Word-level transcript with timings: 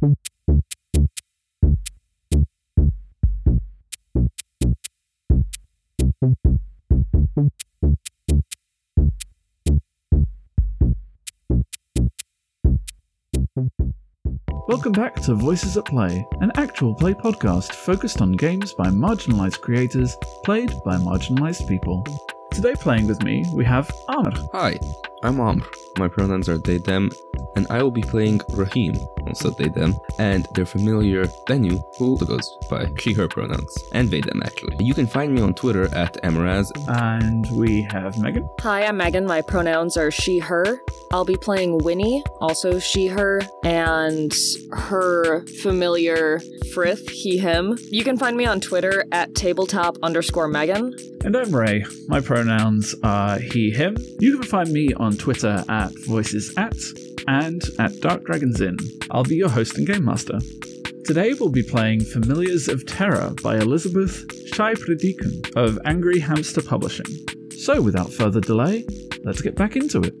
Welcome 0.00 0.22
back 14.92 15.16
to 15.16 15.34
Voices 15.34 15.76
at 15.76 15.84
Play, 15.84 16.24
an 16.40 16.50
actual 16.54 16.94
play 16.94 17.12
podcast 17.12 17.72
focused 17.72 18.22
on 18.22 18.32
games 18.32 18.72
by 18.72 18.86
marginalized 18.86 19.60
creators, 19.60 20.16
played 20.44 20.72
by 20.82 20.96
marginalized 20.96 21.68
people. 21.68 22.06
Today, 22.52 22.72
playing 22.74 23.06
with 23.06 23.22
me, 23.22 23.44
we 23.52 23.66
have 23.66 23.90
Amr. 24.08 24.32
Hi, 24.54 24.78
I'm 25.22 25.38
Amr. 25.40 25.62
My 25.98 26.08
pronouns 26.08 26.48
are 26.48 26.58
they, 26.58 26.78
them, 26.78 27.10
and 27.56 27.66
I 27.70 27.82
will 27.82 27.90
be 27.90 28.02
playing 28.02 28.40
Rahim, 28.52 28.96
also 29.26 29.50
they, 29.50 29.68
them, 29.68 29.94
and 30.18 30.46
their 30.54 30.66
familiar 30.66 31.24
Bennu, 31.48 31.82
who 31.98 32.18
goes 32.24 32.48
by 32.70 32.90
she, 32.98 33.12
her 33.12 33.28
pronouns, 33.28 33.76
and 33.92 34.10
they, 34.10 34.20
them 34.20 34.42
actually. 34.44 34.76
You 34.80 34.94
can 34.94 35.06
find 35.06 35.34
me 35.34 35.40
on 35.40 35.54
Twitter 35.54 35.92
at 35.94 36.22
Amaraz. 36.22 36.70
And 36.88 37.46
we 37.52 37.82
have 37.90 38.18
Megan. 38.18 38.48
Hi, 38.60 38.84
I'm 38.84 38.96
Megan. 38.96 39.26
My 39.26 39.42
pronouns 39.42 39.96
are 39.96 40.10
she, 40.10 40.38
her. 40.38 40.80
I'll 41.12 41.24
be 41.24 41.36
playing 41.36 41.78
Winnie, 41.78 42.22
also 42.40 42.78
she, 42.78 43.08
her, 43.08 43.42
and 43.64 44.32
her 44.72 45.44
familiar 45.62 46.40
Frith, 46.72 47.08
he, 47.10 47.36
him. 47.36 47.76
You 47.90 48.04
can 48.04 48.16
find 48.16 48.36
me 48.36 48.46
on 48.46 48.60
Twitter 48.60 49.04
at 49.10 49.34
tabletop 49.34 49.96
underscore 50.02 50.46
Megan. 50.46 50.94
And 51.24 51.36
I'm 51.36 51.54
Ray. 51.54 51.84
My 52.06 52.20
pronouns 52.20 52.94
are 53.02 53.38
he, 53.38 53.70
him. 53.70 53.96
You 54.20 54.38
can 54.38 54.46
find 54.46 54.72
me 54.72 54.94
on 54.94 55.16
Twitter 55.16 55.64
at 55.68 55.79
voices 56.06 56.52
at 56.56 56.76
and 57.26 57.62
at 57.78 57.98
Dark 58.00 58.24
Dragons 58.24 58.60
Inn. 58.60 58.76
I'll 59.10 59.24
be 59.24 59.36
your 59.36 59.48
host 59.48 59.78
and 59.78 59.86
game 59.86 60.04
master. 60.04 60.38
Today 61.04 61.34
we'll 61.34 61.50
be 61.50 61.62
playing 61.62 62.00
Familiars 62.00 62.68
of 62.68 62.86
Terra 62.86 63.34
by 63.42 63.56
Elizabeth 63.56 64.24
Shai 64.54 64.74
of 65.56 65.78
Angry 65.84 66.20
Hamster 66.20 66.62
Publishing. 66.62 67.06
So 67.64 67.80
without 67.82 68.12
further 68.12 68.40
delay, 68.40 68.84
let's 69.24 69.40
get 69.40 69.56
back 69.56 69.76
into 69.76 70.02
it. 70.02 70.14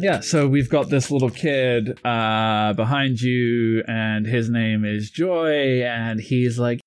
Yeah, 0.00 0.20
so 0.20 0.46
we've 0.46 0.68
got 0.68 0.90
this 0.90 1.10
little 1.10 1.30
kid 1.30 1.98
uh, 2.04 2.72
behind 2.74 3.20
you, 3.20 3.82
and 3.88 4.26
his 4.26 4.48
name 4.48 4.84
is 4.84 5.10
Joy, 5.10 5.82
and 5.82 6.20
he's 6.20 6.58
like, 6.58 6.80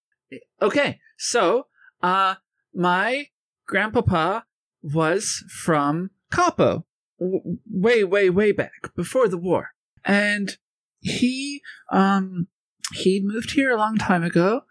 okay, 0.61 0.99
so 1.17 1.67
uh, 2.01 2.35
my 2.73 3.27
grandpapa 3.67 4.45
was 4.81 5.43
from 5.49 6.11
Capo, 6.31 6.85
way, 7.21 8.03
way, 8.03 8.29
way 8.29 8.51
back 8.51 8.93
before 8.95 9.27
the 9.27 9.37
war, 9.37 9.69
and 10.03 10.57
he 10.99 11.61
um 11.91 12.47
he 12.93 13.21
moved 13.23 13.51
here 13.51 13.71
a 13.71 13.77
long 13.77 13.97
time 13.97 14.23
ago, 14.23 14.61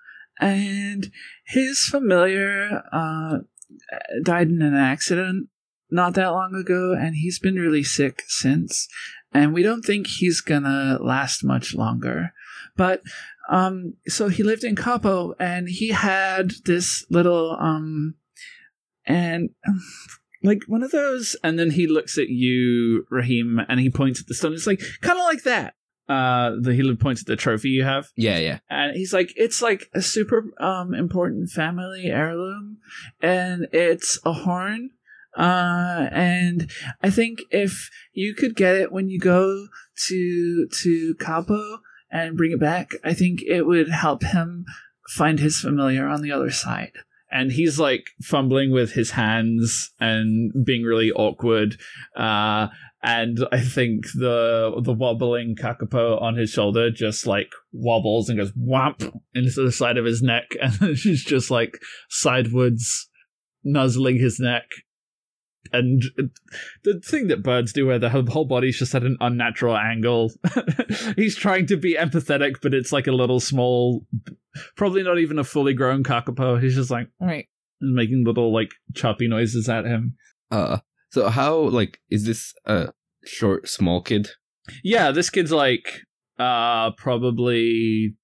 and 0.41 1.11
his 1.47 1.81
familiar 1.81 2.83
uh 2.93 3.39
died 4.23 4.49
in 4.49 4.63
an 4.63 4.75
accident 4.75 5.49
not 5.91 6.15
that 6.15 6.29
long 6.29 6.55
ago, 6.55 6.95
and 6.99 7.17
he's 7.17 7.39
been 7.39 7.57
really 7.57 7.83
sick 7.83 8.23
since. 8.29 8.89
And 9.33 9.53
we 9.53 9.63
don't 9.63 9.83
think 9.83 10.07
he's 10.07 10.41
gonna 10.41 10.99
last 11.01 11.45
much 11.45 11.75
longer. 11.75 12.33
But 12.77 13.03
um, 13.49 13.95
so 14.07 14.29
he 14.29 14.43
lived 14.43 14.65
in 14.65 14.77
Capo, 14.77 15.35
and 15.39 15.69
he 15.69 15.89
had 15.89 16.53
this 16.65 17.05
little 17.11 17.57
um, 17.61 18.15
and 19.05 19.51
like 20.43 20.63
one 20.67 20.83
of 20.83 20.91
those. 20.91 21.37
And 21.45 21.59
then 21.59 21.71
he 21.73 21.87
looks 21.87 22.19
at 22.19 22.29
you, 22.29 23.07
Rahim, 23.11 23.61
and 23.69 23.81
he 23.81 23.91
points 23.91 24.21
at 24.21 24.27
the 24.27 24.35
stone. 24.35 24.53
It's 24.55 24.67
like 24.67 24.81
kind 25.01 25.19
of 25.19 25.25
like 25.25 25.43
that. 25.45 25.75
Uh, 26.09 26.57
the 26.61 26.75
he 26.75 26.97
points 26.97 27.21
at 27.21 27.29
the 27.29 27.37
trophy 27.37 27.69
you 27.69 27.85
have 27.85 28.09
Yeah, 28.17 28.39
yeah. 28.39 28.59
and 28.69 28.97
he's 28.97 29.13
like 29.13 29.33
it's 29.37 29.63
like 29.63 29.89
a 29.95 30.03
super 30.03 30.43
um 30.59 30.93
important 30.93 31.51
family 31.51 32.07
heirloom 32.07 32.79
and 33.23 33.69
it's 33.71 34.19
a 34.25 34.33
horn 34.33 34.91
uh 35.37 36.09
and 36.11 36.69
i 37.01 37.11
think 37.11 37.43
if 37.53 37.89
you 38.13 38.35
could 38.35 38.57
get 38.57 38.75
it 38.75 38.91
when 38.91 39.09
you 39.09 39.21
go 39.21 39.69
to 40.09 40.67
to 40.83 41.15
capo 41.21 41.79
and 42.11 42.37
bring 42.37 42.51
it 42.51 42.59
back 42.59 42.91
i 43.05 43.15
think 43.15 43.41
it 43.47 43.63
would 43.63 43.89
help 43.89 44.25
him 44.25 44.65
find 45.11 45.39
his 45.39 45.61
familiar 45.61 46.09
on 46.09 46.23
the 46.23 46.33
other 46.33 46.51
side 46.51 46.91
and 47.31 47.53
he's 47.53 47.79
like 47.79 48.05
fumbling 48.23 48.73
with 48.73 48.93
his 48.93 49.13
hands 49.13 49.93
and 50.01 50.53
being 50.65 50.83
really 50.83 51.11
awkward 51.13 51.77
uh 52.17 52.69
and 53.03 53.39
I 53.51 53.61
think 53.61 54.05
the 54.15 54.79
the 54.83 54.93
wobbling 54.93 55.57
kakapo 55.57 56.21
on 56.21 56.37
his 56.37 56.51
shoulder 56.51 56.91
just 56.91 57.27
like 57.27 57.51
wobbles 57.73 58.29
and 58.29 58.39
goes 58.39 58.53
whomp 58.53 59.19
into 59.35 59.65
the 59.65 59.73
side 59.73 59.97
of 59.97 60.05
his 60.05 60.23
neck, 60.23 60.45
and 60.61 60.99
she's 60.99 61.25
just 61.25 61.51
like 61.51 61.79
sidewards 62.09 63.09
nuzzling 63.65 64.19
his 64.19 64.39
neck. 64.39 64.65
And 65.73 66.03
the 66.85 67.01
thing 67.05 67.29
that 67.29 67.43
birds 67.43 67.73
do, 67.73 67.87
where 67.87 67.99
the 67.99 68.11
whole 68.11 68.27
whole 68.27 68.45
body's 68.45 68.79
just 68.79 68.95
at 68.95 69.03
an 69.03 69.17
unnatural 69.21 69.77
angle, 69.77 70.33
he's 71.17 71.37
trying 71.37 71.67
to 71.67 71.77
be 71.77 71.95
empathetic, 71.95 72.57
but 72.63 72.75
it's 72.75 72.93
like 72.93 73.07
a 73.07 73.13
little 73.13 73.41
small, 73.41 74.07
probably 74.77 75.03
not 75.03 75.19
even 75.19 75.39
a 75.39 75.45
fully 75.45 75.75
grown 75.75 76.03
kakapo. 76.03 76.61
He's 76.61 76.75
just 76.75 76.91
like, 76.91 77.09
right, 77.21 77.49
and 77.81 77.95
making 77.95 78.25
little 78.25 78.53
like 78.53 78.73
choppy 78.95 79.29
noises 79.29 79.69
at 79.69 79.85
him. 79.85 80.17
Uh, 80.51 80.79
so 81.11 81.29
how 81.29 81.57
like 81.57 82.01
is 82.11 82.25
this 82.25 82.55
a 82.67 82.93
short, 83.25 83.69
small 83.69 84.03
kid? 84.03 84.31
Yeah, 84.85 85.11
this 85.11 85.31
kid's 85.31 85.53
like 85.53 86.03
uh 86.39 86.93
probably 86.93 88.15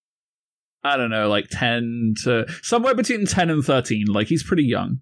I 0.87 0.97
don't 0.97 1.11
know, 1.11 1.28
like 1.28 1.49
10 1.51 2.15
to 2.23 2.47
somewhere 2.63 2.95
between 2.95 3.27
10 3.27 3.51
and 3.51 3.65
13. 3.65 4.07
Like 4.07 4.28
he's 4.28 4.45
pretty 4.45 4.65
young. 4.65 5.01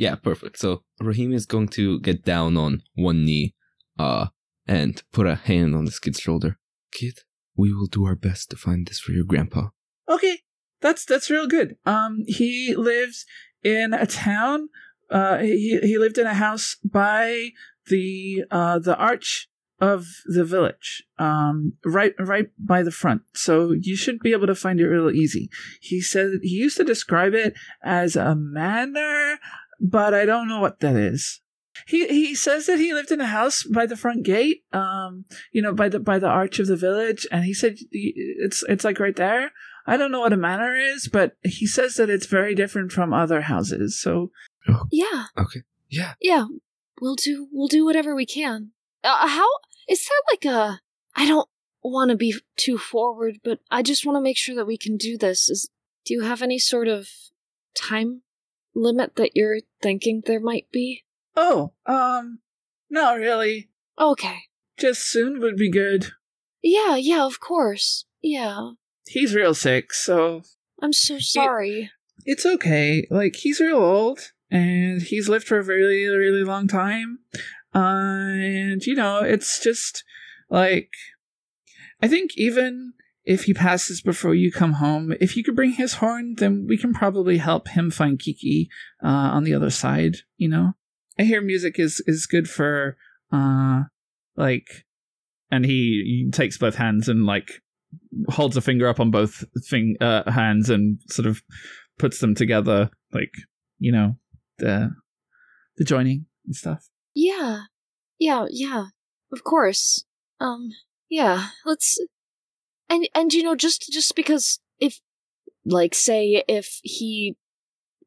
Yeah, 0.00 0.14
perfect. 0.14 0.58
So 0.58 0.82
Rahim 0.98 1.30
is 1.30 1.44
going 1.44 1.68
to 1.76 2.00
get 2.00 2.24
down 2.24 2.56
on 2.56 2.82
one 2.94 3.26
knee, 3.26 3.54
uh, 3.98 4.28
and 4.66 5.02
put 5.12 5.26
a 5.26 5.34
hand 5.34 5.74
on 5.74 5.84
this 5.84 5.98
kid's 5.98 6.18
shoulder. 6.18 6.56
Kid, 6.90 7.18
we 7.54 7.74
will 7.74 7.86
do 7.86 8.06
our 8.06 8.14
best 8.14 8.48
to 8.48 8.56
find 8.56 8.86
this 8.86 8.98
for 8.98 9.12
your 9.12 9.24
grandpa. 9.24 9.68
Okay. 10.08 10.38
That's 10.80 11.04
that's 11.04 11.28
real 11.28 11.46
good. 11.46 11.76
Um 11.84 12.24
he 12.26 12.74
lives 12.74 13.26
in 13.62 13.92
a 13.92 14.06
town 14.06 14.70
uh 15.10 15.36
he 15.38 15.78
he 15.82 15.98
lived 15.98 16.16
in 16.16 16.26
a 16.26 16.32
house 16.32 16.78
by 16.82 17.50
the 17.88 18.44
uh 18.50 18.78
the 18.78 18.96
arch 18.96 19.48
of 19.82 20.06
the 20.24 20.44
village 20.44 21.02
um 21.18 21.74
right 21.84 22.14
right 22.18 22.48
by 22.58 22.82
the 22.82 22.90
front 22.90 23.22
so 23.34 23.72
you 23.72 23.96
should 23.96 24.20
be 24.20 24.32
able 24.32 24.46
to 24.46 24.54
find 24.54 24.78
it 24.78 24.86
real 24.86 25.10
easy 25.10 25.48
he 25.80 26.00
said 26.00 26.32
he 26.42 26.56
used 26.56 26.76
to 26.76 26.84
describe 26.84 27.32
it 27.32 27.54
as 27.82 28.14
a 28.14 28.34
manor 28.34 29.38
but 29.80 30.14
i 30.14 30.24
don't 30.24 30.48
know 30.48 30.60
what 30.60 30.80
that 30.80 30.96
is 30.96 31.40
he 31.86 32.06
he 32.08 32.34
says 32.34 32.66
that 32.66 32.78
he 32.78 32.92
lived 32.92 33.10
in 33.10 33.20
a 33.20 33.26
house 33.26 33.62
by 33.62 33.86
the 33.86 33.96
front 33.96 34.22
gate 34.24 34.62
um 34.72 35.24
you 35.52 35.62
know 35.62 35.72
by 35.72 35.88
the 35.88 35.98
by 35.98 36.18
the 36.18 36.28
arch 36.28 36.58
of 36.58 36.66
the 36.66 36.76
village 36.76 37.26
and 37.32 37.44
he 37.44 37.54
said 37.54 37.76
it's 37.90 38.62
it's 38.68 38.84
like 38.84 38.98
right 39.00 39.16
there 39.16 39.52
i 39.86 39.96
don't 39.96 40.10
know 40.12 40.20
what 40.20 40.32
a 40.32 40.36
manor 40.36 40.76
is 40.76 41.08
but 41.08 41.36
he 41.42 41.66
says 41.66 41.94
that 41.94 42.10
it's 42.10 42.26
very 42.26 42.54
different 42.54 42.92
from 42.92 43.12
other 43.12 43.42
houses 43.42 43.98
so 44.00 44.30
Yeah, 44.90 45.24
Okay. 45.38 45.62
Yeah. 45.88 46.14
yeah. 46.20 46.44
We'll 47.00 47.16
do 47.16 47.48
we'll 47.50 47.66
do 47.68 47.84
whatever 47.84 48.14
we 48.14 48.26
can. 48.26 48.72
Uh, 49.02 49.26
how 49.26 49.46
is 49.88 50.06
there 50.06 50.18
like 50.30 50.44
a 50.44 50.80
I 51.16 51.26
don't 51.26 51.48
want 51.82 52.10
to 52.10 52.16
be 52.16 52.34
too 52.56 52.76
forward, 52.76 53.38
but 53.42 53.58
I 53.70 53.82
just 53.82 54.04
want 54.04 54.16
to 54.16 54.20
make 54.20 54.36
sure 54.36 54.54
that 54.54 54.66
we 54.66 54.76
can 54.76 54.96
do 54.98 55.16
this. 55.16 55.48
Is 55.48 55.70
do 56.04 56.12
you 56.14 56.20
have 56.22 56.42
any 56.42 56.58
sort 56.58 56.88
of 56.88 57.08
time 57.74 58.22
limit 58.74 59.16
that 59.16 59.32
you're 59.34 59.58
thinking 59.82 60.22
there 60.26 60.40
might 60.40 60.66
be? 60.72 61.04
oh 61.36 61.72
um 61.86 62.38
not 62.90 63.16
really 63.16 63.70
Okay. 63.98 64.38
just 64.78 65.02
soon 65.10 65.38
would 65.40 65.56
be 65.56 65.70
good 65.70 66.06
Yeah, 66.62 66.96
yeah, 66.96 67.24
of 67.24 67.40
course. 67.40 68.04
Yeah. 68.22 68.72
he's 69.06 69.34
real 69.34 69.54
sick 69.54 69.92
so 69.92 70.42
I'm 70.82 70.92
so 70.92 71.18
sorry. 71.18 71.90
it's 72.24 72.46
okay. 72.46 73.06
Like 73.10 73.36
he's 73.36 73.60
real 73.60 73.78
old 73.78 74.32
and 74.50 75.00
he's 75.02 75.28
lived 75.28 75.46
for 75.46 75.58
a 75.58 75.62
really, 75.64 76.06
really 76.06 76.42
long 76.42 76.66
time. 76.68 77.18
Uh, 77.74 77.78
and 78.34 78.84
you 78.84 78.94
know, 78.94 79.18
it's 79.20 79.62
just 79.62 80.02
like 80.48 80.90
I 82.02 82.08
think 82.08 82.30
even 82.36 82.94
if 83.30 83.44
he 83.44 83.54
passes 83.54 84.02
before 84.02 84.34
you 84.34 84.50
come 84.50 84.72
home, 84.72 85.14
if 85.20 85.36
you 85.36 85.44
could 85.44 85.54
bring 85.54 85.70
his 85.70 85.94
horn, 85.94 86.34
then 86.38 86.66
we 86.68 86.76
can 86.76 86.92
probably 86.92 87.38
help 87.38 87.68
him 87.68 87.88
find 87.88 88.18
Kiki 88.18 88.68
uh, 89.04 89.06
on 89.06 89.44
the 89.44 89.54
other 89.54 89.70
side. 89.70 90.16
You 90.36 90.48
know, 90.48 90.72
I 91.16 91.22
hear 91.22 91.40
music 91.40 91.78
is 91.78 92.02
is 92.08 92.26
good 92.26 92.50
for 92.50 92.96
uh 93.30 93.82
like, 94.36 94.84
and 95.48 95.64
he, 95.64 96.24
he 96.24 96.30
takes 96.32 96.58
both 96.58 96.74
hands 96.74 97.08
and 97.08 97.24
like 97.24 97.62
holds 98.30 98.56
a 98.56 98.60
finger 98.60 98.88
up 98.88 98.98
on 98.98 99.12
both 99.12 99.44
thing 99.68 99.96
uh, 100.00 100.28
hands 100.28 100.68
and 100.68 100.98
sort 101.08 101.26
of 101.26 101.40
puts 102.00 102.18
them 102.18 102.34
together, 102.34 102.90
like 103.12 103.32
you 103.78 103.92
know 103.92 104.16
the 104.58 104.90
the 105.76 105.84
joining 105.84 106.26
and 106.46 106.56
stuff. 106.56 106.88
Yeah. 107.14 107.62
Yeah, 108.18 108.46
yeah. 108.50 108.86
Of 109.32 109.44
course. 109.44 110.04
Um, 110.40 110.70
yeah. 111.08 111.50
Let's 111.64 111.96
and 112.90 113.08
and 113.14 113.32
you 113.32 113.42
know 113.42 113.54
just 113.54 113.90
just 113.90 114.14
because 114.14 114.58
if 114.78 115.00
like 115.64 115.94
say 115.94 116.42
if 116.48 116.80
he 116.82 117.36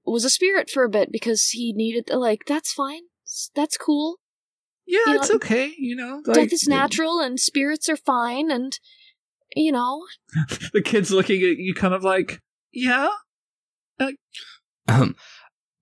was 0.05 0.25
a 0.25 0.29
spirit 0.29 0.69
for 0.69 0.83
a 0.83 0.89
bit 0.89 1.11
because 1.11 1.49
he 1.49 1.73
needed 1.73 2.09
like 2.11 2.41
that's 2.45 2.73
fine 2.73 3.03
that's 3.55 3.77
cool 3.77 4.17
Yeah, 4.85 4.99
You 5.07 5.15
it's 5.15 5.29
know, 5.29 5.35
okay. 5.37 5.73
You 5.77 5.95
know, 5.95 6.21
death 6.23 6.51
is 6.53 6.67
natural 6.67 7.19
and 7.19 7.39
spirits 7.39 7.87
are 7.89 7.95
fine 7.97 8.51
and 8.51 8.77
you 9.55 9.71
know 9.71 10.05
The 10.73 10.81
kid's 10.81 11.11
looking 11.11 11.41
at 11.41 11.57
you, 11.57 11.73
kind 11.73 11.93
of 11.93 12.03
like, 12.03 12.41
yeah. 12.71 13.09
Um, 14.87 15.15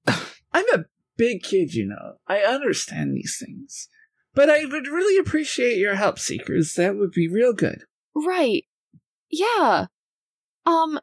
I'm 0.54 0.66
a 0.74 0.86
big 1.18 1.42
kid, 1.42 1.74
you 1.74 1.88
know. 1.88 2.18
I 2.28 2.40
understand 2.40 3.16
these 3.16 3.42
things, 3.44 3.88
but 4.36 4.50
I 4.50 4.66
would 4.66 4.88
really 4.88 5.18
appreciate 5.18 5.78
your 5.78 5.96
help, 5.96 6.20
seekers. 6.20 6.74
That 6.76 6.96
would 6.96 7.12
be 7.12 7.28
real 7.28 7.54
good. 7.54 7.84
right 8.16 8.66
yeah 9.32 9.88
um 10.66 11.00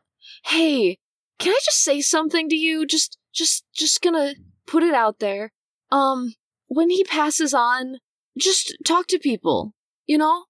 hey 0.47 0.99
can 1.39 1.53
i 1.53 1.59
just 1.65 1.83
say 1.83 2.01
something 2.01 2.49
to 2.49 2.57
you 2.57 2.87
just 2.87 3.19
just 3.33 3.65
just 3.75 4.01
gonna 4.03 4.35
put 4.67 4.83
it 4.83 4.95
out 4.95 5.19
there 5.19 5.53
um 5.91 6.35
when 6.67 6.91
he 6.91 7.05
passes 7.05 7.55
on 7.55 7.97
just 8.39 8.77
talk 8.85 9.07
to 9.07 9.19
people 9.19 9.73
you 10.07 10.19
know 10.19 10.45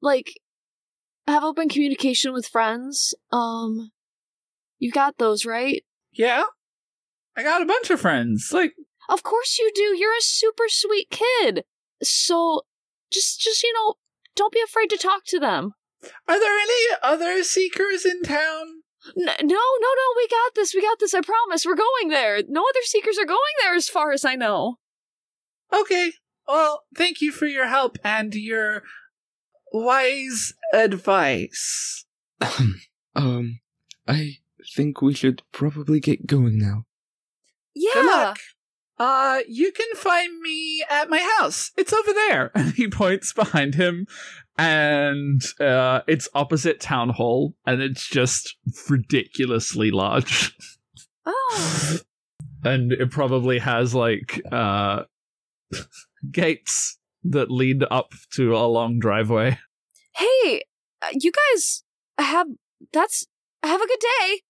like 0.00 0.32
have 1.26 1.44
open 1.44 1.68
communication 1.68 2.32
with 2.32 2.46
friends 2.46 3.14
um 3.32 3.90
you 4.78 4.90
got 4.92 5.18
those 5.18 5.44
right 5.44 5.82
Yeah, 6.12 6.44
I 7.36 7.42
got 7.42 7.62
a 7.62 7.66
bunch 7.66 7.90
of 7.90 8.00
friends. 8.00 8.50
Like, 8.52 8.74
Of 9.08 9.22
course 9.22 9.58
you 9.58 9.70
do. 9.74 9.96
You're 9.96 10.16
a 10.16 10.22
super 10.22 10.64
sweet 10.68 11.08
kid. 11.10 11.64
So 12.02 12.62
just 13.12 13.40
just 13.40 13.62
you 13.62 13.72
know, 13.72 13.94
don't 14.34 14.52
be 14.52 14.62
afraid 14.64 14.88
to 14.90 14.96
talk 14.96 15.22
to 15.26 15.38
them. 15.38 15.74
Are 16.28 16.38
there 16.40 16.58
any 16.58 16.96
other 17.02 17.42
seekers 17.42 18.04
in 18.04 18.22
town? 18.22 18.82
N- 19.16 19.24
no, 19.24 19.26
no, 19.46 19.54
no, 19.56 20.14
we 20.16 20.28
got 20.28 20.54
this. 20.54 20.74
We 20.74 20.82
got 20.82 20.98
this. 20.98 21.14
I 21.14 21.20
promise. 21.20 21.64
We're 21.64 21.74
going 21.74 22.08
there. 22.08 22.42
No 22.48 22.62
other 22.62 22.82
seekers 22.84 23.18
are 23.18 23.26
going 23.26 23.38
there 23.62 23.74
as 23.74 23.88
far 23.88 24.12
as 24.12 24.24
I 24.24 24.34
know. 24.34 24.76
Okay. 25.72 26.12
Well, 26.46 26.84
thank 26.96 27.20
you 27.20 27.30
for 27.32 27.46
your 27.46 27.66
help 27.66 27.98
and 28.02 28.34
your 28.34 28.82
wise 29.72 30.54
advice. 30.72 32.04
um, 33.14 33.60
I 34.06 34.38
think 34.74 35.02
we 35.02 35.14
should 35.14 35.42
probably 35.52 36.00
get 36.00 36.26
going 36.26 36.58
now. 36.58 36.84
Yeah. 37.74 38.34
Uh, 38.98 39.40
you 39.46 39.70
can 39.70 39.86
find 39.94 40.40
me 40.40 40.82
at 40.90 41.08
my 41.08 41.20
house. 41.38 41.70
It's 41.76 41.92
over 41.92 42.12
there. 42.12 42.50
And 42.58 42.72
he 42.74 42.88
points 42.88 43.32
behind 43.32 43.76
him, 43.76 44.06
and 44.56 45.40
uh, 45.60 46.00
it's 46.08 46.28
opposite 46.34 46.80
town 46.80 47.10
hall, 47.10 47.54
and 47.66 47.80
it's 47.80 48.08
just 48.08 48.56
ridiculously 48.88 49.90
large. 49.90 50.56
Oh. 51.24 51.98
and 52.64 52.92
it 52.92 53.10
probably 53.10 53.58
has 53.60 53.94
like 53.94 54.40
uh 54.50 55.04
gates 56.30 56.98
that 57.22 57.50
lead 57.50 57.84
up 57.90 58.12
to 58.34 58.56
a 58.56 58.66
long 58.66 58.98
driveway. 58.98 59.58
Hey, 60.16 60.62
uh, 61.02 61.08
you 61.12 61.30
guys 61.30 61.84
have 62.18 62.48
that's 62.92 63.26
have 63.62 63.80
a 63.80 63.86
good 63.86 64.00
day. 64.00 64.40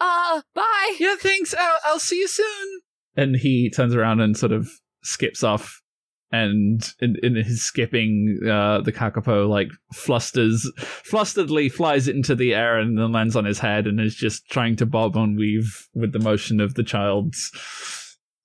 Uh, 0.00 0.42
bye. 0.54 0.96
Yeah, 1.00 1.16
thanks. 1.18 1.54
I'll, 1.58 1.78
I'll 1.84 1.98
see 1.98 2.20
you 2.20 2.28
soon. 2.28 2.80
And 3.18 3.36
he 3.36 3.70
turns 3.70 3.94
around 3.94 4.20
and 4.20 4.36
sort 4.36 4.52
of 4.52 4.70
skips 5.02 5.42
off. 5.42 5.82
And 6.30 6.82
in, 7.00 7.16
in 7.22 7.34
his 7.34 7.64
skipping, 7.64 8.38
uh, 8.44 8.82
the 8.82 8.92
kakapo 8.92 9.48
like 9.48 9.68
flusters, 9.92 10.70
flusteredly 10.78 11.72
flies 11.72 12.06
into 12.06 12.34
the 12.34 12.54
air 12.54 12.78
and 12.78 12.98
then 12.98 13.12
lands 13.12 13.34
on 13.34 13.44
his 13.44 13.58
head 13.58 13.86
and 13.86 13.98
is 13.98 14.14
just 14.14 14.48
trying 14.48 14.76
to 14.76 14.86
bob 14.86 15.16
and 15.16 15.38
weave 15.38 15.88
with 15.94 16.12
the 16.12 16.18
motion 16.18 16.60
of 16.60 16.74
the 16.74 16.82
child's. 16.82 17.50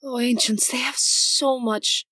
Oh, 0.04 0.20
ancients, 0.20 0.72
they 0.72 0.80
have 0.80 0.98
so 0.98 1.60
much. 1.60 2.06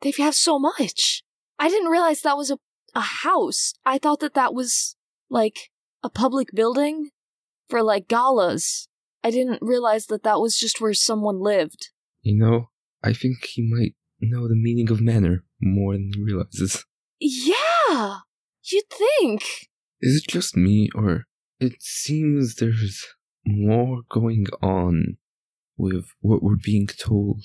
They 0.00 0.12
have 0.18 0.34
so 0.34 0.58
much. 0.58 1.22
I 1.58 1.68
didn't 1.68 1.90
realize 1.90 2.20
that 2.20 2.36
was 2.36 2.50
a 2.50 2.58
a 2.94 3.00
house. 3.00 3.74
I 3.84 3.98
thought 3.98 4.20
that 4.20 4.34
that 4.34 4.54
was 4.54 4.96
like 5.28 5.70
a 6.02 6.08
public 6.08 6.52
building 6.54 7.10
for 7.68 7.82
like 7.82 8.08
galas. 8.08 8.88
I 9.22 9.30
didn't 9.30 9.60
realize 9.62 10.06
that 10.06 10.22
that 10.22 10.40
was 10.40 10.58
just 10.58 10.80
where 10.80 10.94
someone 10.94 11.40
lived. 11.40 11.90
You 12.24 12.36
know, 12.38 12.70
I 13.02 13.12
think 13.12 13.44
he 13.44 13.62
might 13.62 13.94
know 14.18 14.48
the 14.48 14.56
meaning 14.56 14.90
of 14.90 15.00
manor 15.00 15.44
more 15.60 15.92
than 15.92 16.10
he 16.14 16.22
realizes. 16.22 16.84
Yeah, 17.20 18.18
you'd 18.64 18.90
think. 18.90 19.42
Is 20.00 20.16
it 20.16 20.24
just 20.28 20.56
me, 20.56 20.88
or 20.94 21.24
it 21.60 21.74
seems 21.80 22.54
there's 22.54 23.06
more 23.46 24.00
going 24.10 24.46
on 24.62 25.18
with 25.76 26.06
what 26.20 26.42
we're 26.42 26.56
being 26.56 26.86
told 26.86 27.42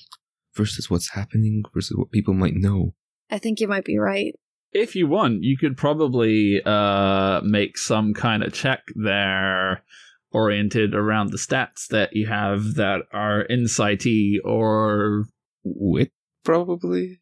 versus 0.56 0.90
what's 0.90 1.12
happening 1.12 1.64
versus 1.74 1.98
what 1.98 2.12
people 2.12 2.34
might 2.34 2.56
know? 2.56 2.94
I 3.30 3.38
think 3.38 3.60
you 3.60 3.68
might 3.68 3.86
be 3.86 3.98
right. 3.98 4.34
if 4.72 4.96
you 4.96 5.08
want, 5.08 5.44
you 5.44 5.58
could 5.58 5.76
probably 5.76 6.62
uh, 6.66 7.42
make 7.44 7.78
some 7.78 8.14
kind 8.14 8.44
of 8.44 8.54
check 8.54 8.80
there 8.96 9.84
oriented 10.31 10.94
around 10.94 11.31
the 11.31 11.38
stats 11.38 11.88
that 11.88 12.16
you 12.16 12.28
have 12.28 12.76
that 12.76 13.02
are 13.12 13.46
insighty 13.46 14.40
or 14.44 15.26
Wit, 15.64 16.12
probably? 16.44 17.22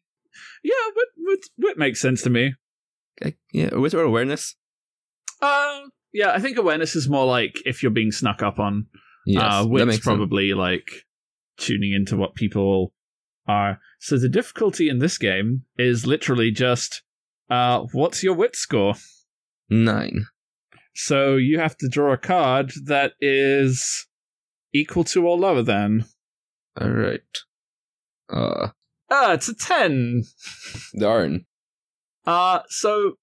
yeah, 0.62 0.72
what 0.94 1.38
what 1.56 1.78
makes 1.78 2.00
sense 2.00 2.22
to 2.22 2.30
me. 2.30 2.54
I, 3.22 3.34
yeah, 3.52 3.74
wit 3.74 3.94
or 3.94 4.02
awareness? 4.02 4.54
Uh, 5.40 5.80
yeah, 6.12 6.32
I 6.32 6.40
think 6.40 6.56
awareness 6.56 6.94
is 6.96 7.08
more 7.08 7.26
like 7.26 7.60
if 7.64 7.82
you're 7.82 7.90
being 7.90 8.12
snuck 8.12 8.42
up 8.42 8.58
on. 8.58 8.86
Yes, 9.26 9.42
uh, 9.42 9.66
wit's 9.66 9.86
makes 9.86 9.96
sense. 9.96 10.04
probably 10.04 10.54
like 10.54 10.88
tuning 11.58 11.92
into 11.92 12.16
what 12.16 12.34
people 12.34 12.92
are. 13.46 13.80
So 13.98 14.18
the 14.18 14.28
difficulty 14.28 14.88
in 14.88 15.00
this 15.00 15.18
game 15.18 15.64
is 15.76 16.06
literally 16.06 16.50
just, 16.50 17.02
uh, 17.50 17.80
what's 17.92 18.22
your 18.22 18.34
wit 18.34 18.56
score? 18.56 18.94
Nine. 19.68 20.26
So 21.00 21.36
you 21.36 21.60
have 21.60 21.76
to 21.76 21.88
draw 21.88 22.12
a 22.12 22.18
card 22.18 22.72
that 22.86 23.12
is 23.20 24.06
equal 24.74 25.04
to 25.04 25.26
or 25.28 25.38
lower 25.38 25.62
than. 25.62 26.06
Alright. 26.80 27.20
Uh, 28.28 28.68
Ah, 29.10 29.32
it's 29.32 29.48
a 29.48 29.54
10. 29.54 30.24
darn. 30.98 31.46
Uh, 32.26 32.60
so, 32.68 33.14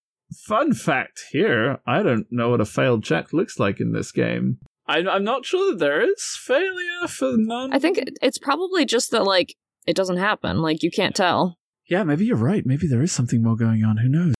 fun 0.47 0.73
fact 0.73 1.21
here 1.31 1.79
I 1.85 2.01
don't 2.01 2.25
know 2.31 2.49
what 2.49 2.61
a 2.61 2.65
failed 2.65 3.03
check 3.03 3.33
looks 3.33 3.59
like 3.59 3.79
in 3.81 3.91
this 3.91 4.11
game. 4.11 4.57
I'm, 4.87 5.07
I'm 5.09 5.23
not 5.25 5.45
sure 5.45 5.71
that 5.71 5.79
there 5.79 6.01
is 6.01 6.23
failure 6.41 7.07
for 7.07 7.33
none. 7.37 7.73
I 7.73 7.79
think 7.79 7.99
it's 8.21 8.37
probably 8.37 8.85
just 8.85 9.11
that 9.11 9.25
like 9.25 9.53
it 9.85 9.97
doesn't 9.97 10.17
happen. 10.17 10.61
Like 10.61 10.81
you 10.81 10.89
can't 10.91 11.15
tell. 11.15 11.57
Yeah, 11.89 12.03
maybe 12.03 12.25
you're 12.25 12.37
right. 12.37 12.65
Maybe 12.65 12.87
there 12.87 13.03
is 13.03 13.11
something 13.11 13.43
more 13.43 13.57
going 13.57 13.83
on. 13.83 13.97
Who 13.97 14.07
knows? 14.09 14.33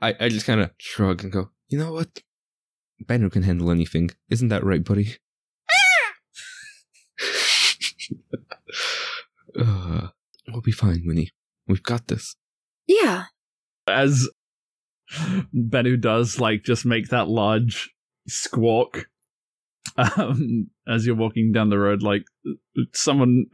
I, 0.00 0.14
I 0.20 0.28
just 0.28 0.46
kind 0.46 0.60
of 0.60 0.70
shrug 0.78 1.24
and 1.24 1.32
go, 1.32 1.50
you 1.68 1.78
know 1.78 1.92
what? 1.92 2.08
Banner 3.06 3.30
can 3.30 3.42
handle 3.42 3.70
anything. 3.70 4.10
Isn't 4.30 4.48
that 4.48 4.64
right, 4.64 4.84
buddy? 4.84 5.16
uh, 9.58 10.08
we'll 10.48 10.60
be 10.60 10.72
fine, 10.72 11.02
Winnie. 11.04 11.30
We've 11.66 11.82
got 11.82 12.08
this. 12.08 12.36
Yeah. 12.86 13.24
As 13.86 14.28
Bennu 15.54 16.00
does, 16.00 16.40
like, 16.40 16.64
just 16.64 16.84
make 16.84 17.08
that 17.08 17.28
large 17.28 17.90
squawk 18.28 19.06
um, 19.96 20.70
as 20.88 21.06
you're 21.06 21.16
walking 21.16 21.52
down 21.52 21.70
the 21.70 21.78
road, 21.78 22.02
like, 22.02 22.24
someone 22.94 23.46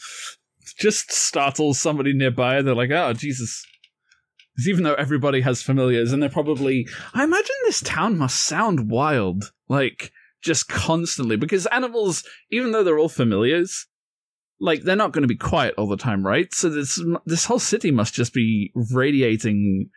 just 0.78 1.12
startles 1.12 1.80
somebody 1.80 2.12
nearby. 2.12 2.62
They're 2.62 2.74
like, 2.74 2.90
oh, 2.90 3.12
Jesus. 3.12 3.64
'Cause 4.56 4.68
even 4.68 4.84
though 4.84 4.94
everybody 4.94 5.42
has 5.42 5.62
familiars, 5.62 6.12
and 6.12 6.22
they're 6.22 6.30
probably. 6.30 6.88
I 7.14 7.24
imagine 7.24 7.54
this 7.64 7.82
town 7.82 8.16
must 8.16 8.44
sound 8.44 8.90
wild. 8.90 9.52
Like, 9.68 10.12
just 10.42 10.68
constantly. 10.68 11.36
Because 11.36 11.66
animals, 11.66 12.24
even 12.50 12.72
though 12.72 12.82
they're 12.84 12.98
all 12.98 13.08
familiars, 13.08 13.86
like, 14.60 14.82
they're 14.82 14.96
not 14.96 15.12
going 15.12 15.22
to 15.22 15.28
be 15.28 15.36
quiet 15.36 15.74
all 15.76 15.88
the 15.88 15.96
time, 15.96 16.24
right? 16.24 16.52
So 16.54 16.70
this, 16.70 17.02
this 17.26 17.44
whole 17.44 17.58
city 17.58 17.90
must 17.90 18.14
just 18.14 18.32
be 18.32 18.72
radiating 18.74 19.90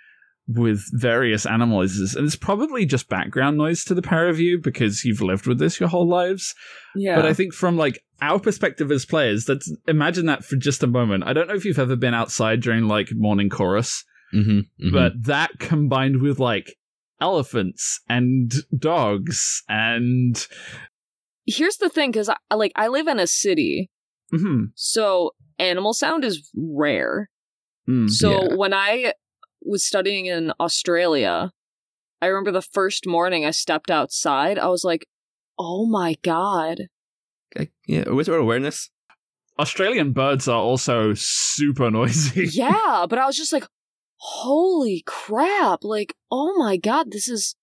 with 0.48 0.84
various 0.94 1.46
animal 1.46 1.78
noises. 1.80 2.16
And 2.16 2.26
it's 2.26 2.36
probably 2.36 2.86
just 2.86 3.08
background 3.08 3.58
noise 3.58 3.84
to 3.86 3.94
the 3.94 4.02
pair 4.02 4.28
of 4.28 4.40
you 4.40 4.60
because 4.60 5.06
you've 5.06 5.22
lived 5.22 5.46
with 5.46 5.60
this 5.60 5.80
your 5.80 5.90
whole 5.90 6.08
lives. 6.08 6.56
Yeah. 6.96 7.16
But 7.16 7.26
I 7.26 7.34
think 7.34 7.54
from 7.54 7.78
like 7.78 8.04
our 8.20 8.40
perspective 8.40 8.92
as 8.92 9.06
players, 9.06 9.48
let's 9.48 9.72
imagine 9.88 10.26
that 10.26 10.44
for 10.44 10.56
just 10.56 10.82
a 10.82 10.88
moment. 10.88 11.24
I 11.26 11.34
don't 11.34 11.48
know 11.48 11.54
if 11.54 11.66
you've 11.66 11.78
ever 11.78 11.96
been 11.96 12.16
outside 12.16 12.62
during 12.62 12.88
like 12.88 13.10
morning 13.14 13.50
chorus, 13.50 14.04
Mm-hmm. 14.34 14.92
but 14.94 15.14
that 15.24 15.58
combined 15.60 16.22
with 16.22 16.40
like 16.40 16.76
elephants 17.22 18.00
and 18.08 18.52
dogs 18.78 19.64
and 19.68 20.46
here's 21.46 21.78
the 21.78 21.90
thing, 21.90 22.12
because 22.12 22.30
I 22.30 22.56
like 22.56 22.72
I 22.76 22.88
live 22.88 23.08
in 23.08 23.20
a 23.20 23.28
city, 23.28 23.90
Mhm. 24.34 24.72
so 24.76 25.32
animal 25.58 25.94
sound 25.94 26.24
is 26.24 26.50
rare. 26.56 27.30
Mm. 27.90 28.10
So 28.10 28.32
Yeah. 28.32 28.56
when 28.56 28.74
I 28.74 29.14
was 29.64 29.84
studying 29.84 30.28
in 30.28 30.54
Australia, 30.60 31.52
I 32.22 32.28
remember 32.28 32.52
the 32.52 32.62
first 32.62 33.08
morning 33.08 33.46
I 33.46 33.52
stepped 33.52 33.90
outside, 33.90 34.60
I 34.60 34.68
was 34.68 34.84
like, 34.84 35.08
oh 35.58 35.86
my 35.88 36.16
god. 36.22 36.84
Okay. 37.58 37.72
Yeah, 37.88 38.10
with 38.10 38.30
our 38.30 38.38
awareness. 38.38 38.92
Australian 39.58 40.14
birds 40.14 40.48
are 40.48 40.62
also 40.62 41.14
super 41.16 41.90
noisy. 41.92 42.46
yeah, 42.54 43.06
but 43.10 43.18
I 43.20 43.26
was 43.26 43.36
just 43.36 43.52
like, 43.52 43.66
holy 44.20 45.04
crap. 45.06 45.84
Like, 45.84 46.16
oh 46.32 46.56
my 46.58 46.78
god, 46.78 47.12
this 47.12 47.28
is 47.28 47.56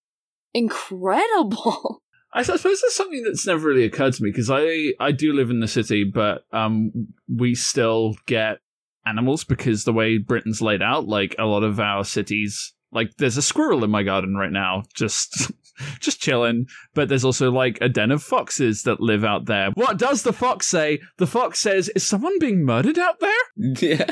incredible. 0.53 2.03
I 2.33 2.43
suppose 2.43 2.83
that's 2.83 2.97
something 2.97 3.23
that's 3.23 3.47
never 3.47 3.69
really 3.69 3.85
occurred 3.85 4.13
to 4.15 4.23
me 4.23 4.31
because 4.31 4.51
I, 4.51 4.93
I 5.01 5.13
do 5.13 5.33
live 5.33 5.49
in 5.49 5.61
the 5.61 5.69
city, 5.69 6.05
but 6.05 6.45
um, 6.53 7.09
we 7.35 7.55
still 7.55 8.15
get 8.27 8.59
animals 9.07 9.45
because 9.45 9.85
the 9.85 9.93
way 9.93 10.19
Britain's 10.19 10.61
laid 10.61 10.83
out, 10.83 11.07
like 11.07 11.35
a 11.39 11.47
lot 11.47 11.63
of 11.63 11.81
our 11.81 12.05
cities, 12.05 12.75
like 12.93 13.17
there's 13.17 13.39
a 13.39 13.43
squirrel 13.43 13.85
in 13.85 13.91
my 13.91 14.03
garden 14.03 14.35
right 14.35 14.53
now, 14.53 14.83
just 14.95 15.51
just 16.01 16.21
chilling. 16.21 16.67
But 16.95 17.09
there's 17.09 17.25
also 17.25 17.51
like 17.51 17.79
a 17.81 17.89
den 17.89 18.11
of 18.11 18.23
foxes 18.23 18.83
that 18.83 19.01
live 19.01 19.25
out 19.25 19.47
there. 19.47 19.71
What 19.71 19.99
does 19.99 20.23
the 20.23 20.33
fox 20.33 20.67
say? 20.67 21.01
The 21.17 21.27
fox 21.27 21.61
says, 21.61 21.89
"Is 21.91 22.07
someone 22.07 22.39
being 22.39 22.65
murdered 22.65 22.99
out 22.99 23.21
there?" 23.21 23.31
Yeah. 23.81 24.11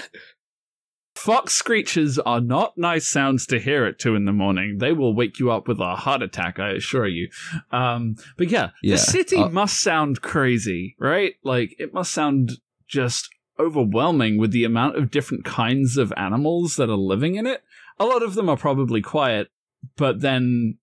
Fox 1.14 1.54
screeches 1.54 2.18
are 2.18 2.40
not 2.40 2.76
nice 2.76 3.06
sounds 3.06 3.46
to 3.46 3.60
hear 3.60 3.84
at 3.84 3.98
two 3.98 4.14
in 4.16 4.24
the 4.24 4.32
morning. 4.32 4.78
They 4.78 4.92
will 4.92 5.14
wake 5.14 5.38
you 5.38 5.50
up 5.52 5.68
with 5.68 5.78
a 5.80 5.94
heart 5.94 6.22
attack, 6.22 6.58
I 6.58 6.70
assure 6.70 7.06
you. 7.06 7.28
Um, 7.70 8.16
but 8.36 8.50
yeah, 8.50 8.70
Yeah, 8.82 8.96
the 8.96 8.98
city 8.98 9.36
uh- 9.36 9.48
must 9.48 9.80
sound 9.80 10.22
crazy, 10.22 10.96
right? 10.98 11.34
Like 11.44 11.76
it 11.78 11.94
must 11.94 12.12
sound 12.12 12.52
just 12.88 13.28
overwhelming 13.58 14.38
with 14.38 14.50
the 14.50 14.64
amount 14.64 14.96
of 14.96 15.10
different 15.10 15.44
kinds 15.44 15.96
of 15.96 16.12
animals 16.16 16.76
that 16.76 16.90
are 16.90 16.96
living 16.96 17.36
in 17.36 17.46
it. 17.46 17.62
A 18.00 18.04
lot 18.04 18.22
of 18.24 18.34
them 18.34 18.48
are 18.48 18.56
probably 18.56 19.00
quiet, 19.00 19.48
but 19.96 20.20
then 20.20 20.78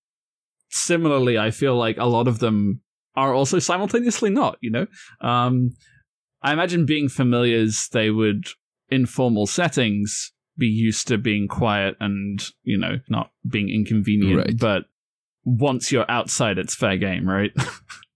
similarly, 0.70 1.38
I 1.38 1.50
feel 1.50 1.76
like 1.76 1.98
a 1.98 2.06
lot 2.06 2.26
of 2.26 2.38
them 2.38 2.80
are 3.14 3.34
also 3.34 3.58
simultaneously 3.58 4.30
not, 4.30 4.56
you 4.62 4.70
know? 4.70 4.86
Um, 5.20 5.72
I 6.42 6.54
imagine 6.54 6.86
being 6.86 7.10
familiars, 7.10 7.88
they 7.92 8.10
would, 8.10 8.46
in 8.92 9.06
formal 9.06 9.46
settings, 9.46 10.32
be 10.58 10.66
used 10.66 11.08
to 11.08 11.18
being 11.18 11.48
quiet 11.48 11.96
and, 12.00 12.42
you 12.62 12.78
know, 12.78 12.98
not 13.08 13.30
being 13.48 13.68
inconvenient. 13.68 14.36
Right. 14.36 14.58
But 14.58 14.84
once 15.44 15.90
you're 15.90 16.10
outside, 16.10 16.58
it's 16.58 16.74
fair 16.74 16.96
game, 16.96 17.28
right? 17.28 17.52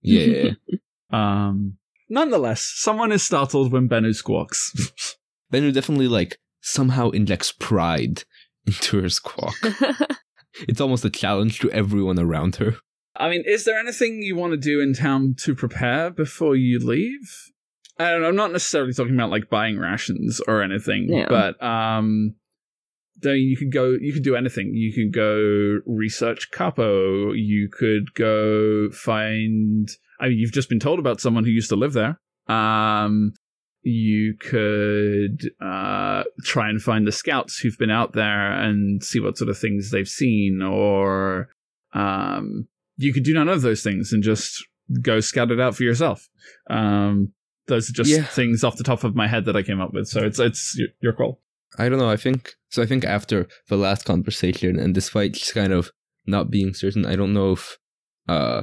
Yeah. 0.03 0.21
yeah, 0.21 0.51
yeah. 0.69 0.79
um, 1.11 1.79
nonetheless, 2.09 2.63
someone 2.63 3.11
is 3.11 3.25
startled 3.25 3.73
when 3.73 3.89
Bennu 3.89 4.15
squawks. 4.15 4.71
Bennu 5.53 5.75
definitely 5.75 6.07
like 6.07 6.39
somehow 6.61 7.11
injects 7.11 7.51
pride 7.51 8.23
into 8.69 9.03
her 9.03 9.09
squawk. 9.09 9.55
it's 10.69 10.81
almost 10.81 11.05
a 11.05 11.11
challenge 11.11 11.59
to 11.59 11.73
everyone 11.73 12.21
around 12.21 12.57
her. 12.57 12.77
I 13.17 13.29
mean, 13.29 13.43
is 13.45 13.65
there 13.65 13.81
anything 13.81 14.23
you 14.23 14.37
want 14.37 14.53
to 14.53 14.57
do 14.57 14.81
in 14.81 14.95
town 14.95 15.35
to 15.39 15.57
prepare 15.57 16.11
before 16.11 16.55
you 16.55 16.79
leave? 16.79 17.51
And 17.99 18.27
I'm 18.27 18.37
not 18.37 18.53
necessarily 18.53 18.93
talking 18.93 19.15
about 19.15 19.31
like 19.31 19.49
buying 19.49 19.79
rations 19.79 20.41
or 20.47 20.63
anything, 20.63 21.09
Yeah. 21.09 21.27
but 21.29 21.63
um, 21.63 22.35
though 23.23 23.33
you 23.33 23.57
could 23.57 23.73
go, 23.73 23.97
you 24.01 24.13
could 24.13 24.23
do 24.25 24.37
anything. 24.37 24.75
You 24.75 24.93
could 24.93 25.15
go 25.15 25.81
research 25.87 26.51
Capo. 26.51 27.33
You 27.33 27.69
could 27.73 28.13
go 28.15 28.91
find. 28.91 29.89
I 30.21 30.29
mean, 30.29 30.39
you've 30.39 30.53
just 30.53 30.69
been 30.69 30.81
told 30.81 30.99
about 30.99 31.21
someone 31.21 31.45
who 31.45 31.51
used 31.51 31.71
to 31.71 31.77
live 31.77 31.95
there. 31.95 32.19
Um, 32.49 33.33
you 33.83 34.35
could 34.41 35.51
uh, 35.61 36.25
try 36.43 36.69
and 36.69 36.83
find 36.83 37.07
the 37.07 37.13
scouts 37.13 37.59
who've 37.59 37.79
been 37.79 37.91
out 37.91 38.13
there 38.15 38.53
and 38.53 39.03
see 39.03 39.21
what 39.21 39.39
sort 39.39 39.49
of 39.51 39.59
things 39.59 39.91
they've 39.91 40.09
seen, 40.09 40.61
or 40.63 41.49
um, 41.95 42.67
you 42.97 43.13
could 43.13 43.23
do 43.25 43.33
none 43.35 43.49
of 43.49 43.63
those 43.63 43.83
things 43.83 44.13
and 44.13 44.23
just 44.23 44.65
go 45.03 45.21
scout 45.21 45.51
it 45.51 45.61
out 45.61 45.77
for 45.77 45.83
yourself. 45.85 46.29
Um, 46.69 47.33
those 47.69 47.91
are 47.91 47.93
just 47.93 48.11
Yeah. 48.11 48.25
things 48.25 48.63
off 48.65 48.77
the 48.77 48.85
top 48.85 49.05
of 49.05 49.15
my 49.15 49.27
head 49.27 49.45
that 49.47 49.57
I 49.57 49.63
came 49.63 49.81
up 49.81 49.93
with. 49.93 50.09
So 50.09 50.23
it's 50.25 50.39
it's 50.39 50.77
your, 50.79 50.89
your 51.01 51.13
call. 51.13 51.41
I 51.79 51.89
don't 51.89 51.99
know. 51.99 52.09
I 52.11 52.17
think 52.17 52.55
so. 52.71 52.83
I 52.83 52.87
think 52.87 53.05
after 53.05 53.47
the 53.69 53.77
last 53.77 54.05
conversation, 54.05 54.79
and 54.79 54.95
despite 54.95 55.33
just 55.33 55.55
kind 55.55 55.73
of 55.73 55.91
not 56.27 56.51
being 56.51 56.75
certain, 56.75 57.05
I 57.05 57.17
don't 57.17 57.33
know 57.35 57.53
if 57.53 57.79
uh, 58.29 58.63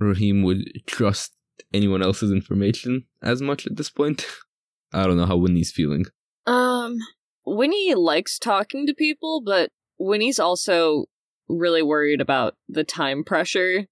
Raheem 0.00 0.42
would 0.42 0.64
trust 0.86 1.34
anyone 1.72 2.02
else's 2.02 2.30
information 2.32 3.04
as 3.22 3.40
much 3.42 3.66
at 3.66 3.76
this 3.76 3.90
point. 3.90 4.26
I 4.92 5.06
don't 5.06 5.16
know 5.16 5.26
how 5.26 5.36
Winnie's 5.36 5.70
feeling. 5.72 6.06
Um, 6.46 6.98
Winnie 7.44 7.94
likes 7.94 8.38
talking 8.38 8.86
to 8.86 8.94
people, 8.94 9.42
but 9.44 9.70
Winnie's 9.98 10.38
also 10.38 11.06
really 11.48 11.82
worried 11.82 12.20
about 12.20 12.54
the 12.68 12.84
time 12.84 13.24
pressure. 13.24 13.86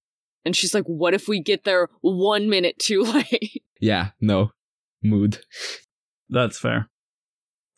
And 0.45 0.55
she's 0.55 0.73
like, 0.73 0.85
what 0.85 1.13
if 1.13 1.27
we 1.27 1.41
get 1.41 1.65
there 1.65 1.89
one 2.01 2.49
minute 2.49 2.79
too 2.79 3.01
late? 3.31 3.63
Yeah, 3.79 4.09
no 4.19 4.51
mood. 5.03 5.39
That's 6.29 6.59
fair. 6.59 6.89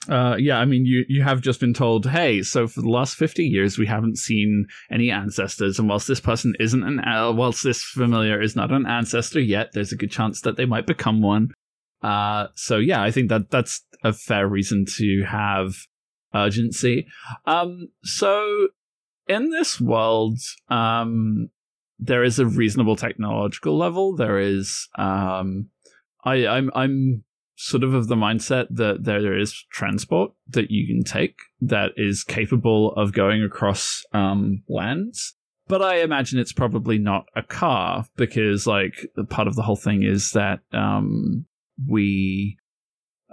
Uh, 0.08 0.36
yeah, 0.39 0.58
I 0.58 0.65
mean, 0.65 0.86
you 0.86 1.06
you 1.08 1.24
have 1.24 1.41
just 1.41 1.60
been 1.60 1.74
told, 1.74 2.08
hey, 2.08 2.41
so 2.41 2.68
for 2.68 2.82
the 2.82 2.89
last 2.89 3.15
fifty 3.15 3.44
years 3.44 3.77
we 3.77 3.86
haven't 3.86 4.18
seen 4.18 4.65
any 4.89 5.12
ancestors, 5.12 5.77
and 5.77 5.89
whilst 5.89 6.08
this 6.08 6.22
person 6.22 6.56
isn't 6.60 6.84
an, 6.84 7.00
uh, 7.00 7.32
whilst 7.32 7.63
this 7.63 7.84
familiar 7.84 8.41
is 8.41 8.56
not 8.56 8.72
an 8.72 8.86
ancestor 8.88 9.39
yet, 9.39 9.72
there's 9.74 9.91
a 9.91 9.98
good 9.98 10.10
chance 10.10 10.41
that 10.41 10.56
they 10.56 10.65
might 10.65 10.88
become 10.88 11.22
one. 11.22 11.50
Uh, 12.01 12.48
so 12.56 12.77
yeah, 12.77 13.03
I 13.03 13.12
think 13.12 13.29
that 13.29 13.51
that's 13.51 13.86
a 14.03 14.13
fair 14.13 14.48
reason 14.48 14.86
to 14.98 15.24
have 15.27 15.75
urgency. 16.34 17.06
Um, 17.46 17.89
so 18.03 18.70
in 19.27 19.50
this 19.51 19.82
world, 19.82 20.39
um, 20.70 21.50
there 22.00 22.24
is 22.24 22.39
a 22.39 22.46
reasonable 22.46 22.96
technological 22.96 23.77
level. 23.77 24.15
There 24.15 24.39
is, 24.39 24.88
um, 24.98 25.70
I, 26.24 26.48
I'm, 26.48 26.72
I'm 26.76 27.24
sort 27.56 27.84
of 27.84 27.94
of 27.94 28.08
the 28.08 28.16
mindset 28.16 28.68
that 28.72 29.04
there 29.04 29.38
is 29.38 29.66
transport 29.72 30.32
that 30.48 30.72
you 30.72 30.88
can 30.88 31.04
take 31.04 31.36
that 31.60 31.92
is 31.98 32.24
capable 32.24 32.94
of 32.94 33.14
going 33.14 33.44
across 33.44 34.04
um, 34.14 34.64
lands. 34.70 35.36
But 35.68 35.82
I 35.82 35.98
imagine 35.98 36.40
it's 36.40 36.54
probably 36.54 36.98
not 36.98 37.26
a 37.36 37.44
car 37.44 38.06
because, 38.16 38.66
like, 38.66 39.06
part 39.30 39.48
of 39.48 39.56
the 39.56 39.62
whole 39.62 39.76
thing 39.76 40.04
is 40.04 40.32
that 40.32 40.62
um, 40.74 41.46
we 41.88 42.58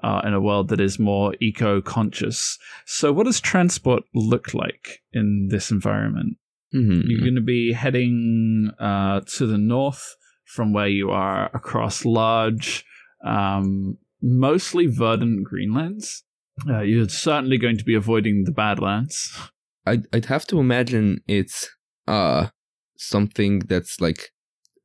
are 0.03 0.27
in 0.27 0.35
a 0.35 0.41
world 0.41 0.69
that 0.69 0.81
is 0.81 0.99
more 0.99 1.35
eco-conscious. 1.41 2.59
So, 2.85 3.13
what 3.13 3.25
does 3.25 3.41
transport 3.41 4.03
look 4.15 4.53
like 4.53 5.03
in 5.13 5.49
this 5.51 5.71
environment? 5.71 6.37
hmm 6.73 7.01
You're 7.05 7.21
going 7.21 7.37
to 7.37 7.41
be 7.41 7.73
heading 7.73 8.71
uh, 8.79 9.21
to 9.37 9.47
the 9.47 9.57
north 9.57 10.17
from 10.47 10.73
where 10.73 10.89
you 10.89 11.11
are 11.11 11.51
across 11.55 12.05
large, 12.05 12.85
um, 13.25 13.99
mostly 14.23 14.87
verdant 14.87 15.47
greenlands. 15.47 16.23
Uh, 16.69 16.81
you're 16.81 17.09
certainly 17.09 17.59
going 17.59 17.77
to 17.77 17.85
be 17.85 17.95
avoiding 17.95 18.45
the 18.45 18.53
badlands. 18.53 19.37
I'd 19.85 20.07
I'd 20.13 20.25
have 20.27 20.47
to 20.47 20.59
imagine 20.59 21.21
it's 21.29 21.69
uh 22.09 22.49
something 22.97 23.61
that's 23.61 24.01
like 24.01 24.31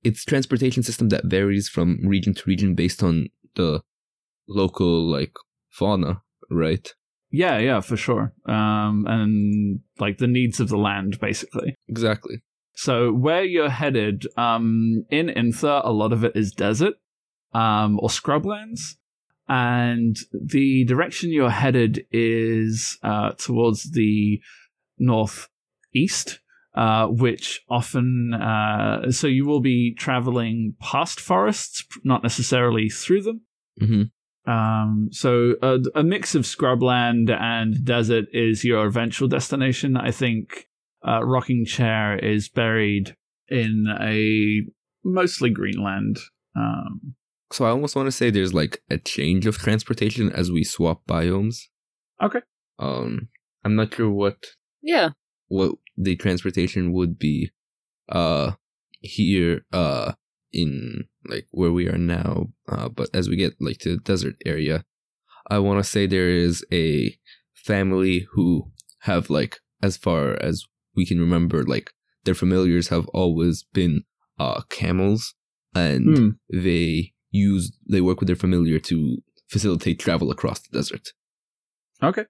it's 0.03 0.25
transportation 0.25 0.83
system 0.83 1.09
that 1.09 1.25
varies 1.25 1.69
from 1.69 1.99
region 2.05 2.33
to 2.33 2.43
region 2.45 2.75
based 2.75 3.01
on 3.03 3.27
the 3.55 3.81
local 4.47 5.09
like 5.09 5.33
fauna, 5.69 6.21
right? 6.49 6.93
Yeah, 7.31 7.59
yeah, 7.59 7.79
for 7.79 7.95
sure. 7.95 8.33
Um, 8.45 9.05
and 9.07 9.79
like 9.99 10.17
the 10.17 10.27
needs 10.27 10.59
of 10.59 10.67
the 10.67 10.77
land, 10.77 11.19
basically. 11.19 11.75
Exactly. 11.87 12.41
So 12.73 13.11
where 13.11 13.43
you're 13.43 13.69
headed, 13.69 14.25
um, 14.37 15.05
in 15.09 15.27
Inther, 15.27 15.81
a 15.83 15.91
lot 15.91 16.13
of 16.13 16.23
it 16.23 16.35
is 16.35 16.51
desert, 16.51 16.95
um, 17.53 17.99
or 17.99 18.09
scrublands. 18.09 18.95
And 19.47 20.15
the 20.31 20.85
direction 20.85 21.31
you're 21.31 21.49
headed 21.49 22.05
is 22.11 22.97
uh, 23.03 23.31
towards 23.31 23.91
the 23.91 24.41
northeast, 24.97 26.39
uh, 26.73 27.07
which 27.07 27.61
often, 27.69 28.33
uh, 28.33 29.11
so 29.11 29.27
you 29.27 29.45
will 29.45 29.59
be 29.59 29.93
traveling 29.93 30.75
past 30.79 31.19
forests, 31.19 31.85
not 32.03 32.23
necessarily 32.23 32.89
through 32.89 33.23
them. 33.23 33.41
hmm 33.79 34.03
Um, 34.49 35.09
so 35.11 35.55
a, 35.61 35.79
a 35.95 36.03
mix 36.03 36.33
of 36.33 36.45
scrubland 36.45 37.29
and 37.29 37.85
desert 37.85 38.25
is 38.33 38.63
your 38.63 38.85
eventual 38.87 39.27
destination. 39.27 39.97
I 39.97 40.11
think 40.11 40.67
uh, 41.07 41.23
Rocking 41.23 41.65
Chair 41.65 42.17
is 42.17 42.49
buried 42.49 43.15
in 43.47 43.85
a 43.99 44.61
mostly 45.03 45.49
Greenland. 45.49 46.17
Um, 46.55 47.15
So 47.51 47.65
I 47.65 47.69
almost 47.69 47.95
want 47.95 48.07
to 48.07 48.11
say 48.11 48.29
there's 48.29 48.53
like 48.53 48.81
a 48.89 48.97
change 48.97 49.45
of 49.45 49.57
transportation 49.57 50.31
as 50.31 50.51
we 50.51 50.63
swap 50.63 51.01
biomes. 51.07 51.55
okay. 52.23 52.41
Um, 52.79 53.27
I'm 53.63 53.75
not 53.75 53.93
sure 53.93 54.09
what 54.09 54.37
yeah. 54.81 55.09
what 55.47 55.75
the 55.97 56.15
transportation 56.15 56.93
would 56.93 57.19
be 57.19 57.51
uh 58.09 58.53
here 59.01 59.65
uh 59.71 60.13
in 60.51 61.03
like 61.25 61.47
where 61.51 61.71
we 61.71 61.87
are 61.87 61.97
now 61.97 62.47
uh 62.67 62.89
but 62.89 63.09
as 63.13 63.29
we 63.29 63.35
get 63.35 63.53
like 63.59 63.77
to 63.79 63.89
the 63.95 63.97
desert 64.01 64.35
area 64.45 64.83
i 65.49 65.57
want 65.59 65.77
to 65.83 65.89
say 65.89 66.05
there 66.07 66.29
is 66.29 66.65
a 66.73 67.15
family 67.53 68.27
who 68.33 68.71
have 69.01 69.29
like 69.29 69.59
as 69.83 69.95
far 69.97 70.33
as 70.41 70.65
we 70.95 71.05
can 71.05 71.19
remember 71.19 71.63
like 71.63 71.91
their 72.23 72.35
familiars 72.35 72.89
have 72.89 73.07
always 73.09 73.63
been 73.73 74.03
uh, 74.39 74.61
camels, 74.69 75.33
and 75.73 76.17
Hmm. 76.17 76.29
they 76.51 77.13
use 77.31 77.71
they 77.89 78.01
work 78.01 78.19
with 78.19 78.27
their 78.27 78.35
familiar 78.35 78.79
to 78.79 79.17
facilitate 79.47 79.99
travel 79.99 80.31
across 80.31 80.59
the 80.59 80.77
desert. 80.77 81.09
Okay, 82.03 82.25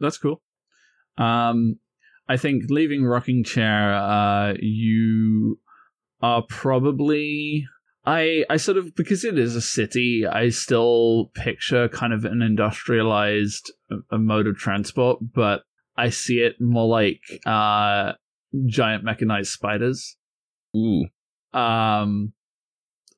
that's 0.00 0.18
cool. 0.18 0.42
Um, 1.18 1.78
I 2.28 2.36
think 2.36 2.64
leaving 2.70 3.04
rocking 3.04 3.44
chair, 3.44 3.94
uh, 3.94 4.54
you 4.60 5.58
are 6.20 6.42
probably. 6.48 7.66
I 8.04 8.44
I 8.50 8.56
sort 8.56 8.78
of 8.78 8.94
because 8.96 9.24
it 9.24 9.38
is 9.38 9.54
a 9.54 9.60
city, 9.60 10.26
I 10.26 10.48
still 10.48 11.30
picture 11.34 11.88
kind 11.88 12.12
of 12.12 12.24
an 12.24 12.42
industrialized 12.42 13.70
mode 14.10 14.46
of 14.48 14.56
transport, 14.56 15.18
but 15.34 15.62
I 15.96 16.10
see 16.10 16.38
it 16.38 16.60
more 16.60 16.86
like 16.86 17.20
uh, 17.46 18.12
giant 18.66 19.04
mechanized 19.04 19.50
spiders. 19.50 20.16
Ooh, 20.76 21.04
Um, 21.52 22.32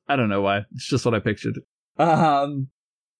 I 0.07 0.15
don't 0.15 0.29
know 0.29 0.41
why. 0.41 0.61
It's 0.73 0.87
just 0.87 1.05
what 1.05 1.13
I 1.13 1.19
pictured. 1.19 1.59
Um, 1.97 2.67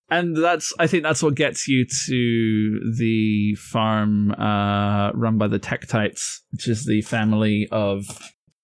and 0.10 0.36
that's 0.38 0.74
I 0.78 0.88
think 0.88 1.04
that's 1.04 1.24
what 1.24 1.36
gets 1.36 1.68
you 1.68 1.86
to 2.08 2.94
the 2.98 3.56
farm 3.56 4.32
uh, 4.32 5.12
run 5.14 5.38
by 5.38 5.48
the 5.48 5.60
Tektites, 5.60 6.42
which 6.52 6.68
is 6.68 6.86
the 6.86 7.02
family 7.02 7.68
of 7.72 8.04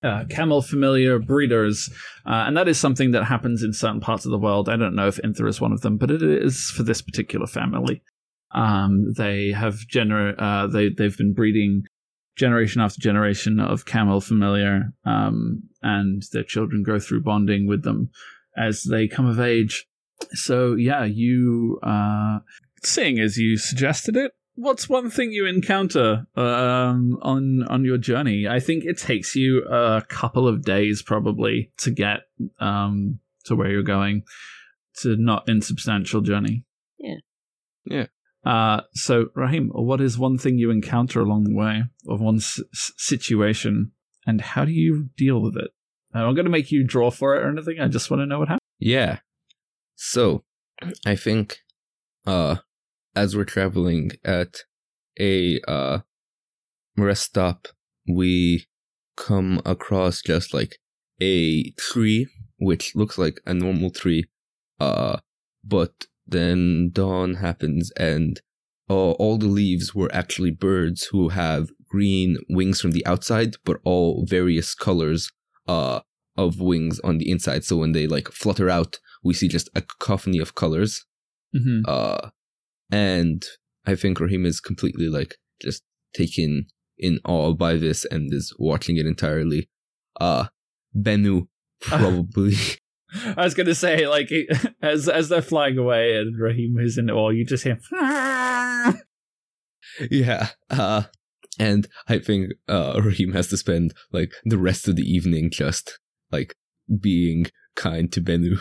uh, 0.03 0.25
camel 0.29 0.61
familiar 0.61 1.19
breeders, 1.19 1.89
uh, 2.25 2.43
and 2.47 2.57
that 2.57 2.67
is 2.67 2.79
something 2.79 3.11
that 3.11 3.23
happens 3.23 3.63
in 3.63 3.73
certain 3.73 4.01
parts 4.01 4.25
of 4.25 4.31
the 4.31 4.37
world. 4.37 4.69
I 4.69 4.75
don't 4.75 4.95
know 4.95 5.07
if 5.07 5.17
Inther 5.17 5.47
is 5.47 5.61
one 5.61 5.71
of 5.71 5.81
them, 5.81 5.97
but 5.97 6.11
it 6.11 6.21
is 6.21 6.69
for 6.75 6.83
this 6.83 7.01
particular 7.01 7.47
family. 7.47 8.03
Um, 8.53 9.13
they 9.17 9.51
have 9.51 9.75
gener- 9.93 10.35
uh, 10.37 10.67
they 10.67 10.89
they've 10.89 11.17
been 11.17 11.33
breeding 11.33 11.83
generation 12.35 12.81
after 12.81 12.99
generation 12.99 13.59
of 13.59 13.85
camel 13.85 14.21
familiar, 14.21 14.93
um, 15.05 15.63
and 15.81 16.23
their 16.31 16.43
children 16.43 16.83
go 16.83 16.99
through 16.99 17.21
bonding 17.23 17.67
with 17.67 17.83
them 17.83 18.09
as 18.57 18.83
they 18.83 19.07
come 19.07 19.25
of 19.25 19.39
age. 19.39 19.85
So 20.31 20.75
yeah, 20.75 21.03
you 21.05 21.79
uh, 21.83 22.39
seeing 22.83 23.19
as 23.19 23.37
you 23.37 23.57
suggested 23.57 24.15
it. 24.15 24.31
What's 24.55 24.89
one 24.89 25.09
thing 25.09 25.31
you 25.31 25.45
encounter 25.45 26.27
um, 26.35 27.17
on 27.21 27.63
on 27.69 27.85
your 27.85 27.97
journey? 27.97 28.47
I 28.47 28.59
think 28.59 28.83
it 28.83 28.97
takes 28.97 29.35
you 29.35 29.63
a 29.63 30.03
couple 30.07 30.47
of 30.47 30.63
days 30.63 31.01
probably 31.01 31.71
to 31.77 31.91
get 31.91 32.21
um, 32.59 33.19
to 33.45 33.55
where 33.55 33.71
you're 33.71 33.81
going. 33.81 34.23
It's 34.93 35.05
a 35.05 35.15
not 35.15 35.47
insubstantial 35.47 36.21
journey. 36.21 36.65
Yeah. 36.99 37.15
Yeah. 37.85 38.07
Uh, 38.43 38.81
so 38.93 39.27
Rahim, 39.35 39.69
what 39.73 40.01
is 40.01 40.17
one 40.17 40.37
thing 40.37 40.57
you 40.57 40.71
encounter 40.71 41.21
along 41.21 41.43
the 41.43 41.53
way, 41.55 41.83
of 42.07 42.19
one 42.21 42.37
s- 42.37 42.59
situation, 42.97 43.91
and 44.25 44.41
how 44.41 44.65
do 44.65 44.71
you 44.71 45.09
deal 45.15 45.41
with 45.41 45.55
it? 45.57 45.71
I'm 46.13 46.21
not 46.25 46.33
going 46.33 46.45
to 46.45 46.51
make 46.51 46.71
you 46.71 46.83
draw 46.85 47.11
for 47.11 47.35
it 47.35 47.43
or 47.43 47.49
anything. 47.49 47.79
I 47.79 47.87
just 47.87 48.09
want 48.09 48.21
to 48.21 48.25
know 48.25 48.39
what 48.39 48.47
happened. 48.49 48.61
yeah. 48.79 49.19
So, 49.95 50.43
I 51.05 51.15
think, 51.15 51.59
uh, 52.25 52.55
as 53.15 53.35
we're 53.35 53.43
traveling 53.45 54.11
at 54.25 54.63
a 55.19 55.59
uh 55.67 55.99
rest 56.97 57.23
stop, 57.23 57.67
we 58.07 58.65
come 59.15 59.61
across 59.65 60.21
just 60.21 60.53
like 60.53 60.77
a 61.21 61.69
tree, 61.73 62.27
which 62.57 62.95
looks 62.95 63.17
like 63.19 63.39
a 63.45 63.53
normal 63.53 63.91
tree, 63.91 64.25
uh, 64.79 65.17
but 65.63 66.07
then 66.31 66.89
dawn 66.91 67.35
happens 67.35 67.91
and 67.97 68.41
uh, 68.89 69.11
all 69.11 69.37
the 69.37 69.47
leaves 69.47 69.95
were 69.95 70.13
actually 70.13 70.51
birds 70.51 71.05
who 71.11 71.29
have 71.29 71.69
green 71.87 72.37
wings 72.49 72.81
from 72.81 72.91
the 72.91 73.05
outside, 73.05 73.55
but 73.63 73.77
all 73.85 74.25
various 74.27 74.73
colors 74.73 75.31
uh, 75.67 76.01
of 76.37 76.59
wings 76.59 76.99
on 77.01 77.17
the 77.17 77.29
inside. 77.29 77.63
So 77.63 77.77
when 77.77 77.93
they 77.93 78.07
like 78.07 78.29
flutter 78.29 78.69
out, 78.69 78.99
we 79.23 79.33
see 79.33 79.47
just 79.47 79.69
a 79.75 79.81
cacophony 79.81 80.39
of 80.39 80.55
colors. 80.55 81.05
Mm-hmm. 81.55 81.83
Uh, 81.87 82.29
and 82.91 83.45
I 83.85 83.95
think 83.95 84.19
Rahim 84.19 84.45
is 84.45 84.59
completely 84.59 85.07
like 85.07 85.35
just 85.61 85.83
taken 86.13 86.67
in 86.97 87.19
awe 87.25 87.53
by 87.53 87.75
this 87.75 88.05
and 88.05 88.33
is 88.33 88.53
watching 88.59 88.97
it 88.97 89.05
entirely. 89.05 89.69
Uh, 90.19 90.47
Bennu 90.95 91.47
probably. 91.81 92.55
I 93.37 93.43
was 93.43 93.53
gonna 93.53 93.75
say, 93.75 94.07
like, 94.07 94.31
as 94.81 95.09
as 95.09 95.29
they're 95.29 95.41
flying 95.41 95.77
away 95.77 96.15
and 96.15 96.39
Rahim 96.39 96.77
is 96.79 96.97
in 96.97 97.09
awe, 97.09 97.29
you 97.29 97.45
just 97.45 97.63
hear. 97.63 97.79
yeah. 100.09 100.49
Uh, 100.69 101.03
and 101.59 101.87
I 102.07 102.19
think 102.19 102.53
uh, 102.67 103.01
Raheem 103.03 103.33
has 103.33 103.47
to 103.47 103.57
spend 103.57 103.93
like 104.11 104.31
the 104.45 104.57
rest 104.57 104.87
of 104.87 104.95
the 104.95 105.03
evening 105.03 105.49
just 105.51 105.99
like 106.31 106.55
being 106.99 107.47
kind 107.75 108.11
to 108.13 108.21
Bennu. 108.21 108.57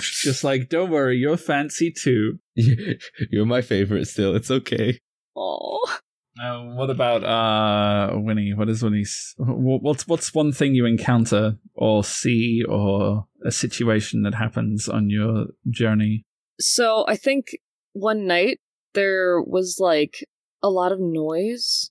just 0.00 0.44
like, 0.44 0.68
don't 0.68 0.90
worry, 0.90 1.16
you're 1.16 1.36
fancy 1.36 1.92
too. 1.92 2.38
You're 2.54 3.46
my 3.46 3.62
favorite 3.62 4.06
still. 4.06 4.34
It's 4.34 4.50
okay. 4.50 4.98
Oh. 5.36 5.98
Uh, 6.42 6.62
what 6.62 6.90
about 6.90 7.24
uh 7.24 8.16
Winnie? 8.18 8.54
What 8.54 8.68
is 8.68 8.82
Winnie's? 8.82 9.34
What's 9.38 10.06
what's 10.06 10.34
one 10.34 10.52
thing 10.52 10.74
you 10.74 10.86
encounter 10.86 11.58
or 11.74 12.04
see 12.04 12.62
or 12.68 13.26
a 13.44 13.50
situation 13.50 14.22
that 14.22 14.34
happens 14.34 14.88
on 14.88 15.10
your 15.10 15.46
journey? 15.68 16.24
So 16.60 17.04
I 17.08 17.16
think 17.16 17.58
one 17.92 18.26
night 18.26 18.60
there 18.94 19.40
was 19.40 19.78
like 19.80 20.24
a 20.62 20.70
lot 20.70 20.92
of 20.92 21.00
noise 21.00 21.90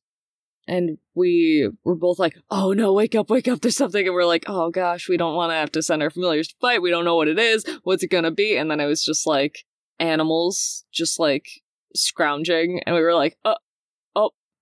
and 0.68 0.98
we 1.16 1.70
were 1.84 1.96
both 1.96 2.20
like, 2.20 2.38
oh 2.52 2.74
no, 2.74 2.92
wake 2.94 3.16
up, 3.16 3.30
wake 3.30 3.48
up, 3.48 3.62
there's 3.62 3.78
something. 3.78 4.06
And 4.06 4.14
we're 4.14 4.26
like, 4.26 4.44
oh 4.48 4.70
gosh, 4.70 5.08
we 5.08 5.18
don't 5.18 5.36
want 5.36 5.52
to 5.52 5.56
have 5.56 5.72
to 5.74 5.82
send 5.82 6.04
our 6.04 6.10
familiars 6.10 6.50
to 6.50 6.56
fight. 6.60 6.82
We 6.82 6.90
don't 6.90 7.06
know 7.06 7.16
what 7.16 7.30
it 7.30 7.40
is. 7.40 7.66
What's 7.84 8.04
it 8.04 8.12
going 8.12 8.26
to 8.26 8.32
be? 8.32 8.58
And 8.58 8.70
then 8.70 8.80
it 8.80 8.86
was 8.86 9.04
just 9.04 9.26
like 9.26 9.66
animals 10.00 10.86
just 10.92 11.20
like 11.20 11.48
scrounging. 11.96 12.82
And 12.86 12.96
we 12.96 13.02
were 13.02 13.16
like, 13.16 13.38
oh, 13.46 13.56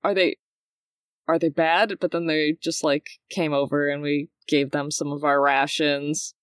are 0.05 0.13
they, 0.13 0.37
are 1.27 1.39
they 1.39 1.49
bad? 1.49 1.95
But 1.99 2.11
then 2.11 2.27
they 2.27 2.57
just 2.61 2.83
like 2.83 3.07
came 3.29 3.53
over 3.53 3.89
and 3.89 4.01
we 4.01 4.29
gave 4.47 4.71
them 4.71 4.91
some 4.91 5.11
of 5.11 5.23
our 5.23 5.41
rations. 5.41 6.35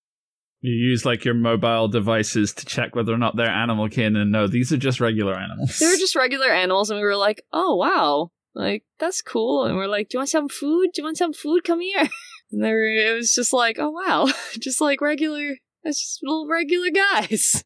You 0.60 0.72
use 0.72 1.04
like 1.04 1.24
your 1.24 1.34
mobile 1.34 1.88
devices 1.88 2.52
to 2.54 2.66
check 2.66 2.94
whether 2.94 3.12
or 3.12 3.18
not 3.18 3.36
they're 3.36 3.48
animal 3.48 3.88
kin, 3.88 4.14
and 4.14 4.30
no, 4.30 4.46
these 4.46 4.72
are 4.72 4.76
just 4.76 5.00
regular 5.00 5.34
animals. 5.34 5.78
They 5.78 5.86
were 5.86 5.96
just 5.98 6.14
regular 6.14 6.50
animals, 6.50 6.90
and 6.90 6.98
we 6.98 7.04
were 7.04 7.16
like, 7.16 7.42
"Oh 7.52 7.74
wow, 7.74 8.30
like 8.54 8.84
that's 9.00 9.22
cool." 9.22 9.64
And 9.64 9.76
we're 9.76 9.88
like, 9.88 10.08
"Do 10.08 10.16
you 10.16 10.18
want 10.20 10.28
some 10.28 10.48
food? 10.48 10.90
Do 10.94 11.02
you 11.02 11.04
want 11.04 11.18
some 11.18 11.32
food? 11.32 11.64
Come 11.64 11.80
here." 11.80 12.08
And 12.54 12.62
they 12.62 12.70
were, 12.70 12.84
it 12.84 13.14
was 13.14 13.34
just 13.34 13.54
like, 13.54 13.78
"Oh 13.80 13.90
wow, 13.90 14.28
just 14.60 14.78
like 14.78 15.00
regular, 15.00 15.56
it's 15.84 16.02
just 16.02 16.20
little 16.22 16.46
regular 16.46 16.90
guys. 16.90 17.64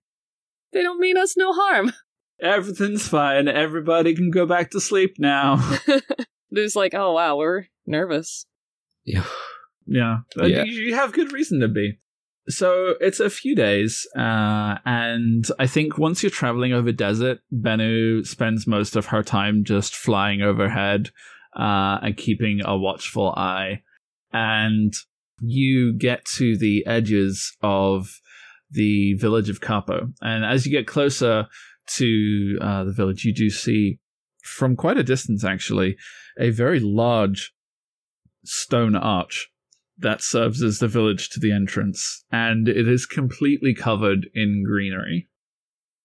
They 0.73 0.81
don't 0.81 1.01
mean 1.01 1.17
us 1.17 1.37
no 1.37 1.53
harm." 1.53 1.93
Everything's 2.41 3.09
fine. 3.09 3.49
Everybody 3.49 4.15
can 4.15 4.31
go 4.31 4.47
back 4.47 4.71
to 4.73 4.81
sleep 4.81 5.17
now. 5.19 5.57
it 5.87 6.03
was 6.51 6.77
like, 6.77 6.95
"Oh 6.95 7.13
wow, 7.13 7.37
we're 7.37 7.67
nervous." 7.87 8.47
Yeah. 9.05 9.25
Yeah, 9.87 10.19
Uh, 10.39 10.47
Yeah. 10.47 10.65
You, 10.65 10.73
you 10.83 10.95
have 10.95 11.13
good 11.13 11.33
reason 11.33 11.61
to 11.61 11.69
be. 11.69 11.99
So 12.49 12.95
it's 13.01 13.19
a 13.21 13.31
few 13.31 13.57
days, 13.57 14.07
uh, 14.17 14.79
and 14.85 15.47
I 15.59 15.67
think 15.67 15.99
once 15.99 16.23
you're 16.23 16.31
traveling 16.31 16.73
over 16.73 16.93
desert, 16.93 17.39
Bennu 17.53 18.25
spends 18.25 18.69
most 18.69 18.95
of 18.95 19.07
her 19.07 19.25
time 19.25 19.65
just 19.65 19.97
flying 19.97 20.43
overhead 20.43 21.11
uh, 21.57 21.99
and 22.03 22.17
keeping 22.17 22.61
a 22.65 22.77
watchful 22.77 23.31
eye. 23.37 23.83
And 24.33 24.95
you 25.41 25.93
get 25.93 26.25
to 26.37 26.57
the 26.57 26.87
edges 26.87 27.57
of 27.63 28.21
the 28.71 29.15
village 29.15 29.49
of 29.49 29.61
Capo, 29.61 30.13
and 30.21 30.45
as 30.45 30.67
you 30.67 30.73
get 30.73 30.87
closer 30.87 31.47
to 31.97 32.59
uh, 32.61 32.85
the 32.85 32.93
village, 32.93 33.25
you 33.25 33.35
do 33.35 33.51
see, 33.51 33.99
from 34.43 34.77
quite 34.77 34.99
a 34.99 35.03
distance 35.03 35.45
actually, 35.45 35.97
a 36.39 36.51
very 36.51 36.81
large 36.81 37.53
stone 38.45 38.97
arch 38.97 39.51
that 39.99 40.23
serves 40.23 40.63
as 40.63 40.79
the 40.79 40.89
village 40.89 41.31
to 41.31 41.41
the 41.41 41.53
entrance, 41.53 42.25
and 42.31 42.69
it 42.69 42.87
is 42.87 43.07
completely 43.07 43.75
covered 43.75 44.29
in 44.35 44.63
greenery. 44.65 45.29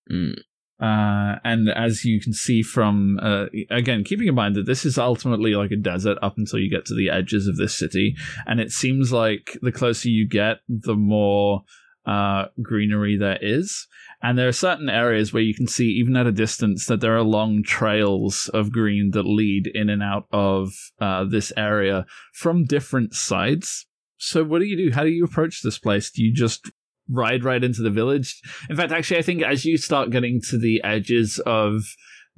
Mm. 0.09 0.39
Uh, 0.81 1.37
and 1.43 1.69
as 1.69 2.05
you 2.05 2.19
can 2.19 2.33
see 2.33 2.63
from, 2.63 3.19
uh, 3.21 3.45
again, 3.69 4.03
keeping 4.03 4.27
in 4.27 4.33
mind 4.33 4.55
that 4.55 4.65
this 4.65 4.83
is 4.83 4.97
ultimately 4.97 5.53
like 5.53 5.69
a 5.69 5.75
desert 5.75 6.17
up 6.23 6.37
until 6.37 6.57
you 6.57 6.71
get 6.71 6.85
to 6.85 6.95
the 6.95 7.09
edges 7.09 7.47
of 7.47 7.57
this 7.57 7.77
city, 7.77 8.15
and 8.47 8.59
it 8.59 8.71
seems 8.71 9.11
like 9.11 9.57
the 9.61 9.71
closer 9.71 10.09
you 10.09 10.27
get, 10.27 10.57
the 10.67 10.95
more 10.95 11.61
uh, 12.05 12.45
greenery 12.61 13.15
there 13.17 13.37
is. 13.41 13.87
And 14.23 14.37
there 14.37 14.47
are 14.47 14.53
certain 14.53 14.89
areas 14.89 15.33
where 15.33 15.43
you 15.43 15.55
can 15.55 15.67
see, 15.67 15.85
even 15.85 16.15
at 16.15 16.27
a 16.27 16.31
distance, 16.31 16.85
that 16.85 17.01
there 17.01 17.15
are 17.15 17.23
long 17.23 17.63
trails 17.63 18.49
of 18.53 18.71
green 18.71 19.11
that 19.11 19.25
lead 19.25 19.67
in 19.67 19.89
and 19.89 20.03
out 20.03 20.27
of 20.31 20.73
uh, 20.99 21.23
this 21.23 21.51
area 21.57 22.05
from 22.33 22.65
different 22.65 23.13
sides. 23.13 23.87
So, 24.17 24.43
what 24.43 24.59
do 24.59 24.65
you 24.65 24.77
do? 24.77 24.91
How 24.93 25.03
do 25.03 25.09
you 25.09 25.25
approach 25.25 25.61
this 25.61 25.79
place? 25.79 26.11
Do 26.11 26.23
you 26.23 26.33
just 26.33 26.71
ride 27.09 27.43
right 27.43 27.63
into 27.63 27.81
the 27.81 27.89
village? 27.89 28.41
In 28.69 28.75
fact, 28.75 28.91
actually, 28.91 29.17
I 29.17 29.23
think 29.23 29.41
as 29.41 29.65
you 29.65 29.77
start 29.77 30.11
getting 30.11 30.39
to 30.49 30.57
the 30.57 30.83
edges 30.83 31.39
of 31.45 31.81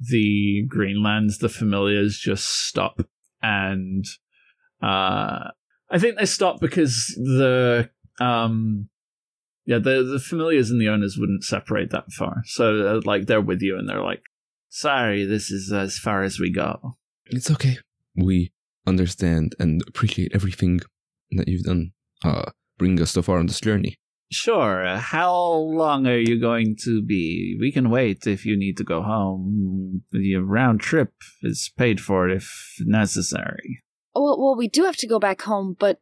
the 0.00 0.66
Greenlands, 0.68 1.38
the 1.38 1.48
familiars 1.48 2.18
just 2.18 2.46
stop 2.66 3.06
and 3.42 4.04
Uh, 4.82 5.50
I 5.90 5.98
think 5.98 6.18
they 6.18 6.26
stop 6.26 6.60
because 6.60 7.14
the 7.16 7.88
um, 8.20 8.88
yeah, 9.66 9.78
the 9.78 10.02
the 10.02 10.18
familiars 10.18 10.70
and 10.70 10.80
the 10.80 10.88
owners 10.88 11.16
wouldn't 11.18 11.44
separate 11.44 11.90
that 11.90 12.12
far. 12.12 12.42
So 12.46 12.86
uh, 12.86 13.00
like 13.04 13.26
they're 13.26 13.40
with 13.40 13.62
you 13.62 13.78
and 13.78 13.88
they're 13.88 14.02
like, 14.02 14.22
"Sorry, 14.68 15.24
this 15.24 15.50
is 15.50 15.72
as 15.72 15.98
far 15.98 16.22
as 16.22 16.38
we 16.38 16.52
go." 16.52 16.96
It's 17.26 17.50
okay. 17.50 17.78
We 18.14 18.52
understand 18.86 19.54
and 19.58 19.82
appreciate 19.88 20.32
everything 20.34 20.80
that 21.32 21.48
you've 21.48 21.64
done. 21.64 21.92
Uh, 22.22 22.50
bring 22.78 23.00
us 23.00 23.12
so 23.12 23.22
far 23.22 23.38
on 23.38 23.46
this 23.46 23.60
journey. 23.60 23.96
Sure. 24.30 24.96
How 24.96 25.36
long 25.36 26.06
are 26.06 26.18
you 26.18 26.40
going 26.40 26.76
to 26.84 27.02
be? 27.02 27.56
We 27.60 27.70
can 27.70 27.90
wait 27.90 28.26
if 28.26 28.44
you 28.44 28.56
need 28.56 28.76
to 28.78 28.84
go 28.84 29.02
home. 29.02 30.02
The 30.10 30.36
round 30.36 30.80
trip 30.80 31.12
is 31.42 31.70
paid 31.76 32.00
for 32.00 32.28
if 32.28 32.76
necessary. 32.80 33.82
Well, 34.14 34.40
well, 34.40 34.56
we 34.56 34.68
do 34.68 34.84
have 34.84 34.96
to 34.96 35.06
go 35.06 35.18
back 35.18 35.42
home, 35.42 35.76
but 35.78 35.98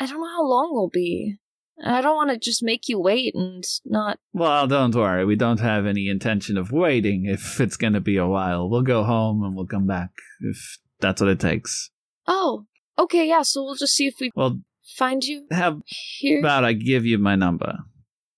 I 0.00 0.06
don't 0.06 0.20
know 0.20 0.28
how 0.28 0.44
long 0.44 0.70
we'll 0.72 0.88
be. 0.88 1.36
I 1.84 2.00
don't 2.00 2.16
want 2.16 2.30
to 2.30 2.38
just 2.38 2.62
make 2.62 2.88
you 2.88 2.98
wait 2.98 3.34
and 3.34 3.62
not. 3.84 4.18
Well, 4.32 4.66
don't 4.66 4.94
worry. 4.94 5.24
We 5.24 5.36
don't 5.36 5.60
have 5.60 5.84
any 5.86 6.08
intention 6.08 6.56
of 6.56 6.72
waiting 6.72 7.26
if 7.26 7.60
it's 7.60 7.76
going 7.76 7.92
to 7.92 8.00
be 8.00 8.16
a 8.16 8.26
while. 8.26 8.68
We'll 8.70 8.82
go 8.82 9.04
home 9.04 9.42
and 9.44 9.54
we'll 9.54 9.66
come 9.66 9.86
back 9.86 10.10
if 10.40 10.78
that's 11.00 11.20
what 11.20 11.30
it 11.30 11.40
takes. 11.40 11.90
Oh, 12.26 12.64
okay, 12.98 13.28
yeah. 13.28 13.42
So 13.42 13.62
we'll 13.62 13.74
just 13.74 13.94
see 13.94 14.06
if 14.06 14.14
we 14.20 14.30
Well, 14.34 14.60
find 14.96 15.22
you 15.22 15.46
how 15.50 15.82
here. 15.86 16.40
about 16.40 16.64
I 16.64 16.72
give 16.72 17.04
you 17.04 17.18
my 17.18 17.36
number? 17.36 17.76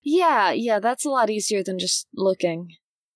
Yeah, 0.03 0.51
yeah. 0.53 0.81
That's 0.81 1.05
a 1.05 1.11
lot 1.11 1.31
easier 1.31 1.63
than 1.63 1.79
just 1.79 2.09
looking. 2.15 2.69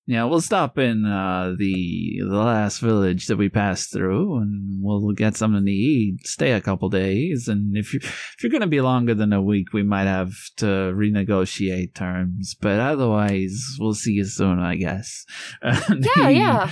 Yeah, 0.05 0.25
we'll 0.25 0.41
stop 0.41 0.79
in 0.79 1.07
uh, 1.07 1.55
the 1.57 2.19
the 2.19 2.37
last 2.37 2.81
village 2.81 3.29
that 3.29 3.37
we 3.37 3.49
passed 3.49 3.93
through, 3.93 4.39
and 4.39 4.83
we'll 4.83 5.13
get 5.13 5.37
something 5.37 5.65
to 5.65 5.71
eat. 5.71 6.27
Stay 6.27 6.51
a 6.53 6.61
couple 6.61 6.89
days, 6.89 7.47
and 7.47 7.77
if 7.77 7.95
you 7.95 8.01
if 8.03 8.37
you're 8.43 8.51
going 8.51 8.63
to 8.63 8.67
be 8.67 8.81
longer 8.81 9.15
than 9.15 9.33
a 9.33 9.41
week, 9.41 9.73
we 9.73 9.85
might 9.85 10.07
have 10.07 10.33
to 10.57 10.67
renegotiate 10.67 11.95
terms. 11.95 12.57
But 12.61 12.81
otherwise, 12.81 13.77
we'll 13.79 13.95
see 13.95 14.15
you 14.15 14.25
soon, 14.25 14.59
I 14.59 14.75
guess. 14.75 15.25
And 15.63 16.05
Yeah, 16.17 16.29
he- 16.31 16.37
yeah. 16.37 16.71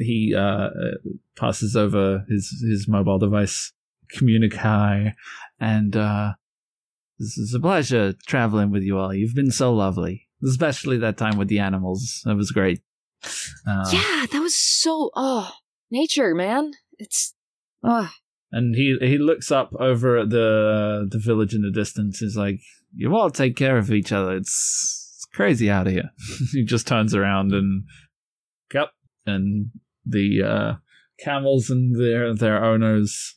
He 0.00 0.34
uh, 0.36 0.68
passes 1.36 1.74
over 1.74 2.24
his 2.28 2.50
his 2.68 2.86
mobile 2.86 3.18
device, 3.18 3.72
communique, 4.10 5.14
and 5.58 5.96
uh, 5.96 6.34
this 7.18 7.36
is 7.38 7.52
a 7.54 7.58
pleasure 7.60 8.12
traveling 8.26 8.70
with 8.70 8.82
you 8.84 8.96
all. 8.98 9.12
You've 9.12 9.34
been 9.34 9.50
so 9.50 9.72
lovely, 9.74 10.27
especially 10.44 10.98
that 10.98 11.16
time 11.16 11.38
with 11.38 11.48
the 11.48 11.58
animals. 11.58 12.22
That 12.24 12.36
was 12.36 12.50
great. 12.50 12.80
Uh, 13.66 13.84
yeah, 13.92 14.26
that 14.30 14.40
was 14.40 14.54
so. 14.56 15.10
Oh, 15.14 15.52
nature, 15.90 16.34
man. 16.34 16.72
It's. 16.98 17.34
Oh, 17.82 18.10
And 18.50 18.74
he 18.74 18.96
he 19.00 19.18
looks 19.18 19.50
up 19.52 19.70
over 19.78 20.18
at 20.18 20.30
the 20.30 21.06
the 21.10 21.18
village 21.18 21.54
in 21.54 21.62
the 21.62 21.70
distance. 21.70 22.18
He's 22.18 22.36
like, 22.36 22.60
"You 22.94 23.14
all 23.14 23.30
take 23.30 23.56
care 23.56 23.78
of 23.78 23.92
each 23.92 24.12
other. 24.12 24.36
It's, 24.36 25.14
it's 25.16 25.26
crazy 25.32 25.70
out 25.70 25.86
here." 25.86 26.10
he 26.52 26.64
just 26.64 26.86
turns 26.86 27.14
around 27.14 27.52
and, 27.52 27.84
yep, 28.72 28.90
and 29.26 29.70
the 30.04 30.42
uh, 30.42 30.74
camels 31.18 31.70
and 31.70 31.98
their 32.00 32.34
their 32.34 32.64
owners, 32.64 33.36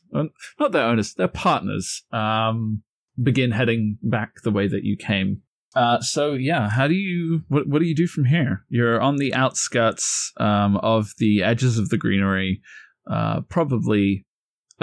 not 0.58 0.72
their 0.72 0.84
owners, 0.86 1.14
their 1.14 1.28
partners, 1.28 2.04
um, 2.12 2.82
begin 3.20 3.50
heading 3.52 3.98
back 4.02 4.42
the 4.42 4.50
way 4.50 4.68
that 4.68 4.84
you 4.84 4.96
came. 4.96 5.42
Uh, 5.74 6.00
so 6.00 6.34
yeah, 6.34 6.68
how 6.68 6.86
do 6.86 6.94
you 6.94 7.42
what 7.48 7.66
what 7.66 7.80
do 7.80 7.86
you 7.86 7.94
do 7.94 8.06
from 8.06 8.26
here? 8.26 8.64
You're 8.68 9.00
on 9.00 9.16
the 9.16 9.32
outskirts 9.34 10.32
um, 10.38 10.76
of 10.78 11.12
the 11.18 11.42
edges 11.42 11.78
of 11.78 11.88
the 11.88 11.96
greenery, 11.96 12.60
uh, 13.10 13.40
probably 13.48 14.26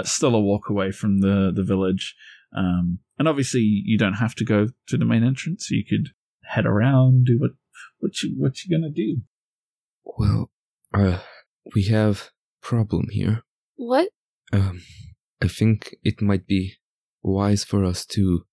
still 0.02 0.34
a 0.34 0.40
walk 0.40 0.68
away 0.68 0.90
from 0.90 1.20
the 1.20 1.52
the 1.54 1.62
village. 1.62 2.16
Um, 2.56 2.98
and 3.18 3.28
obviously, 3.28 3.60
you 3.60 3.96
don't 3.98 4.14
have 4.14 4.34
to 4.36 4.44
go 4.44 4.68
to 4.88 4.96
the 4.96 5.04
main 5.04 5.22
entrance. 5.22 5.70
You 5.70 5.84
could 5.88 6.08
head 6.44 6.66
around, 6.66 7.26
do 7.26 7.38
what 7.38 7.52
what 8.00 8.22
you 8.22 8.34
what 8.36 8.64
you 8.64 8.76
gonna 8.76 8.92
do. 8.92 9.22
Well, 10.04 10.50
uh, 10.92 11.18
we 11.74 11.84
have 11.84 12.30
problem 12.60 13.08
here. 13.10 13.42
what? 13.76 14.08
Um, 14.52 14.82
I 15.40 15.48
think 15.48 15.96
it 16.02 16.20
might 16.20 16.46
be 16.46 16.74
wise 17.22 17.64
for 17.64 17.84
us 17.84 18.04
to 18.06 18.44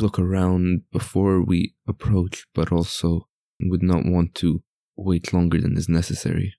look 0.00 0.18
around 0.18 0.82
before 0.92 1.42
we 1.42 1.74
approach, 1.88 2.46
but 2.54 2.72
also 2.72 3.28
would 3.60 3.82
not 3.82 4.04
want 4.04 4.34
to 4.36 4.62
wait 4.96 5.32
longer 5.32 5.60
than 5.60 5.76
is 5.76 5.88
necessary. 5.88 6.54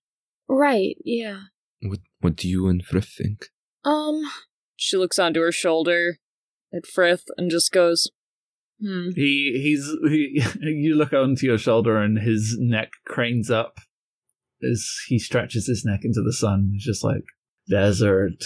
Right, 0.47 0.95
yeah. 1.03 1.41
What 1.81 1.99
What 2.19 2.35
do 2.35 2.47
you 2.47 2.67
and 2.67 2.83
Frith 2.83 3.09
think? 3.17 3.47
Um, 3.83 4.21
She 4.75 4.97
looks 4.97 5.19
onto 5.19 5.41
her 5.41 5.51
shoulder 5.51 6.17
at 6.73 6.85
Frith 6.85 7.25
and 7.37 7.49
just 7.49 7.71
goes, 7.71 8.11
hmm. 8.81 9.09
He 9.15 9.59
he's 9.61 9.89
he, 10.09 10.43
you 10.61 10.95
look 10.95 11.13
onto 11.13 11.45
your 11.45 11.57
shoulder 11.57 11.97
and 11.97 12.19
his 12.19 12.57
neck 12.59 12.89
cranes 13.05 13.49
up 13.49 13.79
as 14.63 14.87
he 15.07 15.19
stretches 15.19 15.67
his 15.67 15.83
neck 15.85 16.01
into 16.03 16.21
the 16.21 16.33
sun. 16.33 16.71
It's 16.75 16.85
just 16.85 17.03
like 17.03 17.23
desert, 17.69 18.43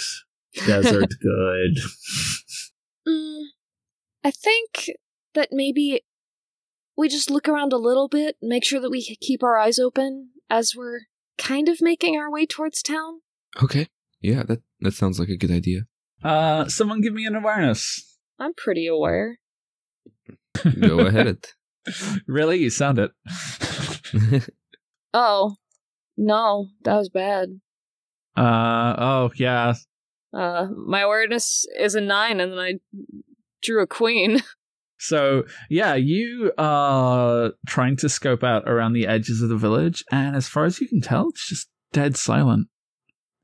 desert, 0.66 1.14
good. 1.22 1.78
I 4.24 4.32
think 4.32 4.90
that 5.34 5.50
maybe 5.52 6.02
we 6.98 7.08
just 7.08 7.30
look 7.30 7.48
around 7.48 7.72
a 7.74 7.78
little 7.78 8.08
bit, 8.08 8.36
make 8.42 8.66
sure 8.66 8.80
that 8.82 8.92
we 8.92 9.02
keep 9.22 9.42
our 9.44 9.58
eyes 9.58 9.80
open 9.80 10.32
as 10.50 10.74
we're 10.76 11.02
kind 11.38 11.70
of 11.70 11.78
making 11.82 12.18
our 12.18 12.30
way 12.30 12.46
towards 12.46 12.82
town. 12.84 13.22
Okay, 13.64 13.88
yeah, 14.22 14.44
that 14.44 14.60
that 14.82 14.94
sounds 14.94 15.20
like 15.20 15.30
a 15.30 15.38
good 15.38 15.52
idea. 15.52 15.82
Uh, 16.24 16.68
someone 16.68 17.02
give 17.02 17.14
me 17.14 17.26
an 17.26 17.36
awareness. 17.36 18.18
I'm 18.38 18.54
pretty 18.54 18.88
aware. 18.88 19.40
Go 20.80 21.00
ahead. 21.00 21.38
really, 22.28 22.58
you 22.58 22.70
sound 22.70 23.00
it. 23.00 23.12
Oh, 25.12 25.56
no, 26.18 26.68
that 26.84 26.96
was 26.96 27.10
bad. 27.10 27.60
uh 28.38 28.94
oh 28.98 29.32
yeah. 29.36 29.74
Uh, 30.32 30.68
my 30.76 31.00
awareness 31.02 31.66
is 31.80 31.96
a 31.96 32.02
nine, 32.02 32.40
and 32.40 32.52
then 32.52 32.60
I 32.60 32.74
drew 33.62 33.82
a 33.82 33.88
queen. 33.88 34.42
So 35.02 35.44
yeah, 35.70 35.96
you 35.96 36.52
are 36.58 37.54
trying 37.66 37.96
to 37.98 38.10
scope 38.10 38.44
out 38.44 38.68
around 38.68 38.92
the 38.92 39.08
edges 39.08 39.42
of 39.42 39.48
the 39.48 39.56
village, 39.56 40.04
and 40.12 40.36
as 40.36 40.50
far 40.50 40.66
as 40.66 40.82
you 40.82 40.90
can 40.90 41.00
tell, 41.00 41.30
it's 41.30 41.48
just 41.48 41.70
dead 41.94 42.18
silent. 42.18 42.68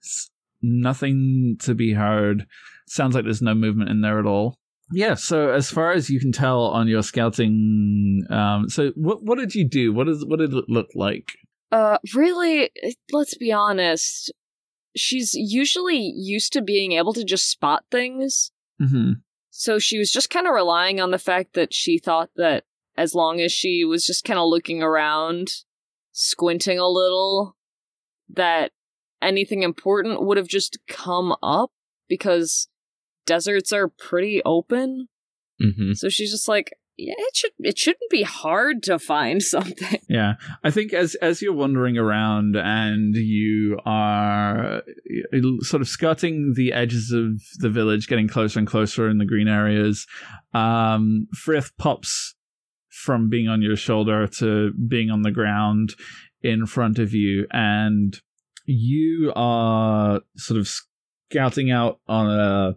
It's 0.01 0.29
nothing 0.61 1.55
to 1.61 1.73
be 1.73 1.93
heard. 1.93 2.45
Sounds 2.87 3.15
like 3.15 3.23
there's 3.23 3.41
no 3.41 3.55
movement 3.55 3.89
in 3.89 4.01
there 4.01 4.19
at 4.19 4.25
all. 4.25 4.57
Yeah. 4.91 5.15
So 5.15 5.51
as 5.51 5.71
far 5.71 5.93
as 5.93 6.09
you 6.09 6.19
can 6.19 6.31
tell 6.31 6.65
on 6.65 6.87
your 6.87 7.01
scouting, 7.01 8.23
um, 8.29 8.69
so 8.69 8.91
what 8.95 9.23
what 9.23 9.37
did 9.39 9.55
you 9.55 9.67
do? 9.67 9.93
What 9.93 10.07
is 10.07 10.25
what 10.25 10.39
did 10.39 10.53
it 10.53 10.65
look 10.67 10.89
like? 10.93 11.31
Uh, 11.71 11.97
really, 12.13 12.69
let's 13.11 13.37
be 13.37 13.51
honest. 13.51 14.31
She's 14.95 15.33
usually 15.33 15.97
used 15.97 16.53
to 16.53 16.61
being 16.61 16.93
able 16.93 17.13
to 17.13 17.23
just 17.23 17.49
spot 17.49 17.83
things. 17.91 18.51
Mm-hmm. 18.81 19.13
So 19.57 19.79
she 19.79 19.97
was 19.97 20.11
just 20.11 20.29
kind 20.29 20.47
of 20.47 20.53
relying 20.53 20.99
on 20.99 21.11
the 21.11 21.17
fact 21.17 21.53
that 21.53 21.73
she 21.73 21.97
thought 21.97 22.29
that 22.35 22.65
as 22.97 23.15
long 23.15 23.39
as 23.39 23.53
she 23.53 23.85
was 23.85 24.05
just 24.05 24.25
kind 24.25 24.37
of 24.37 24.49
looking 24.49 24.83
around, 24.83 25.47
squinting 26.11 26.77
a 26.77 26.89
little, 26.89 27.55
that 28.27 28.73
anything 29.21 29.63
important 29.63 30.21
would 30.21 30.35
have 30.35 30.49
just 30.49 30.77
come 30.89 31.33
up 31.41 31.71
because 32.09 32.67
deserts 33.25 33.71
are 33.71 33.87
pretty 33.87 34.41
open. 34.43 35.07
hmm 35.57 35.93
So 35.93 36.09
she's 36.09 36.31
just 36.31 36.49
like, 36.49 36.73
yeah, 36.97 37.13
it 37.17 37.35
should 37.35 37.51
it 37.59 37.77
shouldn't 37.77 38.09
be 38.09 38.23
hard 38.23 38.81
to 38.83 38.99
find 38.99 39.41
something. 39.41 39.99
Yeah, 40.09 40.35
I 40.63 40.71
think 40.71 40.93
as 40.93 41.15
as 41.15 41.41
you're 41.41 41.53
wandering 41.53 41.97
around 41.97 42.55
and 42.55 43.15
you 43.15 43.79
are 43.85 44.83
sort 45.61 45.81
of 45.81 45.87
skirting 45.87 46.53
the 46.55 46.71
edges 46.73 47.11
of 47.11 47.41
the 47.59 47.69
village, 47.69 48.07
getting 48.07 48.27
closer 48.27 48.59
and 48.59 48.67
closer 48.67 49.09
in 49.09 49.17
the 49.17 49.25
green 49.25 49.47
areas, 49.47 50.05
um, 50.53 51.27
Frith 51.33 51.71
pops 51.77 52.35
from 52.89 53.29
being 53.29 53.47
on 53.47 53.61
your 53.61 53.75
shoulder 53.75 54.27
to 54.27 54.71
being 54.87 55.09
on 55.09 55.23
the 55.23 55.31
ground 55.31 55.95
in 56.41 56.65
front 56.65 56.99
of 56.99 57.13
you, 57.13 57.47
and 57.51 58.21
you 58.65 59.33
are 59.35 60.21
sort 60.37 60.59
of 60.59 60.69
scouting 61.29 61.71
out 61.71 61.99
on 62.07 62.29
a 62.29 62.75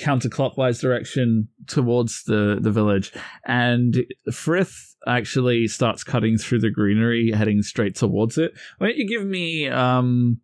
counterclockwise 0.00 0.80
direction 0.80 1.48
towards 1.66 2.22
the 2.24 2.58
the 2.60 2.70
village 2.70 3.12
and 3.46 4.04
frith 4.32 4.94
actually 5.06 5.66
starts 5.68 6.02
cutting 6.04 6.36
through 6.38 6.58
the 6.58 6.70
greenery 6.70 7.30
heading 7.32 7.62
straight 7.62 7.94
towards 7.94 8.38
it 8.38 8.52
why 8.78 8.86
don't 8.88 8.96
you 8.96 9.06
give 9.08 9.26
me 9.26 9.68
um 9.68 10.40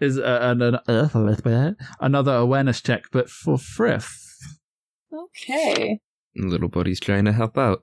is 0.00 0.16
a, 0.18 0.38
an, 0.50 0.62
an, 0.86 1.76
another 2.00 2.34
awareness 2.34 2.80
check 2.80 3.04
but 3.12 3.28
for 3.30 3.58
frith 3.58 4.24
Okay. 5.10 6.00
Little 6.36 6.68
buddy's 6.68 7.00
trying 7.00 7.24
to 7.24 7.32
help 7.32 7.56
out. 7.56 7.80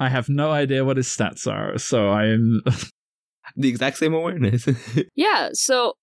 i 0.00 0.08
have 0.08 0.28
no 0.28 0.50
idea 0.50 0.84
what 0.84 0.96
his 0.96 1.06
stats 1.08 1.46
are 1.50 1.76
so 1.78 2.08
i'm 2.10 2.62
The 3.56 3.68
exact 3.68 3.98
same 3.98 4.14
awareness. 4.14 4.66
Yeah, 5.14 5.50
so 5.52 5.94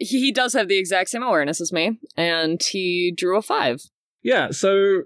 he 0.00 0.32
does 0.32 0.54
have 0.54 0.68
the 0.68 0.78
exact 0.78 1.10
same 1.10 1.22
awareness 1.22 1.60
as 1.60 1.72
me, 1.72 1.98
and 2.16 2.60
he 2.62 3.12
drew 3.16 3.36
a 3.36 3.42
five. 3.42 3.82
Yeah, 4.22 4.50
so 4.50 5.02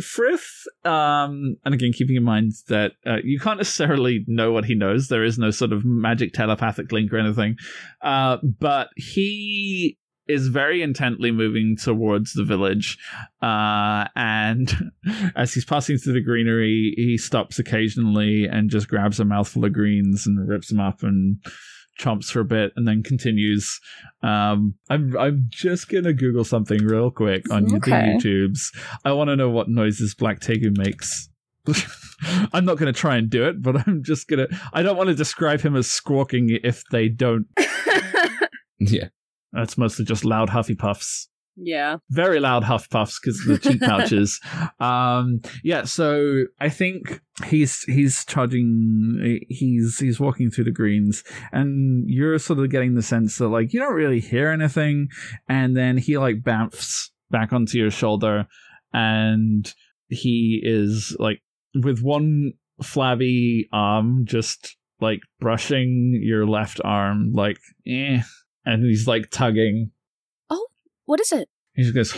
Frith, 0.00 0.64
um, 0.84 1.56
and 1.64 1.74
again, 1.74 1.92
keeping 1.92 2.16
in 2.16 2.24
mind 2.24 2.52
that 2.68 2.92
uh, 3.06 3.18
you 3.22 3.38
can't 3.38 3.58
necessarily 3.58 4.24
know 4.26 4.52
what 4.52 4.64
he 4.64 4.74
knows. 4.74 5.08
There 5.08 5.24
is 5.24 5.38
no 5.38 5.50
sort 5.50 5.72
of 5.72 5.84
magic 5.84 6.32
telepathic 6.32 6.92
link 6.92 7.12
or 7.12 7.18
anything. 7.18 7.56
Uh, 8.02 8.38
but 8.42 8.88
he 8.96 9.98
is 10.26 10.48
very 10.48 10.82
intently 10.82 11.30
moving 11.30 11.76
towards 11.76 12.32
the 12.32 12.44
village. 12.44 12.98
Uh, 13.42 14.06
and 14.16 14.90
as 15.36 15.52
he's 15.52 15.64
passing 15.64 15.98
through 15.98 16.14
the 16.14 16.22
greenery, 16.22 16.94
he 16.96 17.18
stops 17.18 17.58
occasionally 17.58 18.46
and 18.46 18.70
just 18.70 18.88
grabs 18.88 19.20
a 19.20 19.24
mouthful 19.24 19.64
of 19.64 19.72
greens 19.72 20.26
and 20.26 20.48
rips 20.48 20.68
them 20.68 20.80
up 20.80 21.02
and 21.02 21.38
chomps 22.00 22.26
for 22.26 22.40
a 22.40 22.44
bit 22.44 22.72
and 22.76 22.86
then 22.86 23.02
continues. 23.02 23.80
Um, 24.22 24.74
I'm 24.90 25.16
I'm 25.16 25.46
just 25.48 25.88
gonna 25.88 26.12
Google 26.12 26.44
something 26.44 26.84
real 26.84 27.10
quick 27.10 27.50
on 27.50 27.64
Okay. 27.76 28.18
the 28.20 28.28
YouTubes. 28.28 28.60
I 29.04 29.12
want 29.12 29.28
to 29.28 29.36
know 29.36 29.50
what 29.50 29.68
noises 29.68 30.14
Black 30.14 30.40
Tegu 30.40 30.76
makes. 30.76 31.28
I'm 32.52 32.64
not 32.64 32.78
gonna 32.78 32.92
try 32.92 33.16
and 33.16 33.28
do 33.30 33.46
it, 33.48 33.62
but 33.62 33.86
I'm 33.86 34.02
just 34.02 34.28
gonna. 34.28 34.48
I 34.72 34.82
don't 34.82 34.96
want 34.96 35.08
to 35.08 35.14
describe 35.14 35.60
him 35.60 35.76
as 35.76 35.88
squawking 35.90 36.58
if 36.62 36.84
they 36.90 37.08
don't. 37.08 37.46
Yeah. 38.80 39.08
That's 39.52 39.78
mostly 39.78 40.04
just 40.04 40.24
loud 40.24 40.50
huffy 40.50 40.74
puffs 40.74 41.28
yeah. 41.56 41.98
very 42.10 42.40
loud 42.40 42.64
huff 42.64 42.88
puffs 42.90 43.18
because 43.20 43.40
of 43.40 43.46
the 43.46 43.58
cheek 43.58 43.80
pouches. 43.82 44.40
Um, 44.80 45.40
yeah, 45.62 45.84
so 45.84 46.44
I 46.60 46.68
think 46.68 47.20
he's 47.46 47.82
he's 47.84 48.24
charging. 48.24 49.44
He's 49.48 49.98
he's 49.98 50.20
walking 50.20 50.50
through 50.50 50.64
the 50.64 50.70
greens, 50.70 51.24
and 51.52 52.08
you're 52.08 52.38
sort 52.38 52.58
of 52.58 52.70
getting 52.70 52.94
the 52.94 53.02
sense 53.02 53.38
that 53.38 53.48
like 53.48 53.72
you 53.72 53.80
don't 53.80 53.94
really 53.94 54.20
hear 54.20 54.50
anything, 54.50 55.08
and 55.48 55.76
then 55.76 55.96
he 55.96 56.18
like 56.18 56.42
bamfs 56.42 57.10
back 57.30 57.52
onto 57.52 57.78
your 57.78 57.90
shoulder, 57.90 58.46
and 58.92 59.72
he 60.08 60.60
is 60.62 61.16
like 61.18 61.42
with 61.74 62.00
one 62.00 62.52
flabby 62.82 63.68
arm 63.72 64.24
just 64.24 64.76
like 65.00 65.20
brushing 65.40 66.18
your 66.22 66.46
left 66.46 66.80
arm 66.84 67.32
like 67.32 67.58
eh 67.86 68.20
and 68.64 68.84
he's 68.84 69.06
like 69.06 69.30
tugging 69.30 69.90
What 71.06 71.20
is 71.20 71.32
it? 71.32 71.48
he 71.74 71.82
just 71.82 71.94
goes 71.94 72.14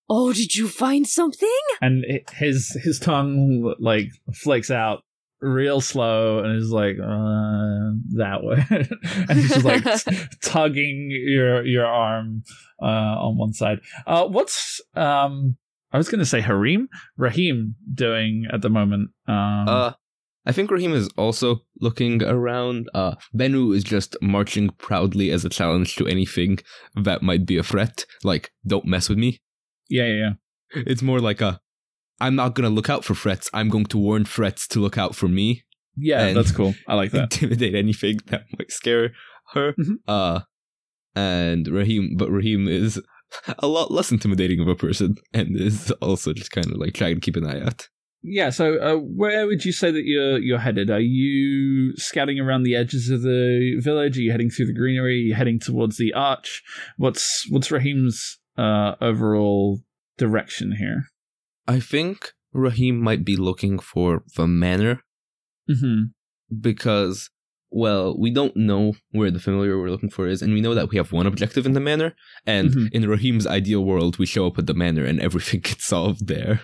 Oh, 0.10 0.34
did 0.34 0.56
you 0.56 0.68
find 0.68 1.08
something? 1.08 1.50
and 1.82 2.04
it, 2.06 2.30
his 2.32 2.70
his 2.84 3.00
tongue 3.00 3.74
like 3.80 4.10
flakes 4.34 4.70
out 4.70 5.02
real 5.42 5.82
slow 5.82 6.40
and 6.40 6.56
is 6.56 6.70
like 6.70 6.96
uh, 7.00 7.92
that 8.16 8.40
way 8.44 8.66
and 9.30 9.38
he's 9.40 9.50
just 9.50 9.66
like 9.66 9.84
t- 9.84 10.18
tugging 10.42 11.10
your 11.12 11.66
your 11.66 11.86
arm 11.86 12.44
uh, 12.82 12.86
on 12.86 13.38
one 13.38 13.52
side 13.52 13.80
uh 14.08 14.26
what's 14.26 14.80
um 14.96 15.58
i 15.92 15.98
was 15.98 16.08
gonna 16.08 16.24
say 16.26 16.40
harim 16.40 16.88
rahim 17.18 17.76
doing 17.94 18.46
at 18.54 18.62
the 18.62 18.70
moment 18.70 19.10
um 19.28 19.68
Uh, 19.68 19.92
I 20.46 20.52
think 20.52 20.72
Raheem 20.72 20.94
is 20.94 21.10
also 21.18 21.62
looking 21.80 22.22
around. 22.24 22.90
Uh, 22.94 23.16
Bennu 23.34 23.74
is 23.76 23.84
just 23.84 24.18
marching 24.22 24.70
proudly 24.72 25.32
as 25.32 25.46
a 25.46 25.50
challenge 25.50 25.96
to 25.96 26.08
anything 26.08 26.60
that 26.96 27.22
might 27.22 27.46
be 27.46 27.58
a 27.58 27.64
threat. 27.64 28.06
Like, 28.24 28.52
don't 28.68 28.86
mess 28.86 29.08
with 29.10 29.18
me. 29.18 29.42
yeah 29.90 30.06
yeah 30.06 30.14
yeah 30.74 30.84
It's 30.86 31.02
more 31.02 31.20
like 31.22 31.40
a, 31.42 31.60
I'm 32.20 32.36
not 32.36 32.56
gonna 32.56 32.70
look 32.70 32.90
out 32.90 33.06
for 33.06 33.16
threats. 33.16 33.50
I'm 33.54 33.70
going 33.70 33.86
to 33.86 33.98
warn 33.98 34.26
threats 34.26 34.68
to 34.70 34.80
look 34.80 34.98
out 34.98 35.16
for 35.16 35.28
me. 35.28 35.64
yeah 35.96 36.34
that's 36.34 36.52
cool 36.52 36.74
i 36.88 36.96
like 36.96 37.12
that 37.16 37.24
Intimidate 37.34 37.76
anything 37.76 38.18
that 38.28 38.44
might 38.58 38.72
scare 38.72 39.12
her. 39.54 39.74
Mhm. 39.80 39.96
Uh, 40.08 40.40
and 41.16 41.68
Raheem, 41.68 42.16
but 42.18 42.32
Raheem 42.32 42.68
is 42.68 43.00
a 43.60 43.68
lot 43.68 43.92
less 43.92 44.12
intimidating 44.12 44.60
of 44.60 44.68
a 44.68 44.76
person 44.76 45.16
and 45.34 45.56
is 45.56 45.92
also 46.02 46.34
just 46.34 46.52
kind 46.52 46.68
of 46.72 46.78
like 46.78 46.94
trying 46.94 47.16
to 47.16 47.22
keep 47.22 47.36
an 47.36 47.46
eye 47.46 47.62
out. 47.62 47.88
Yeah, 48.26 48.52
so 48.52 48.76
uh, 48.80 48.96
where 48.96 49.46
would 49.48 49.66
you 49.66 49.72
say 49.74 49.92
that 49.92 50.06
you're 50.06 50.38
you're 50.40 50.60
headed? 50.60 50.90
Are 50.90 51.00
you 51.00 51.96
scouting 51.98 52.40
around 52.40 52.64
the 52.64 52.76
edges 52.76 53.10
of 53.10 53.22
the 53.22 53.76
village? 53.80 54.18
Are 54.18 54.22
you 54.22 54.32
heading 54.32 54.50
through 54.50 54.68
the 54.68 54.74
greenery? 54.74 55.16
Are 55.16 55.26
you 55.28 55.34
heading 55.34 55.60
towards 55.60 55.98
the 55.98 56.14
arch? 56.14 56.64
What's 56.98 57.46
what's 57.50 57.70
Raheem's 57.72 58.40
uh, 58.58 58.96
overall 59.02 59.82
direction 60.18 60.76
here? 60.78 61.06
I 61.68 61.80
think 61.82 62.32
Raheem 62.54 63.00
might 63.02 63.26
be 63.26 63.36
looking 63.36 63.78
for 63.80 64.24
the 64.38 64.48
manor 64.48 65.02
Mm-hmm. 65.70 66.12
because 66.60 67.30
well 67.72 68.20
we 68.20 68.30
don't 68.32 68.56
know 68.56 68.94
where 69.12 69.32
the 69.32 69.40
familiar 69.40 69.80
we're 69.80 69.90
looking 69.90 70.10
for 70.10 70.28
is 70.28 70.42
and 70.42 70.54
we 70.54 70.60
know 70.62 70.74
that 70.76 70.90
we 70.90 70.98
have 70.98 71.12
one 71.14 71.26
objective 71.26 71.66
in 71.66 71.72
the 71.72 71.80
manor 71.80 72.14
and 72.46 72.72
Mhm. 72.72 72.90
in 72.92 73.08
raheem's 73.10 73.48
ideal 73.48 73.84
world 73.86 74.20
we 74.20 74.26
show 74.26 74.46
up 74.46 74.60
at 74.60 74.68
the 74.68 74.74
manor 74.74 75.06
and 75.06 75.22
everything 75.22 75.60
gets 75.70 75.86
solved 75.86 76.28
there 76.28 76.62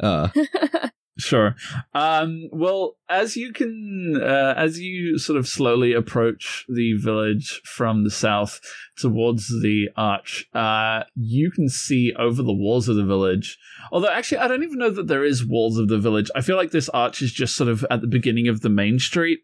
uh 0.00 0.28
Sure. 1.18 1.56
Um, 1.94 2.50
well, 2.52 2.96
as 3.08 3.36
you 3.36 3.52
can, 3.52 4.20
uh, 4.22 4.54
as 4.56 4.78
you 4.78 5.18
sort 5.18 5.38
of 5.38 5.48
slowly 5.48 5.94
approach 5.94 6.66
the 6.68 6.92
village 6.92 7.62
from 7.64 8.04
the 8.04 8.10
south 8.10 8.60
towards 8.98 9.48
the 9.48 9.88
arch, 9.96 10.46
uh, 10.54 11.04
you 11.14 11.50
can 11.50 11.70
see 11.70 12.12
over 12.18 12.42
the 12.42 12.52
walls 12.52 12.88
of 12.88 12.96
the 12.96 13.04
village. 13.04 13.58
Although, 13.90 14.12
actually, 14.12 14.38
I 14.38 14.48
don't 14.48 14.62
even 14.62 14.78
know 14.78 14.90
that 14.90 15.06
there 15.06 15.24
is 15.24 15.46
walls 15.46 15.78
of 15.78 15.88
the 15.88 15.98
village. 15.98 16.30
I 16.34 16.42
feel 16.42 16.56
like 16.56 16.70
this 16.70 16.90
arch 16.90 17.22
is 17.22 17.32
just 17.32 17.56
sort 17.56 17.70
of 17.70 17.86
at 17.90 18.02
the 18.02 18.06
beginning 18.06 18.48
of 18.48 18.60
the 18.60 18.68
main 18.68 18.98
street. 18.98 19.40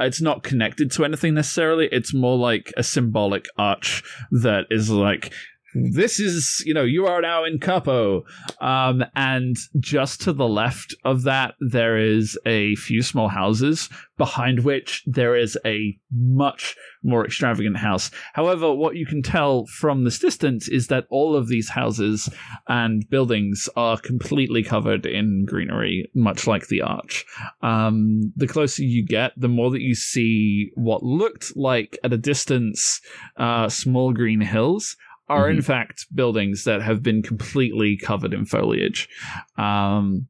It's 0.00 0.20
not 0.20 0.42
connected 0.42 0.90
to 0.92 1.04
anything 1.04 1.34
necessarily. 1.34 1.88
It's 1.92 2.12
more 2.12 2.36
like 2.36 2.72
a 2.76 2.82
symbolic 2.82 3.46
arch 3.56 4.02
that 4.32 4.64
is 4.70 4.90
like, 4.90 5.32
this 5.74 6.20
is, 6.20 6.62
you 6.66 6.74
know, 6.74 6.84
you 6.84 7.06
are 7.06 7.20
now 7.20 7.44
in 7.44 7.58
Capo. 7.58 8.24
Um, 8.60 9.04
and 9.14 9.56
just 9.80 10.20
to 10.22 10.32
the 10.32 10.48
left 10.48 10.94
of 11.04 11.22
that, 11.22 11.54
there 11.60 11.96
is 11.96 12.38
a 12.46 12.74
few 12.76 13.02
small 13.02 13.28
houses 13.28 13.88
behind 14.18 14.64
which 14.64 15.02
there 15.06 15.34
is 15.34 15.58
a 15.64 15.98
much 16.12 16.76
more 17.02 17.24
extravagant 17.24 17.76
house. 17.76 18.10
However, 18.34 18.72
what 18.72 18.96
you 18.96 19.06
can 19.06 19.22
tell 19.22 19.66
from 19.66 20.04
this 20.04 20.18
distance 20.18 20.68
is 20.68 20.88
that 20.88 21.06
all 21.10 21.34
of 21.34 21.48
these 21.48 21.70
houses 21.70 22.28
and 22.68 23.08
buildings 23.10 23.68
are 23.74 23.98
completely 23.98 24.62
covered 24.62 25.06
in 25.06 25.44
greenery, 25.46 26.08
much 26.14 26.46
like 26.46 26.68
the 26.68 26.82
arch. 26.82 27.24
Um, 27.62 28.32
the 28.36 28.46
closer 28.46 28.84
you 28.84 29.04
get, 29.04 29.32
the 29.36 29.48
more 29.48 29.70
that 29.70 29.80
you 29.80 29.94
see 29.94 30.70
what 30.74 31.02
looked 31.02 31.56
like 31.56 31.98
at 32.04 32.12
a 32.12 32.18
distance 32.18 33.00
uh, 33.36 33.68
small 33.68 34.12
green 34.12 34.40
hills 34.40 34.96
are 35.32 35.50
in 35.50 35.62
fact 35.62 36.06
buildings 36.14 36.64
that 36.64 36.82
have 36.82 37.02
been 37.02 37.22
completely 37.22 37.96
covered 37.96 38.32
in 38.34 38.44
foliage. 38.44 39.08
Um, 39.56 40.28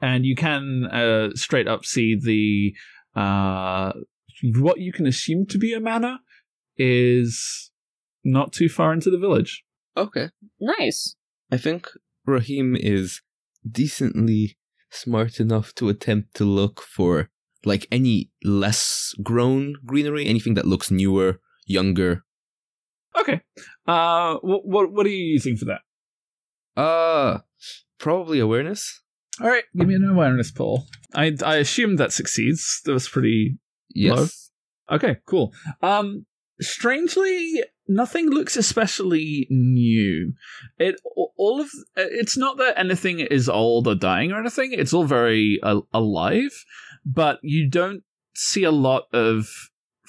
and 0.00 0.24
you 0.26 0.34
can 0.34 0.86
uh, 0.86 1.30
straight 1.34 1.68
up 1.68 1.84
see 1.84 2.16
the 2.16 2.74
uh, 3.20 3.92
what 4.54 4.78
you 4.80 4.92
can 4.92 5.06
assume 5.06 5.46
to 5.46 5.58
be 5.58 5.72
a 5.72 5.80
manor 5.80 6.18
is 6.76 7.70
not 8.24 8.52
too 8.52 8.68
far 8.68 8.92
into 8.92 9.10
the 9.10 9.18
village. 9.18 9.64
okay 9.96 10.30
Nice. 10.60 11.16
i 11.50 11.58
think 11.58 11.80
raheem 12.26 12.74
is 12.76 13.20
decently 13.70 14.56
smart 14.90 15.38
enough 15.40 15.74
to 15.74 15.88
attempt 15.88 16.34
to 16.34 16.44
look 16.44 16.80
for 16.96 17.28
like 17.64 17.86
any 17.92 18.30
less 18.42 19.14
grown 19.22 19.74
greenery 19.84 20.24
anything 20.26 20.54
that 20.54 20.66
looks 20.72 20.90
newer 20.90 21.40
younger 21.66 22.24
Okay. 23.18 23.40
Uh, 23.86 24.36
what 24.42 24.66
what 24.66 24.92
what 24.92 25.06
are 25.06 25.10
you 25.10 25.24
using 25.24 25.56
for 25.56 25.66
that? 25.66 25.80
uh 26.74 27.38
probably 27.98 28.40
awareness 28.40 29.02
All 29.38 29.48
right, 29.48 29.64
give 29.76 29.86
me 29.86 29.94
an 29.94 30.08
awareness 30.08 30.50
poll. 30.50 30.86
I 31.14 31.36
I 31.44 31.56
assume 31.56 31.96
that 31.96 32.12
succeeds. 32.12 32.80
That 32.84 32.92
was 32.92 33.08
pretty 33.08 33.58
yes 33.94 34.42
Okay, 34.90 35.16
cool. 35.26 35.52
Um, 35.80 36.26
strangely, 36.60 37.62
nothing 37.88 38.28
looks 38.28 38.56
especially 38.56 39.46
new. 39.50 40.34
It 40.78 40.96
all 41.14 41.60
of 41.60 41.70
it's 41.96 42.36
not 42.36 42.58
that 42.58 42.78
anything 42.78 43.20
is 43.20 43.48
old 43.48 43.86
or 43.86 43.94
dying 43.94 44.32
or 44.32 44.40
anything. 44.40 44.72
It's 44.72 44.92
all 44.92 45.04
very 45.04 45.58
uh, 45.62 45.80
alive, 45.92 46.52
but 47.06 47.38
you 47.42 47.68
don't 47.68 48.02
see 48.34 48.64
a 48.64 48.70
lot 48.70 49.04
of 49.12 49.48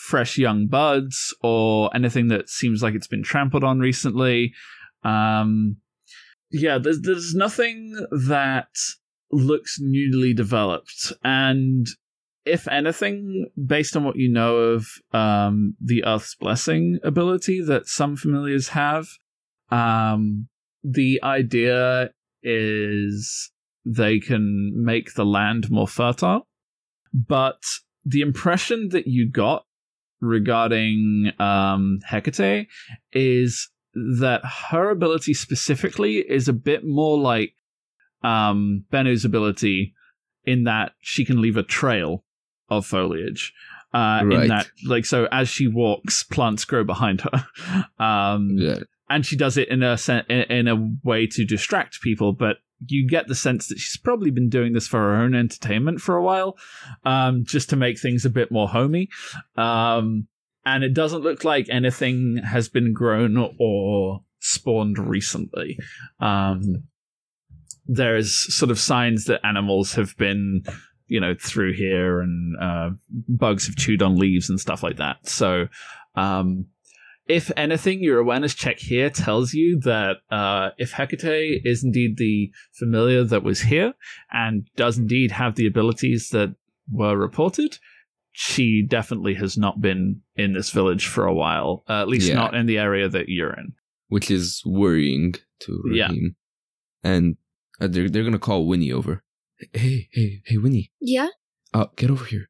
fresh 0.04 0.38
young 0.38 0.68
buds 0.68 1.34
or 1.42 1.90
anything 1.96 2.28
that 2.28 2.50
seems 2.50 2.84
like 2.84 2.94
it's 2.94 3.08
been 3.08 3.24
trampled 3.24 3.64
on 3.64 3.80
recently. 3.80 4.54
Um, 5.04 5.78
yeah, 6.52 6.78
there's 6.78 7.02
there's 7.02 7.34
nothing 7.34 7.96
that 8.12 8.68
looks 9.32 9.78
newly 9.80 10.34
developed 10.34 11.12
and 11.24 11.88
if 12.46 12.68
anything, 12.68 13.48
based 13.66 13.96
on 13.96 14.04
what 14.04 14.18
you 14.18 14.30
know 14.30 14.58
of 14.58 14.88
um, 15.14 15.76
the 15.82 16.04
Earth's 16.06 16.36
Blessing 16.36 17.00
ability 17.04 17.62
that 17.62 17.88
some 17.88 18.18
familiars 18.18 18.70
have, 18.70 19.08
um, 19.72 20.50
the 20.84 21.22
idea 21.24 22.10
is 22.42 23.52
they 23.86 24.20
can 24.20 24.74
make 24.76 25.14
the 25.14 25.26
land 25.26 25.72
more 25.72 25.88
fertile. 25.88 26.48
But 27.14 27.62
the 28.04 28.22
impression 28.22 28.90
that 28.90 29.08
you 29.08 29.30
got 29.30 29.66
regarding 30.24 31.32
um, 31.40 32.00
Hecate 32.10 32.68
is 33.12 33.70
that 33.94 34.42
her 34.72 34.90
ability 34.90 35.34
specifically 35.34 36.18
is 36.18 36.48
a 36.48 36.54
bit 36.54 36.84
more 36.84 37.18
like 37.18 37.54
um, 38.24 38.86
Bennu's 38.92 39.26
ability 39.26 39.94
in 40.46 40.64
that 40.64 40.94
she 41.02 41.26
can 41.26 41.42
leave 41.42 41.58
a 41.58 41.64
trail 41.64 42.24
of 42.70 42.86
foliage. 42.86 43.54
Uh, 43.94 44.22
Right. 44.24 44.42
In 44.44 44.48
that, 44.48 44.68
like, 44.88 45.06
so 45.06 45.28
as 45.32 45.50
she 45.50 45.68
walks, 45.68 46.24
plants 46.24 46.66
grow 46.66 46.84
behind 46.84 47.22
her. 47.22 47.86
um, 48.04 48.50
Yeah. 48.58 48.80
and 49.10 49.24
she 49.26 49.36
does 49.36 49.58
it 49.58 49.68
in 49.70 49.84
a 49.84 49.98
sen- 49.98 50.26
in 50.30 50.42
in 50.44 50.68
a 50.68 50.90
way 51.04 51.28
to 51.28 51.46
distract 51.46 52.02
people 52.02 52.34
but 52.34 52.58
you 52.88 53.08
get 53.08 53.28
the 53.28 53.36
sense 53.36 53.68
that 53.68 53.80
she's 53.80 53.98
probably 53.98 54.32
been 54.32 54.50
doing 54.50 54.74
this 54.74 54.88
for 54.88 54.98
her 54.98 55.16
own 55.16 55.36
entertainment 55.36 56.02
for 56.02 56.16
a 56.16 56.24
while 56.24 56.58
um, 57.06 57.44
just 57.46 57.70
to 57.70 57.76
make 57.76 58.00
things 58.00 58.26
a 58.26 58.30
bit 58.30 58.52
more 58.52 58.68
homey. 58.68 59.10
Um, 59.56 60.28
and 60.66 60.84
it 60.84 60.94
doesn't 60.94 61.24
look 61.24 61.44
like 61.44 61.68
anything 61.70 62.38
has 62.38 62.70
been 62.70 62.94
grown 62.94 63.38
or 63.60 64.24
spawned 64.40 64.98
recently. 64.98 65.78
Um, 66.20 66.84
there's 67.86 68.56
sort 68.56 68.72
of 68.72 68.80
signs 68.80 69.26
that 69.26 69.46
animals 69.46 69.94
have 69.96 70.16
been 70.18 70.64
you 71.08 71.20
know 71.20 71.36
through 71.40 71.74
here 71.74 72.22
and 72.22 72.56
uh, 72.62 72.90
bugs 73.28 73.68
have 73.68 73.76
chewed 73.76 74.02
on 74.02 74.18
leaves 74.18 74.50
and 74.50 74.60
stuff 74.60 74.84
like 74.84 74.98
that. 74.98 75.28
So 75.28 75.68
um, 76.16 76.68
if 77.28 77.52
anything, 77.56 78.04
your 78.04 78.20
awareness 78.20 78.54
check 78.54 78.80
here 78.80 79.10
tells 79.10 79.54
you 79.54 79.80
that 79.82 80.18
uh, 80.30 80.70
if 80.78 80.92
Hecate 80.92 81.62
is 81.64 81.84
indeed 81.84 82.18
the 82.18 82.52
familiar 82.78 83.24
that 83.24 83.44
was 83.44 83.62
here 83.62 83.94
and 84.32 84.68
does 84.76 84.98
indeed 84.98 85.32
have 85.32 85.56
the 85.56 85.66
abilities 85.68 86.30
that 86.30 86.56
were 86.92 87.16
reported, 87.18 87.78
she 88.32 88.82
definitely 88.86 89.36
has 89.36 89.58
not 89.58 89.80
been 89.80 90.22
in 90.36 90.54
this 90.54 90.70
village 90.72 91.08
for 91.08 91.26
a 91.26 91.34
while, 91.34 91.84
uh, 91.88 92.02
at 92.02 92.08
least 92.08 92.28
Yeah. 92.28 92.36
not 92.36 92.56
in 92.56 92.66
the 92.66 92.78
area 92.78 93.08
that 93.08 93.30
you're 93.30 93.54
in. 93.54 93.74
Which 94.10 94.30
is 94.30 94.62
worrying 94.66 95.36
to 95.62 95.82
Yeah. 95.92 96.12
And 97.04 97.38
uh, 97.80 97.88
they're, 97.88 98.10
they're 98.10 98.24
going 98.24 98.34
to 98.34 98.40
call 98.40 98.68
Winnie 98.68 98.92
over. 98.92 99.24
Hey, 99.72 100.10
hey, 100.12 100.42
hey, 100.46 100.58
Winnie. 100.58 100.92
Yeah? 101.00 101.30
Uh, 101.74 101.86
get 101.96 102.10
over 102.12 102.26
here. 102.26 102.50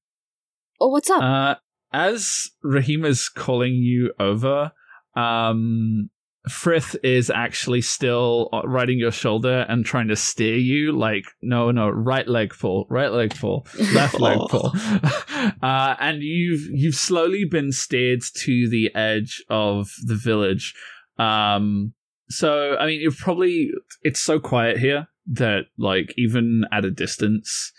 Oh, 0.80 0.90
what's 0.90 1.10
up? 1.10 1.22
Uh, 1.22 1.56
as 1.94 2.50
Rahim 2.64 3.06
is 3.06 3.30
calling 3.30 3.74
you 3.74 4.12
over, 4.20 4.72
um, 5.16 6.10
Frith 6.50 6.98
is 7.04 7.30
actually 7.30 7.82
still 7.82 8.50
uh, 8.52 8.64
riding 8.66 9.00
your 9.00 9.12
shoulder 9.12 9.66
and 9.70 9.86
trying 9.86 10.10
to 10.10 10.16
steer 10.16 10.58
you. 10.58 10.92
Like, 10.92 11.24
no, 11.42 11.72
no, 11.72 11.88
right 11.90 12.28
leg 12.28 12.54
pull, 12.60 12.86
right 12.90 13.12
leg 13.12 13.34
pull, 13.36 13.66
left 13.94 14.20
leg 14.20 14.38
pull. 14.50 14.74
uh, 15.62 15.96
and 16.00 16.22
you've 16.22 16.68
you've 16.70 16.96
slowly 16.96 17.46
been 17.46 17.72
steered 17.72 18.24
to 18.36 18.68
the 18.70 18.94
edge 18.94 19.42
of 19.50 19.90
the 20.06 20.16
village. 20.16 20.74
Um, 21.18 21.94
so 22.30 22.76
I 22.78 22.88
mean, 22.88 23.00
you've 23.00 23.18
probably 23.18 23.72
it's 24.02 24.20
so 24.20 24.38
quiet 24.40 24.80
here 24.80 25.08
that 25.28 25.68
like 25.78 26.14
even 26.18 26.66
at 26.74 26.84
a 26.84 26.92
distance. 26.92 27.72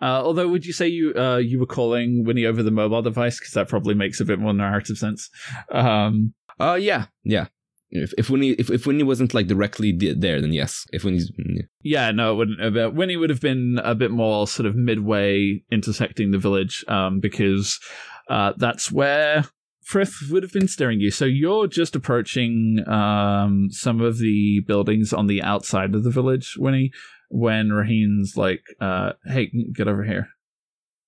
Uh, 0.00 0.22
although, 0.24 0.48
would 0.48 0.64
you 0.64 0.72
say 0.72 0.88
you 0.88 1.14
uh, 1.14 1.36
you 1.36 1.58
were 1.58 1.66
calling 1.66 2.24
Winnie 2.24 2.46
over 2.46 2.62
the 2.62 2.70
mobile 2.70 3.02
device 3.02 3.38
because 3.38 3.54
that 3.54 3.68
probably 3.68 3.94
makes 3.94 4.20
a 4.20 4.24
bit 4.24 4.38
more 4.38 4.54
narrative 4.54 4.98
sense? 4.98 5.28
Um, 5.70 6.34
Uh, 6.60 6.74
yeah, 6.74 7.06
yeah. 7.24 7.46
If, 7.90 8.12
if 8.16 8.30
Winnie 8.30 8.50
if, 8.50 8.70
if 8.70 8.86
Winnie 8.86 9.02
wasn't 9.02 9.34
like 9.34 9.48
directly 9.48 9.92
there, 9.92 10.40
then 10.40 10.52
yes. 10.52 10.86
If 10.92 11.02
Winnie's 11.02 11.32
yeah. 11.38 11.62
yeah, 11.82 12.10
no, 12.12 12.32
it 12.32 12.36
wouldn't. 12.36 12.60
Have, 12.60 12.76
uh, 12.76 12.90
Winnie 12.94 13.16
would 13.16 13.30
have 13.30 13.40
been 13.40 13.80
a 13.82 13.94
bit 13.94 14.10
more 14.10 14.46
sort 14.46 14.66
of 14.66 14.76
midway 14.76 15.62
intersecting 15.72 16.30
the 16.30 16.38
village 16.38 16.84
um, 16.86 17.18
because 17.18 17.80
uh, 18.28 18.52
that's 18.56 18.92
where 18.92 19.46
Frith 19.82 20.28
would 20.30 20.44
have 20.44 20.52
been 20.52 20.68
steering 20.68 21.00
you. 21.00 21.10
So 21.10 21.24
you're 21.24 21.66
just 21.66 21.96
approaching 21.96 22.84
um, 22.86 23.70
some 23.70 24.00
of 24.00 24.18
the 24.18 24.60
buildings 24.68 25.12
on 25.12 25.26
the 25.26 25.42
outside 25.42 25.94
of 25.94 26.04
the 26.04 26.10
village, 26.10 26.56
Winnie, 26.58 26.92
when 27.30 27.70
Raheem's 27.72 28.36
like, 28.36 28.62
uh, 28.80 29.12
"Hey, 29.24 29.50
get 29.72 29.88
over 29.88 30.04
here." 30.04 30.28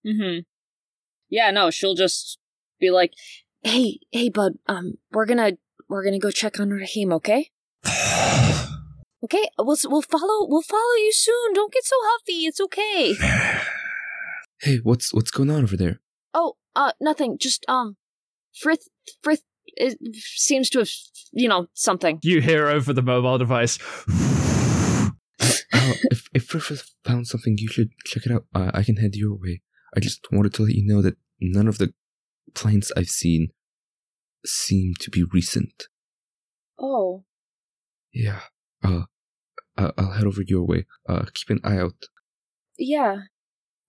Mm-hmm. 0.06 0.40
Yeah, 1.28 1.50
no, 1.50 1.70
she'll 1.70 1.94
just 1.94 2.38
be 2.80 2.90
like, 2.90 3.12
hey, 3.62 4.00
hey, 4.10 4.28
bud. 4.28 4.54
Um, 4.66 4.94
we're 5.12 5.26
gonna 5.26 5.52
we're 5.88 6.04
gonna 6.04 6.18
go 6.18 6.30
check 6.30 6.60
on 6.60 6.70
Raheem, 6.70 7.12
okay? 7.12 7.50
Okay, 9.24 9.48
we'll 9.58 9.76
we'll 9.84 10.02
follow 10.02 10.46
we'll 10.48 10.62
follow 10.62 10.94
you 10.96 11.12
soon. 11.12 11.54
Don't 11.54 11.72
get 11.72 11.84
so 11.84 11.96
huffy. 12.00 12.46
It's 12.46 12.60
okay. 12.60 13.14
Hey, 14.60 14.78
what's 14.82 15.12
what's 15.14 15.30
going 15.30 15.50
on 15.50 15.62
over 15.62 15.76
there? 15.76 16.00
Oh, 16.34 16.54
uh, 16.76 16.92
nothing. 17.00 17.38
Just 17.38 17.64
um, 17.68 17.96
Frith 18.52 18.88
Frith 19.22 19.42
it 19.66 19.98
seems 20.14 20.68
to 20.70 20.80
have 20.80 20.90
you 21.32 21.48
know 21.48 21.68
something. 21.74 22.18
You 22.22 22.40
hear 22.40 22.68
over 22.68 22.92
the 22.92 23.02
mobile 23.02 23.38
device. 23.38 23.78
If 26.10 26.28
if 26.34 26.44
Frith 26.44 26.90
found 27.04 27.26
something, 27.26 27.56
you 27.58 27.68
should 27.68 27.90
check 28.04 28.26
it 28.26 28.32
out. 28.32 28.46
Uh, 28.54 28.70
I 28.74 28.82
can 28.82 28.96
head 28.96 29.14
your 29.14 29.34
way. 29.34 29.62
I 29.96 30.00
just 30.00 30.26
wanted 30.32 30.54
to 30.54 30.62
let 30.62 30.74
you 30.74 30.86
know 30.86 31.02
that 31.02 31.16
none 31.40 31.68
of 31.68 31.78
the 31.78 31.92
planes 32.54 32.90
I've 32.96 33.08
seen 33.08 33.48
seem 34.44 34.94
to 35.00 35.10
be 35.10 35.22
recent. 35.32 35.84
Oh, 36.78 37.24
Yeah. 38.12 38.40
Uh, 38.82 39.04
I- 39.76 39.92
I'll 39.96 40.12
head 40.12 40.26
over 40.26 40.42
your 40.42 40.66
way. 40.66 40.86
Uh, 41.08 41.24
keep 41.32 41.48
an 41.50 41.60
eye 41.64 41.78
out. 41.78 42.06
yeah. 42.78 43.22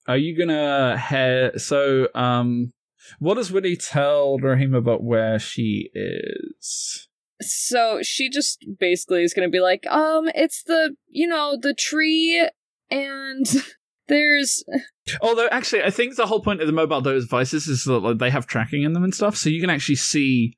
Are 0.08 0.18
you 0.18 0.38
gonna 0.38 0.98
head? 0.98 1.62
So, 1.62 2.10
um, 2.14 2.74
what 3.20 3.36
does 3.36 3.52
Winnie 3.52 3.78
tell 3.78 4.38
Raheem 4.38 4.74
about 4.74 5.02
where 5.04 5.40
she 5.40 5.90
is? 5.94 7.08
So 7.44 8.00
she 8.02 8.30
just 8.30 8.66
basically 8.80 9.24
is 9.24 9.34
gonna 9.34 9.50
be 9.50 9.60
like, 9.60 9.86
um, 9.88 10.30
it's 10.36 10.64
the, 10.64 10.96
you 11.08 11.28
know, 11.28 11.58
the 11.60 11.74
tree 11.74 12.50
and 12.90 13.46
there's, 14.08 14.64
Although, 15.22 15.48
actually, 15.52 15.84
I 15.84 15.90
think 15.90 16.16
the 16.16 16.28
whole 16.28 16.42
point 16.42 16.62
of 16.62 16.68
the 16.68 16.74
mobile 16.74 17.02
devices 17.02 17.68
is 17.68 17.84
that 17.86 18.18
they 18.20 18.30
have 18.30 18.48
tracking 18.48 18.84
in 18.84 18.94
them 18.94 19.04
and 19.04 19.14
stuff, 19.14 19.36
so 19.36 19.50
you 19.50 19.62
can 19.62 19.70
actually 19.70 19.96
see. 19.96 20.58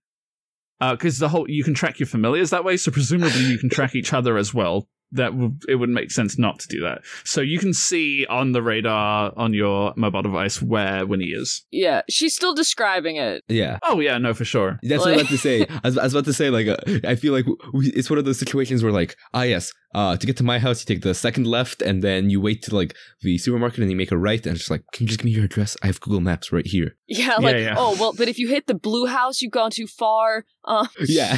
Because 0.79 1.19
the 1.19 1.29
whole 1.29 1.49
you 1.49 1.63
can 1.63 1.73
track 1.73 1.99
your 1.99 2.07
familiars 2.07 2.49
that 2.49 2.65
way, 2.65 2.75
so 2.77 2.91
presumably 2.91 3.41
you 3.41 3.57
can 3.57 3.69
track 3.69 3.95
each 3.95 4.13
other 4.13 4.37
as 4.37 4.53
well. 4.53 4.87
That 5.15 5.31
w- 5.31 5.55
it 5.67 5.75
would 5.75 5.89
make 5.89 6.11
sense 6.11 6.37
not 6.37 6.59
to 6.59 6.67
do 6.67 6.81
that. 6.81 7.01
So 7.23 7.41
you 7.41 7.59
can 7.59 7.73
see 7.73 8.25
on 8.29 8.51
the 8.51 8.61
radar 8.61 9.33
on 9.35 9.53
your 9.53 9.93
mobile 9.95 10.21
device 10.21 10.61
where 10.61 11.05
Winnie 11.05 11.25
is. 11.31 11.65
yeah, 11.71 12.01
she's 12.09 12.35
still 12.35 12.53
describing 12.53 13.15
it. 13.17 13.43
Yeah. 13.47 13.79
Oh 13.83 13.99
yeah, 13.99 14.17
no, 14.17 14.33
for 14.33 14.45
sure. 14.45 14.79
That's 14.83 15.01
what 15.03 15.13
I 15.13 15.17
was 15.17 15.21
about 15.23 15.29
to 15.31 15.37
say. 15.37 15.65
I 15.83 15.87
was, 15.87 15.97
I 15.97 16.03
was 16.03 16.13
about 16.13 16.25
to 16.25 16.33
say, 16.33 16.49
like, 16.49 16.67
uh, 16.67 16.77
I 17.07 17.15
feel 17.15 17.33
like 17.33 17.45
we, 17.73 17.87
it's 17.91 18.09
one 18.09 18.19
of 18.19 18.25
those 18.25 18.39
situations 18.39 18.83
where, 18.83 18.91
like, 18.91 19.15
ah, 19.33 19.43
yes, 19.43 19.71
uh, 19.93 20.17
to 20.17 20.27
get 20.27 20.35
to 20.37 20.43
my 20.43 20.59
house, 20.59 20.81
you 20.81 20.93
take 20.95 21.03
the 21.03 21.13
second 21.13 21.47
left, 21.47 21.81
and 21.81 22.03
then 22.03 22.29
you 22.29 22.41
wait 22.41 22.61
to 22.63 22.75
like 22.75 22.95
the 23.21 23.37
supermarket, 23.37 23.79
and 23.79 23.89
you 23.89 23.95
make 23.97 24.11
a 24.11 24.17
right, 24.17 24.45
and 24.45 24.53
it's 24.55 24.61
just 24.61 24.71
like, 24.71 24.83
can 24.93 25.03
you 25.03 25.07
just 25.07 25.19
give 25.19 25.25
me 25.25 25.31
your 25.31 25.45
address? 25.45 25.77
I 25.81 25.87
have 25.87 26.01
Google 26.01 26.19
Maps 26.21 26.51
right 26.51 26.67
here. 26.67 26.97
Yeah, 27.07 27.35
like, 27.37 27.55
yeah. 27.57 27.75
oh, 27.77 27.95
well, 27.99 28.13
but 28.17 28.27
if 28.27 28.37
you 28.39 28.49
hit 28.49 28.67
the 28.67 28.73
blue 28.73 29.05
house, 29.05 29.41
you've 29.41 29.51
gone 29.51 29.71
too 29.71 29.87
far. 29.87 30.45
Uh, 30.65 30.87
Yeah. 31.07 31.37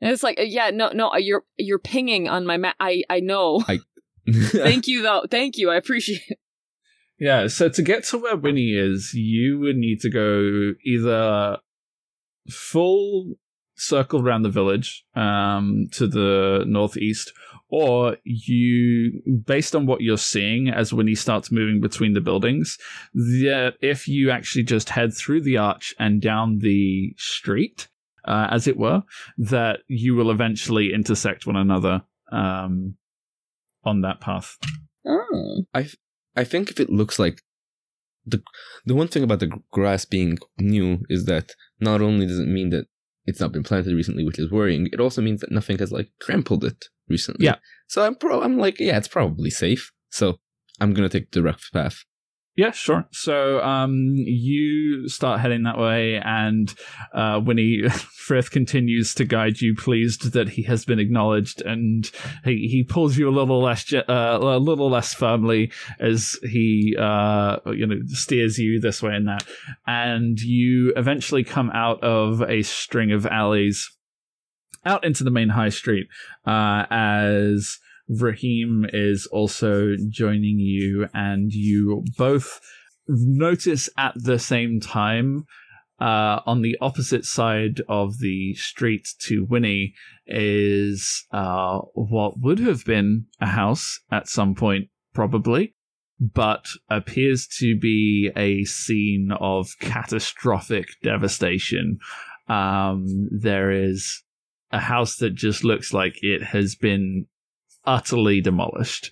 And 0.00 0.10
it's 0.10 0.22
like, 0.22 0.38
uh, 0.38 0.44
yeah, 0.44 0.70
no, 0.70 0.90
no, 0.90 1.10
uh, 1.10 1.16
you're, 1.16 1.44
you're 1.56 1.78
pinging 1.78 2.28
on 2.28 2.46
my 2.46 2.56
map. 2.56 2.76
I, 2.80 3.02
I 3.10 3.20
know. 3.20 3.64
Thank 4.32 4.86
you, 4.86 5.02
though. 5.02 5.24
Thank 5.30 5.58
you. 5.58 5.70
I 5.70 5.76
appreciate 5.76 6.22
it. 6.28 6.38
Yeah, 7.18 7.48
so 7.48 7.68
to 7.68 7.82
get 7.82 8.04
to 8.04 8.18
where 8.18 8.36
Winnie 8.36 8.72
is, 8.72 9.12
you 9.12 9.58
would 9.60 9.76
need 9.76 10.00
to 10.00 10.10
go 10.10 10.72
either 10.86 11.58
full 12.48 13.34
circle 13.76 14.22
around 14.22 14.42
the 14.42 14.48
village 14.48 15.04
um, 15.14 15.88
to 15.92 16.06
the 16.06 16.64
northeast, 16.66 17.32
or 17.68 18.16
you, 18.24 19.20
based 19.44 19.76
on 19.76 19.84
what 19.84 20.00
you're 20.00 20.16
seeing 20.16 20.70
as 20.70 20.94
Winnie 20.94 21.14
starts 21.14 21.52
moving 21.52 21.80
between 21.80 22.14
the 22.14 22.22
buildings, 22.22 22.78
that 23.12 23.74
if 23.82 24.08
you 24.08 24.30
actually 24.30 24.64
just 24.64 24.88
head 24.88 25.12
through 25.12 25.42
the 25.42 25.58
arch 25.58 25.94
and 25.98 26.22
down 26.22 26.58
the 26.60 27.14
street, 27.18 27.88
uh, 28.24 28.48
as 28.50 28.66
it 28.66 28.76
were, 28.76 29.02
that 29.38 29.80
you 29.88 30.14
will 30.14 30.30
eventually 30.30 30.92
intersect 30.92 31.46
one 31.46 31.56
another 31.56 32.02
um, 32.32 32.96
on 33.84 34.02
that 34.02 34.20
path. 34.20 34.56
Oh. 35.06 35.64
I 36.36 36.44
think 36.44 36.70
if 36.70 36.80
it 36.80 36.90
looks 36.90 37.18
like 37.18 37.42
the 38.26 38.42
the 38.84 38.94
one 38.94 39.08
thing 39.08 39.22
about 39.22 39.40
the 39.40 39.50
grass 39.72 40.04
being 40.04 40.38
new 40.58 41.00
is 41.08 41.24
that 41.24 41.52
not 41.80 42.00
only 42.00 42.26
does 42.26 42.38
it 42.38 42.48
mean 42.48 42.70
that 42.70 42.86
it's 43.26 43.40
not 43.40 43.52
been 43.52 43.62
planted 43.62 43.94
recently, 43.94 44.24
which 44.24 44.38
is 44.38 44.50
worrying, 44.50 44.88
it 44.92 45.00
also 45.00 45.22
means 45.22 45.40
that 45.40 45.52
nothing 45.52 45.78
has 45.78 45.92
like 45.92 46.10
trampled 46.20 46.64
it 46.64 46.86
recently. 47.08 47.46
Yeah. 47.46 47.56
So 47.88 48.04
I'm 48.04 48.14
pro 48.14 48.42
I'm 48.42 48.58
like, 48.58 48.78
yeah, 48.78 48.96
it's 48.96 49.08
probably 49.08 49.50
safe. 49.50 49.92
So 50.10 50.38
I'm 50.80 50.94
gonna 50.94 51.08
take 51.08 51.30
the 51.30 51.40
direct 51.40 51.72
path. 51.72 52.04
Yeah, 52.60 52.72
sure. 52.72 53.06
So 53.10 53.62
um, 53.62 54.12
you 54.16 55.08
start 55.08 55.40
heading 55.40 55.62
that 55.62 55.78
way, 55.78 56.20
and 56.22 56.70
uh, 57.14 57.40
Winnie 57.42 57.88
Frith 57.88 58.50
continues 58.50 59.14
to 59.14 59.24
guide 59.24 59.62
you, 59.62 59.74
pleased 59.74 60.32
that 60.34 60.50
he 60.50 60.64
has 60.64 60.84
been 60.84 60.98
acknowledged, 60.98 61.62
and 61.62 62.10
he, 62.44 62.68
he 62.68 62.84
pulls 62.84 63.16
you 63.16 63.30
a 63.30 63.32
little 63.32 63.62
less 63.62 63.90
uh, 63.94 64.04
a 64.06 64.58
little 64.58 64.90
less 64.90 65.14
firmly 65.14 65.72
as 66.00 66.38
he 66.42 66.94
uh, 67.00 67.56
you 67.72 67.86
know 67.86 67.98
steers 68.08 68.58
you 68.58 68.78
this 68.78 69.02
way 69.02 69.14
and 69.14 69.26
that, 69.26 69.46
and 69.86 70.38
you 70.38 70.92
eventually 70.96 71.42
come 71.42 71.70
out 71.70 72.04
of 72.04 72.42
a 72.42 72.60
string 72.60 73.10
of 73.10 73.24
alleys 73.24 73.90
out 74.84 75.02
into 75.02 75.24
the 75.24 75.30
main 75.30 75.48
high 75.48 75.70
street 75.70 76.08
uh, 76.46 76.84
as 76.90 77.78
Raheem 78.10 78.86
is 78.92 79.26
also 79.26 79.94
joining 80.08 80.58
you, 80.58 81.08
and 81.14 81.52
you 81.52 82.04
both 82.16 82.60
notice 83.06 83.88
at 83.96 84.14
the 84.16 84.38
same 84.38 84.80
time 84.80 85.44
uh, 86.00 86.40
on 86.46 86.62
the 86.62 86.76
opposite 86.80 87.24
side 87.24 87.82
of 87.88 88.18
the 88.18 88.54
street 88.54 89.06
to 89.20 89.44
Winnie 89.44 89.94
is 90.26 91.24
uh, 91.32 91.78
what 91.94 92.40
would 92.40 92.58
have 92.58 92.84
been 92.84 93.26
a 93.40 93.46
house 93.46 94.00
at 94.10 94.28
some 94.28 94.54
point, 94.54 94.88
probably, 95.12 95.74
but 96.18 96.66
appears 96.88 97.46
to 97.58 97.78
be 97.78 98.30
a 98.34 98.64
scene 98.64 99.30
of 99.38 99.68
catastrophic 99.80 100.88
devastation. 101.02 101.98
Um, 102.48 103.28
there 103.30 103.70
is 103.70 104.22
a 104.72 104.80
house 104.80 105.16
that 105.16 105.34
just 105.34 105.64
looks 105.64 105.92
like 105.92 106.16
it 106.22 106.42
has 106.42 106.74
been 106.74 107.26
utterly 107.90 108.40
demolished. 108.40 109.10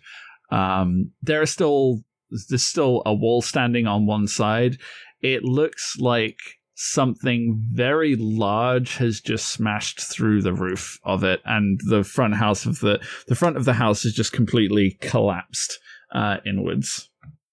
Um, 0.51 1.11
there 1.21 1.43
are 1.43 1.47
still 1.47 2.05
there's 2.49 2.63
still 2.63 3.03
a 3.05 3.15
wall 3.15 3.43
standing 3.43 3.87
on 3.87 4.07
one 4.07 4.27
side. 4.27 4.77
It 5.21 5.43
looks 5.45 5.97
like 5.99 6.39
something 6.75 7.61
very 7.73 8.15
large 8.17 8.99
has 8.99 9.21
just 9.21 9.49
smashed 9.49 10.01
through 10.01 10.43
the 10.43 10.53
roof 10.53 11.01
of 11.03 11.25
it, 11.25 11.41
and 11.45 11.81
the 11.89 12.05
front 12.05 12.35
house 12.35 12.67
of 12.67 12.79
the 12.81 13.01
the 13.27 13.35
front 13.35 13.57
of 13.57 13.65
the 13.65 13.75
house 13.75 14.05
is 14.05 14.15
just 14.15 14.33
completely 14.33 14.97
collapsed 15.01 15.79
uh, 16.15 16.37
inwards. 16.47 17.11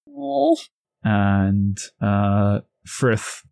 Oh. 0.08 0.58
And 1.04 1.78
uh, 2.02 2.62
Frith, 2.86 3.44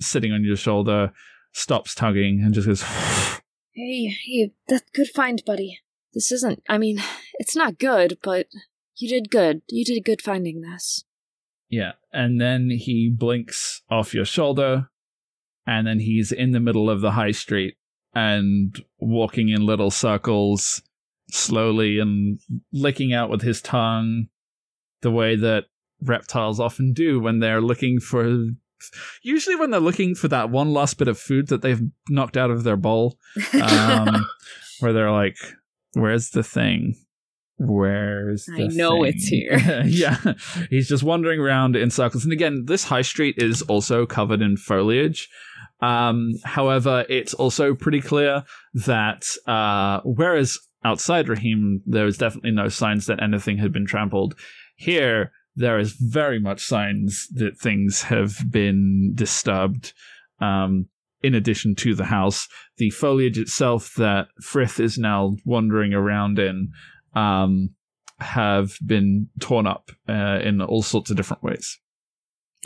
sitting 0.00 0.32
on 0.32 0.44
your 0.44 0.56
shoulder, 0.56 1.12
stops 1.52 1.94
tugging 1.94 2.42
and 2.44 2.54
just 2.54 2.66
goes. 2.66 2.84
Hey, 3.74 4.14
hey, 4.26 4.52
that's 4.68 4.90
good 4.90 5.08
find, 5.08 5.42
buddy. 5.46 5.78
This 6.14 6.30
isn't, 6.32 6.62
I 6.68 6.78
mean, 6.78 7.02
it's 7.34 7.56
not 7.56 7.78
good, 7.78 8.18
but 8.22 8.46
you 8.96 9.08
did 9.08 9.30
good. 9.30 9.62
You 9.68 9.84
did 9.84 10.04
good 10.04 10.22
finding 10.22 10.60
this. 10.60 11.04
Yeah, 11.68 11.92
and 12.12 12.38
then 12.40 12.68
he 12.68 13.08
blinks 13.08 13.82
off 13.90 14.12
your 14.12 14.26
shoulder, 14.26 14.90
and 15.66 15.86
then 15.86 16.00
he's 16.00 16.30
in 16.30 16.50
the 16.50 16.60
middle 16.60 16.90
of 16.90 17.00
the 17.00 17.12
high 17.12 17.30
street 17.30 17.76
and 18.14 18.84
walking 18.98 19.48
in 19.48 19.64
little 19.64 19.90
circles, 19.90 20.82
slowly 21.30 21.98
and 21.98 22.38
licking 22.72 23.14
out 23.14 23.30
with 23.30 23.40
his 23.40 23.62
tongue, 23.62 24.26
the 25.00 25.10
way 25.10 25.34
that 25.34 25.64
reptiles 26.02 26.60
often 26.60 26.92
do 26.92 27.20
when 27.20 27.38
they're 27.38 27.62
looking 27.62 28.00
for. 28.00 28.48
Usually, 29.22 29.56
when 29.56 29.70
they're 29.70 29.80
looking 29.80 30.14
for 30.14 30.28
that 30.28 30.50
one 30.50 30.74
last 30.74 30.98
bit 30.98 31.08
of 31.08 31.18
food 31.18 31.48
that 31.48 31.62
they've 31.62 31.82
knocked 32.10 32.36
out 32.36 32.50
of 32.50 32.64
their 32.64 32.76
bowl, 32.76 33.18
um, 33.62 34.26
where 34.80 34.92
they're 34.92 35.12
like, 35.12 35.36
"Where's 35.94 36.30
the 36.30 36.42
thing? 36.42 36.96
Where's 37.58 38.46
the 38.46 38.64
I 38.64 38.66
know 38.68 39.02
thing?" 39.02 39.12
it's 39.14 39.26
here. 39.26 39.82
yeah, 39.86 40.34
he's 40.70 40.88
just 40.88 41.02
wandering 41.02 41.40
around 41.40 41.76
in 41.76 41.90
circles. 41.90 42.24
And 42.24 42.32
again, 42.32 42.64
this 42.66 42.84
high 42.84 43.02
street 43.02 43.36
is 43.38 43.62
also 43.62 44.06
covered 44.06 44.42
in 44.42 44.56
foliage. 44.56 45.28
Um, 45.80 46.34
however, 46.44 47.04
it's 47.08 47.34
also 47.34 47.74
pretty 47.74 48.00
clear 48.00 48.44
that 48.74 49.24
uh, 49.46 50.00
whereas 50.04 50.58
outside 50.84 51.28
Raheem, 51.28 51.82
there 51.86 52.04
was 52.04 52.18
definitely 52.18 52.52
no 52.52 52.68
signs 52.68 53.06
that 53.06 53.22
anything 53.22 53.58
had 53.58 53.72
been 53.72 53.86
trampled. 53.86 54.34
Here, 54.76 55.32
there 55.54 55.78
is 55.78 55.92
very 55.92 56.40
much 56.40 56.64
signs 56.64 57.28
that 57.34 57.58
things 57.58 58.02
have 58.02 58.38
been 58.50 59.12
disturbed. 59.14 59.92
Um, 60.40 60.88
in 61.22 61.34
addition 61.34 61.74
to 61.76 61.94
the 61.94 62.06
house, 62.06 62.48
the 62.78 62.90
foliage 62.90 63.38
itself 63.38 63.94
that 63.96 64.28
Frith 64.40 64.80
is 64.80 64.98
now 64.98 65.36
wandering 65.44 65.94
around 65.94 66.38
in 66.38 66.70
um, 67.14 67.70
have 68.18 68.76
been 68.84 69.28
torn 69.40 69.66
up 69.66 69.90
uh, 70.08 70.38
in 70.42 70.60
all 70.60 70.82
sorts 70.82 71.10
of 71.10 71.16
different 71.16 71.42
ways. 71.42 71.78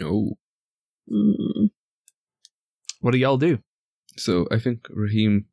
Oh. 0.03 0.37
Mm. 1.11 1.71
What 3.01 3.13
do 3.13 3.19
y'all 3.19 3.39
do? 3.39 3.59
So 4.17 4.47
I 4.51 4.59
think 4.59 4.87
Raheem 4.91 5.47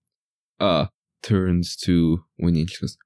uh 0.60 0.88
turns 1.22 1.76
to 1.78 2.24
Winnie 2.40 2.62
and 2.62 2.70
she 2.70 2.82
goes, 2.82 2.98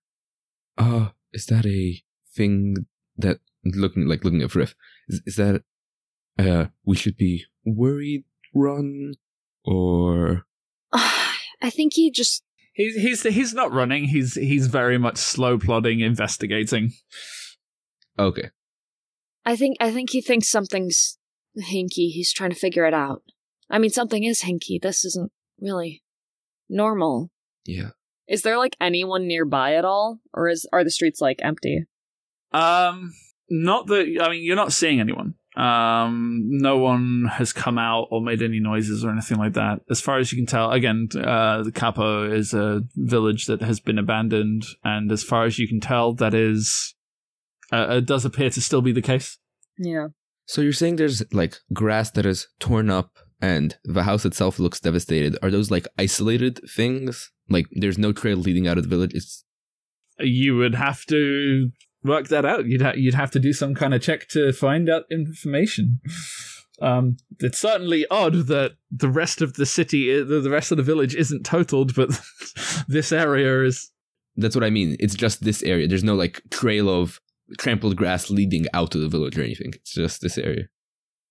Uh, 0.78 1.10
is 1.34 1.46
that 1.48 1.66
a 1.66 2.02
thing 2.36 2.86
that 3.18 3.40
looking 3.64 4.06
like 4.06 4.24
looking 4.24 4.42
at 4.42 4.52
Frith, 4.52 4.76
is, 5.08 5.22
is 5.26 5.36
that 5.36 5.64
uh 6.40 6.66
we 6.86 6.96
should 6.96 7.18
be 7.18 7.46
worried 7.66 8.24
run 8.54 9.14
or 9.68 10.46
I 10.94 11.70
think 11.70 11.94
he 11.94 12.10
just, 12.10 12.44
He's 12.74 12.96
he's 12.96 13.24
he's 13.24 13.54
not 13.56 13.74
running. 13.74 14.04
He's 14.04 14.36
he's 14.36 14.68
very 14.68 15.00
much 15.00 15.18
slow 15.18 15.58
plodding, 15.58 16.00
investigating. 16.00 16.94
okay. 18.20 18.52
I 19.46 19.56
think, 19.56 19.78
I 19.80 19.92
think 19.92 20.12
he 20.12 20.22
thinks 20.22 20.48
something's 20.48 21.18
hinky. 21.58 22.12
He's 22.12 22.32
trying 22.32 22.52
to 22.52 22.56
figure 22.56 22.86
it 22.86 22.94
out. 22.94 23.24
I 23.70 23.80
mean, 23.80 23.90
something 23.90 24.24
is 24.24 24.44
hinky. 24.44 24.80
This 24.80 25.04
isn't 25.06 25.32
really 25.60 26.04
normal. 26.70 27.32
Yeah. 27.66 27.92
Is 28.28 28.44
there 28.44 28.58
like 28.58 28.76
anyone 28.80 29.26
nearby 29.26 29.74
at 29.74 29.86
all? 29.86 30.20
Or 30.34 30.48
is 30.48 30.68
are 30.72 30.84
the 30.84 30.92
streets 30.92 31.20
like 31.20 31.40
empty? 31.42 31.86
Um, 32.52 33.14
not 33.50 33.88
that 33.88 34.20
I 34.22 34.30
mean, 34.30 34.44
you're 34.44 34.56
not 34.56 34.74
seeing 34.74 35.00
anyone. 35.00 35.34
Um, 35.58 36.44
no 36.50 36.78
one 36.78 37.30
has 37.32 37.52
come 37.52 37.80
out 37.80 38.08
or 38.12 38.22
made 38.22 38.44
any 38.44 38.60
noises 38.60 39.04
or 39.04 39.10
anything 39.10 39.38
like 39.38 39.54
that. 39.54 39.80
As 39.90 40.00
far 40.00 40.20
as 40.20 40.32
you 40.32 40.38
can 40.38 40.46
tell, 40.46 40.72
again, 40.72 41.10
uh, 41.16 41.64
the 41.64 41.72
Capo 41.72 42.32
is 42.32 42.54
a 42.54 42.82
village 42.96 43.48
that 43.48 43.62
has 43.62 43.80
been 43.80 43.98
abandoned, 43.98 44.66
and 44.84 45.12
as 45.12 45.24
far 45.24 45.46
as 45.46 45.58
you 45.58 45.68
can 45.68 45.80
tell, 45.80 46.14
that 46.14 46.36
is, 46.36 46.94
uh, 47.72 47.88
it 47.98 48.06
does 48.06 48.24
appear 48.24 48.52
to 48.52 48.62
still 48.62 48.84
be 48.84 48.92
the 48.92 49.02
case. 49.02 49.40
Yeah. 49.80 50.10
So 50.46 50.62
you're 50.62 50.74
saying 50.74 50.96
there's 50.96 51.24
like 51.34 51.58
grass 51.74 52.12
that 52.12 52.26
is 52.26 52.48
torn 52.60 52.90
up 52.90 53.12
and 53.42 53.78
the 53.84 54.04
house 54.04 54.26
itself 54.26 54.60
looks 54.60 54.80
devastated. 54.80 55.38
Are 55.42 55.52
those 55.52 55.70
like 55.70 55.88
isolated 55.98 56.60
things? 56.70 57.32
Like 57.50 57.68
there's 57.72 57.98
no 57.98 58.14
trail 58.14 58.38
leading 58.38 58.68
out 58.68 58.78
of 58.78 58.84
the 58.84 58.90
village. 58.90 59.14
It's 59.14 59.44
You 60.20 60.56
would 60.58 60.76
have 60.76 61.06
to 61.08 61.70
work 62.04 62.28
that 62.30 62.46
out. 62.46 62.66
You'd 62.66 62.82
ha- 62.82 62.94
you'd 62.96 63.14
have 63.14 63.32
to 63.32 63.40
do 63.40 63.54
some 63.54 63.76
kind 63.76 63.94
of 63.94 64.02
check 64.02 64.28
to 64.30 64.52
find 64.54 64.90
out 64.90 65.04
information. 65.12 66.00
Um, 66.82 67.18
it's 67.40 67.60
certainly 67.60 68.06
odd 68.12 68.48
that 68.48 68.74
the 68.92 69.10
rest 69.10 69.42
of 69.42 69.54
the 69.54 69.66
city, 69.66 70.16
uh, 70.16 70.24
the 70.24 70.40
the 70.40 70.50
rest 70.50 70.72
of 70.72 70.78
the 70.78 70.84
village, 70.84 71.16
isn't 71.16 71.46
totaled, 71.46 71.96
but 71.96 72.10
this 72.88 73.12
area 73.12 73.64
is. 73.64 73.92
that's 74.36 74.56
what 74.56 74.64
I 74.64 74.70
mean. 74.70 74.96
It's 75.00 75.16
just 75.16 75.44
this 75.44 75.64
area. 75.64 75.88
There's 75.88 76.04
no 76.04 76.16
like 76.16 76.42
trail 76.52 76.90
of 76.90 77.20
trampled 77.58 77.96
grass 77.96 78.30
leading 78.30 78.66
out 78.74 78.92
to 78.92 79.00
the 79.00 79.08
village 79.10 79.38
or 79.38 79.44
anything. 79.44 79.74
It's 79.74 79.94
just 79.94 80.22
this 80.22 80.38
area. 80.38 80.66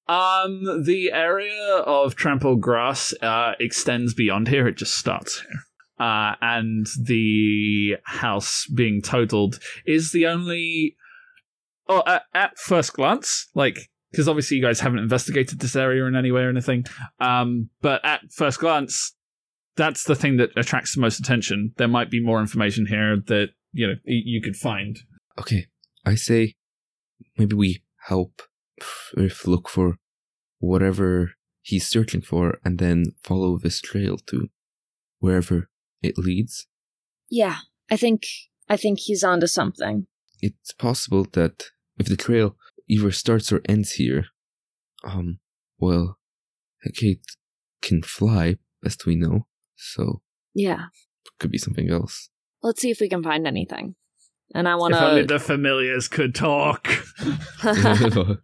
Um, 0.09 0.85
the 0.85 1.11
area 1.13 1.77
of 1.85 2.15
trampled 2.15 2.61
grass 2.61 3.13
uh, 3.23 3.53
extends 3.59 4.15
beyond 4.15 4.49
here. 4.49 4.67
It 4.69 4.77
just 4.77 4.97
starts 4.97 5.41
here. 5.41 5.61
Uh, 5.99 6.35
and 6.41 6.87
the 7.03 7.97
house 8.05 8.67
being 8.67 9.01
totaled 9.03 9.59
is 9.87 10.13
the 10.13 10.27
only. 10.27 10.97
Oh, 11.89 12.03
at, 12.07 12.25
at 12.35 12.59
first 12.59 12.95
glance, 12.95 13.49
like 13.55 13.89
because 14.11 14.29
obviously 14.29 14.57
you 14.57 14.63
guys 14.63 14.81
haven't 14.81 14.99
investigated 14.99 15.61
this 15.61 15.77
area 15.77 16.05
in 16.07 16.17
any 16.17 16.33
way 16.33 16.43
or 16.43 16.49
anything. 16.49 16.85
Um, 17.21 17.71
but 17.81 18.05
at 18.05 18.23
first 18.33 18.59
glance, 18.59 19.15
that's 19.77 20.05
the 20.05 20.15
thing 20.15 20.39
that 20.39 20.51
attracts 20.57 20.95
the 20.95 21.01
most 21.01 21.19
attention. 21.19 21.73
There 21.77 21.87
might 21.87 22.11
be 22.11 22.23
more 22.23 22.41
information 22.41 22.87
here 22.87 23.19
that 23.27 23.51
you 23.73 23.87
know 23.87 23.95
you 24.05 24.41
could 24.41 24.57
find. 24.57 24.99
Okay, 25.39 25.67
I 26.05 26.15
say 26.15 26.55
maybe 27.37 27.55
we 27.55 27.83
help 28.09 28.43
look 29.47 29.69
for 29.69 29.97
whatever 30.59 31.33
he's 31.61 31.87
searching 31.87 32.23
for 32.23 32.59
and 32.65 32.79
then 32.79 33.05
follow 33.23 33.59
this 33.59 33.81
trail 33.81 34.17
to 34.17 34.49
wherever 35.19 35.69
it 36.03 36.19
leads. 36.19 36.67
Yeah, 37.31 37.59
I 37.91 37.97
think, 37.97 38.23
I 38.69 38.77
think 38.77 39.01
he's 39.01 39.25
onto 39.25 39.47
something. 39.47 40.07
It's 40.41 40.73
possible 40.73 41.27
that 41.33 41.65
if 41.99 42.07
the 42.07 42.17
trail 42.17 42.57
either 42.89 43.11
starts 43.11 43.53
or 43.53 43.63
ends 43.69 43.93
here, 43.93 44.27
um, 45.05 45.39
well, 45.79 46.19
Kate 46.95 47.25
can 47.83 48.03
fly, 48.03 48.57
best 48.83 49.07
we 49.07 49.17
know, 49.17 49.47
so 49.75 50.23
Yeah. 50.55 50.87
could 51.39 51.51
be 51.51 51.59
something 51.59 51.91
else. 51.91 52.31
Let's 52.63 52.81
see 52.81 52.91
if 52.91 53.01
we 53.01 53.09
can 53.09 53.23
find 53.23 53.47
anything. 53.47 53.97
And 54.55 54.69
I 54.69 54.77
want 54.77 54.95
to. 54.95 54.99
If 54.99 55.05
only 55.05 55.23
the 55.25 55.39
familiars 55.39 56.09
could 56.09 56.35
talk. 56.35 56.89
and 57.63 58.39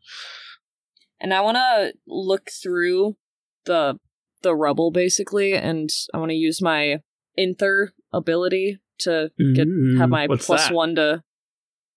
I 1.33 1.41
want 1.41 1.57
to 1.57 1.95
look 2.07 2.51
through 2.51 3.17
the 3.65 3.99
the 4.43 4.55
rubble 4.55 4.91
basically, 4.91 5.55
and 5.55 5.89
I 6.13 6.19
want 6.19 6.31
to 6.31 6.37
use 6.37 6.61
my 6.61 6.99
Inther 7.39 7.89
ability 8.13 8.79
to 8.99 9.31
get 9.55 9.69
have 9.99 10.11
my 10.11 10.27
plus 10.27 10.69
that? 10.69 10.75
one 10.75 10.95
to. 10.97 11.23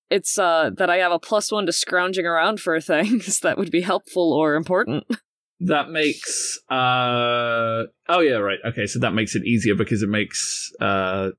It's 0.09 0.37
uh 0.37 0.69
that 0.77 0.89
I 0.89 0.97
have 0.97 1.11
a 1.11 1.19
plus 1.19 1.51
one 1.51 1.65
to 1.65 1.71
scrounging 1.71 2.25
around 2.25 2.59
for 2.59 2.79
things 2.79 3.39
that 3.41 3.57
would 3.57 3.71
be 3.71 3.81
helpful 3.81 4.33
or 4.33 4.55
important. 4.55 5.05
That 5.61 5.89
makes 5.89 6.59
uh 6.69 7.83
oh 8.09 8.19
yeah 8.19 8.35
right 8.35 8.59
okay 8.65 8.85
so 8.87 8.99
that 8.99 9.13
makes 9.13 9.35
it 9.35 9.45
easier 9.45 9.73
because 9.73 10.03
it 10.03 10.09
makes 10.09 10.71
uh 10.81 11.31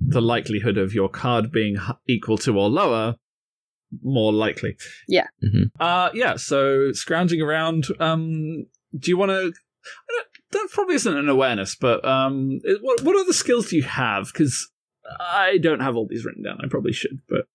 the 0.00 0.22
likelihood 0.22 0.78
of 0.78 0.94
your 0.94 1.08
card 1.08 1.50
being 1.50 1.76
equal 2.08 2.38
to 2.38 2.56
or 2.56 2.68
lower 2.68 3.16
more 4.02 4.32
likely. 4.32 4.76
Yeah. 5.08 5.26
Mhm. 5.44 5.70
Uh 5.80 6.10
yeah 6.14 6.36
so 6.36 6.92
scrounging 6.92 7.42
around 7.42 7.86
um 8.00 8.66
do 8.96 9.10
you 9.10 9.16
want 9.16 9.30
to 9.30 9.52
that 10.52 10.68
probably 10.72 10.94
isn't 10.94 11.16
an 11.16 11.28
awareness 11.28 11.74
but 11.74 12.04
um 12.04 12.60
what 12.80 13.02
what 13.02 13.16
other 13.16 13.32
skills 13.32 13.70
do 13.70 13.76
you 13.76 13.82
have 13.82 14.32
cuz 14.34 14.70
I 15.20 15.58
don't 15.58 15.80
have 15.80 15.96
all 15.96 16.06
these 16.08 16.24
written 16.24 16.42
down 16.44 16.58
I 16.62 16.68
probably 16.68 16.92
should 16.92 17.20
but 17.28 17.46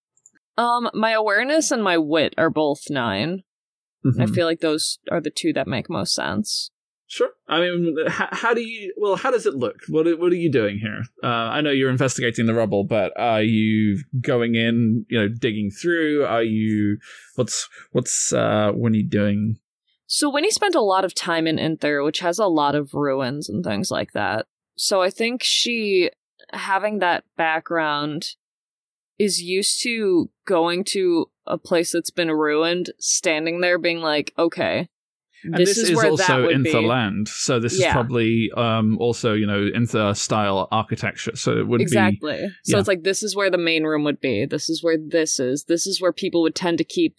Um, 0.58 0.90
my 0.94 1.12
awareness 1.12 1.72
and 1.72 1.84
my 1.84 1.98
wit 1.98 2.34
are 2.38 2.50
both 2.52 2.82
nine. 2.90 3.42
I 4.06 4.26
Mhm. 4.26 4.36
feel 4.36 4.46
like 4.46 4.60
those 4.60 5.00
are 5.10 5.20
the 5.22 5.32
two 5.32 5.52
that 5.54 5.68
make 5.68 5.90
most 5.90 6.14
sense. 6.14 6.70
Sure. 7.08 7.32
I 7.48 7.60
mean, 7.62 7.96
how, 8.08 8.28
how 8.32 8.54
do 8.54 8.62
you? 8.62 8.94
Well, 8.98 9.16
how 9.16 9.32
does 9.32 9.46
it 9.46 9.56
look? 9.56 9.78
What 9.88 10.06
are- 10.08 10.16
What 10.18 10.32
are 10.32 10.36
you 10.46 10.52
doing 10.52 10.78
here? 10.80 11.02
Uh, 11.24 11.28
I 11.58 11.62
know 11.62 11.72
you're 11.72 11.90
investigating 11.90 12.46
the 12.48 12.54
rubble, 12.54 12.84
but 12.84 13.14
are 13.18 13.42
you 13.42 14.00
going 14.22 14.54
in? 14.56 15.06
You 15.10 15.20
know, 15.22 15.28
digging 15.28 15.70
through? 15.72 16.24
Are 16.26 16.44
you? 16.44 16.98
What's 17.36 17.68
What's 17.92 18.32
uh, 18.34 18.72
when 18.74 18.94
you 18.94 19.04
doing? 19.04 19.58
So 20.14 20.30
Winnie 20.30 20.52
spent 20.52 20.76
a 20.76 20.82
lot 20.82 21.06
of 21.06 21.16
time 21.16 21.48
in 21.48 21.58
Inther, 21.58 22.06
which 22.06 22.20
has 22.20 22.38
a 22.38 22.46
lot 22.46 22.76
of 22.76 22.94
ruins 22.94 23.50
and 23.50 23.64
things 23.64 23.90
like 23.90 24.12
that. 24.12 24.46
So 24.76 25.02
I 25.02 25.10
think 25.10 25.42
she, 25.42 26.12
having 26.52 27.00
that 27.00 27.24
background, 27.36 28.36
is 29.18 29.42
used 29.42 29.82
to 29.82 30.30
going 30.46 30.84
to 30.90 31.32
a 31.48 31.58
place 31.58 31.92
that's 31.92 32.12
been 32.12 32.30
ruined, 32.30 32.92
standing 33.00 33.62
there, 33.62 33.80
being 33.80 34.02
like, 34.02 34.36
"Okay, 34.38 34.88
And 35.44 35.56
this, 35.56 35.80
is, 35.80 35.96
where 35.96 36.16
that 36.16 36.30
also 36.30 36.48
Inther 36.48 36.82
be." 36.82 36.86
land, 36.86 37.28
so 37.28 37.60
this 37.60 37.74
is 37.74 37.84
probably 37.88 38.52
um, 38.56 39.00
also 39.00 39.34
you 39.34 39.48
know 39.48 39.68
Inther 39.76 40.16
style 40.16 40.68
architecture. 40.72 41.36
So 41.36 41.58
it 41.58 41.68
would 41.68 41.80
be 41.80 41.86
exactly. 41.86 42.38
So 42.66 42.76
yeah. 42.76 42.80
it's 42.80 42.88
like 42.88 43.02
this 43.02 43.24
is 43.24 43.36
where 43.36 43.50
the 43.50 43.58
main 43.58 43.84
room 43.84 44.04
would 44.04 44.22
be. 44.22 44.46
This 44.46 44.70
is 44.70 44.84
where 44.84 44.96
this 44.96 45.40
is. 45.40 45.64
This 45.64 45.88
is 45.88 46.00
where 46.00 46.14
people 46.14 46.44
would 46.44 46.54
tend 46.54 46.78
to 46.78 46.84
keep 46.84 47.16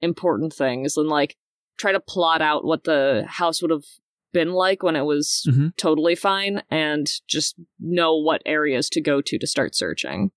important 0.00 0.52
things 0.52 0.96
and 0.96 1.08
like 1.08 1.36
try 1.78 1.92
to 1.92 2.00
plot 2.00 2.40
out 2.42 2.64
what 2.64 2.84
the 2.84 3.24
house 3.28 3.60
would 3.62 3.70
have 3.70 3.84
been 4.32 4.52
like 4.52 4.82
when 4.82 4.96
it 4.96 5.02
was 5.02 5.46
Mhm. 5.48 5.76
totally 5.76 6.14
fine 6.14 6.62
and 6.70 7.06
just 7.28 7.56
know 7.78 8.16
what 8.16 8.40
areas 8.46 8.88
to 8.90 9.00
go 9.00 9.20
to 9.20 9.38
to 9.38 9.46
start 9.46 9.74
searching. 9.74 10.30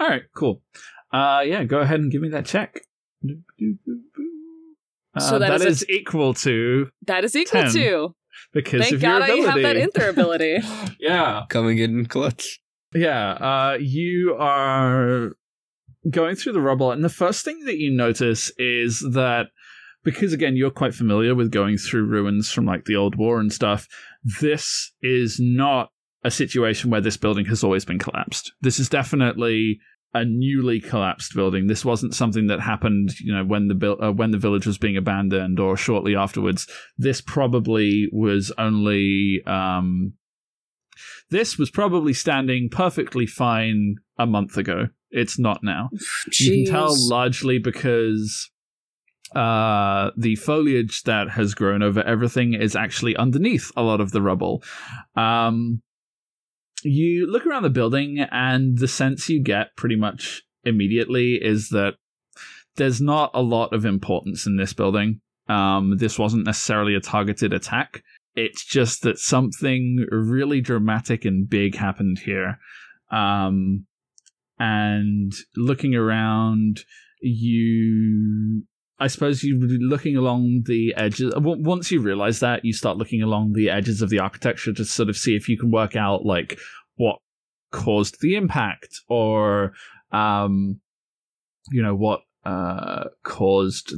all 0.00 0.06
right. 0.08 0.22
Cool. 0.34 0.62
Uh, 1.12 1.42
yeah. 1.46 1.64
Go 1.64 1.78
ahead 1.80 2.00
and 2.00 2.10
give 2.12 2.20
me 2.20 2.28
that 2.30 2.44
check. 2.46 2.80
Uh, 5.14 5.20
So 5.20 5.38
that 5.38 5.58
that 5.58 5.66
is 5.66 5.82
is, 5.82 5.88
a- 5.88 5.92
equal 5.92 6.34
to 6.34 6.90
That 7.06 7.24
is 7.24 7.34
equal 7.36 7.62
10. 7.62 7.72
to. 7.72 8.14
because 8.52 8.82
Thank 8.82 8.94
of 8.96 9.02
your 9.02 9.10
God 9.20 9.22
I 9.22 9.36
have 9.36 9.62
that 9.62 9.76
Inther 9.76 10.10
ability. 10.10 10.58
yeah. 11.00 11.44
Coming 11.48 11.78
in 11.78 12.06
clutch. 12.06 12.60
Yeah, 12.94 13.30
uh, 13.32 13.78
you 13.80 14.36
are 14.38 15.32
going 16.08 16.36
through 16.36 16.52
the 16.52 16.60
rubble, 16.60 16.92
and 16.92 17.02
the 17.02 17.08
first 17.08 17.44
thing 17.44 17.64
that 17.64 17.78
you 17.78 17.90
notice 17.90 18.52
is 18.58 19.00
that 19.12 19.48
because 20.06 20.32
again 20.32 20.56
you're 20.56 20.70
quite 20.70 20.94
familiar 20.94 21.34
with 21.34 21.50
going 21.50 21.76
through 21.76 22.06
ruins 22.06 22.50
from 22.50 22.64
like 22.64 22.84
the 22.84 22.96
old 22.96 23.16
war 23.16 23.40
and 23.40 23.52
stuff, 23.52 23.86
this 24.40 24.92
is 25.02 25.38
not 25.38 25.90
a 26.24 26.30
situation 26.30 26.90
where 26.90 27.00
this 27.00 27.16
building 27.16 27.44
has 27.46 27.62
always 27.62 27.84
been 27.84 27.98
collapsed. 27.98 28.52
This 28.62 28.78
is 28.78 28.88
definitely 28.88 29.80
a 30.14 30.24
newly 30.24 30.80
collapsed 30.80 31.34
building. 31.34 31.66
This 31.66 31.84
wasn't 31.84 32.14
something 32.14 32.46
that 32.46 32.60
happened, 32.60 33.18
you 33.20 33.34
know, 33.34 33.44
when 33.44 33.66
the 33.66 33.74
bil- 33.74 34.02
uh, 34.02 34.12
when 34.12 34.30
the 34.30 34.38
village 34.38 34.66
was 34.66 34.78
being 34.78 34.96
abandoned 34.96 35.58
or 35.58 35.76
shortly 35.76 36.14
afterwards. 36.14 36.68
This 36.96 37.20
probably 37.20 38.08
was 38.12 38.52
only 38.56 39.42
um, 39.46 40.14
this 41.30 41.58
was 41.58 41.70
probably 41.70 42.12
standing 42.12 42.68
perfectly 42.70 43.26
fine 43.26 43.96
a 44.18 44.26
month 44.26 44.56
ago. 44.56 44.86
It's 45.10 45.38
not 45.38 45.60
now. 45.64 45.90
You 46.40 46.64
can 46.64 46.72
tell 46.72 46.94
largely 47.08 47.58
because 47.58 48.50
uh, 49.34 50.10
the 50.16 50.36
foliage 50.36 51.02
that 51.02 51.30
has 51.30 51.54
grown 51.54 51.82
over 51.82 52.02
everything 52.02 52.54
is 52.54 52.76
actually 52.76 53.16
underneath 53.16 53.72
a 53.76 53.82
lot 53.82 54.00
of 54.00 54.12
the 54.12 54.22
rubble. 54.22 54.62
Um, 55.16 55.82
you 56.82 57.26
look 57.26 57.46
around 57.46 57.64
the 57.64 57.70
building, 57.70 58.20
and 58.30 58.78
the 58.78 58.88
sense 58.88 59.28
you 59.28 59.42
get 59.42 59.76
pretty 59.76 59.96
much 59.96 60.42
immediately 60.64 61.34
is 61.34 61.70
that 61.70 61.94
there's 62.76 63.00
not 63.00 63.30
a 63.34 63.42
lot 63.42 63.72
of 63.72 63.84
importance 63.84 64.46
in 64.46 64.56
this 64.56 64.72
building. 64.72 65.20
Um, 65.48 65.96
this 65.96 66.18
wasn't 66.18 66.44
necessarily 66.44 66.94
a 66.94 67.00
targeted 67.00 67.52
attack. 67.52 68.02
It's 68.34 68.64
just 68.64 69.02
that 69.02 69.18
something 69.18 70.06
really 70.10 70.60
dramatic 70.60 71.24
and 71.24 71.48
big 71.48 71.74
happened 71.74 72.18
here. 72.18 72.58
Um, 73.10 73.86
and 74.58 75.32
looking 75.56 75.94
around, 75.94 76.84
you. 77.20 78.64
I 78.98 79.08
suppose 79.08 79.42
you 79.42 79.58
would 79.60 79.68
be 79.68 79.78
looking 79.78 80.16
along 80.16 80.62
the 80.66 80.94
edges. 80.96 81.32
Once 81.36 81.90
you 81.90 82.00
realize 82.00 82.40
that, 82.40 82.64
you 82.64 82.72
start 82.72 82.96
looking 82.96 83.22
along 83.22 83.52
the 83.52 83.68
edges 83.68 84.00
of 84.00 84.08
the 84.08 84.20
architecture 84.20 84.72
to 84.72 84.84
sort 84.84 85.10
of 85.10 85.16
see 85.16 85.36
if 85.36 85.48
you 85.48 85.58
can 85.58 85.70
work 85.70 85.96
out 85.96 86.24
like 86.24 86.58
what 86.96 87.18
caused 87.72 88.20
the 88.20 88.36
impact, 88.36 89.00
or 89.08 89.74
um, 90.12 90.80
you 91.70 91.82
know 91.82 91.94
what 91.94 92.20
uh 92.44 93.04
caused. 93.22 93.92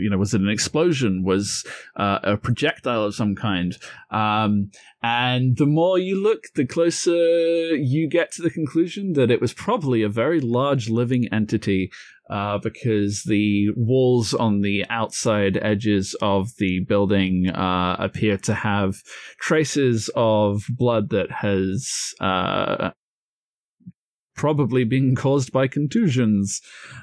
You 0.00 0.10
know, 0.10 0.18
was 0.18 0.32
it 0.32 0.40
an 0.40 0.48
explosion? 0.48 1.24
Was 1.24 1.66
uh, 1.96 2.20
a 2.22 2.36
projectile 2.36 3.02
of 3.02 3.16
some 3.16 3.34
kind? 3.34 3.76
Um, 4.12 4.70
and 5.02 5.56
the 5.56 5.66
more 5.66 5.98
you 5.98 6.22
look, 6.22 6.44
the 6.54 6.66
closer 6.66 7.74
you 7.74 8.08
get 8.08 8.30
to 8.32 8.42
the 8.42 8.50
conclusion 8.50 9.14
that 9.14 9.32
it 9.32 9.40
was 9.40 9.52
probably 9.52 10.02
a 10.02 10.08
very 10.08 10.38
large 10.40 10.88
living 10.88 11.26
entity 11.32 11.90
uh, 12.30 12.58
because 12.58 13.22
the 13.24 13.68
walls 13.76 14.34
on 14.34 14.60
the 14.60 14.84
outside 14.90 15.58
edges 15.62 16.14
of 16.20 16.50
the 16.58 16.80
building 16.80 17.48
uh, 17.48 17.96
appear 17.98 18.36
to 18.36 18.54
have 18.54 18.96
traces 19.40 20.10
of 20.14 20.62
blood 20.70 21.10
that 21.10 21.30
has 21.30 22.12
uh, 22.20 22.90
probably 24.36 24.84
been 24.84 25.14
caused 25.14 25.52
by 25.52 25.66
contusions 25.66 26.60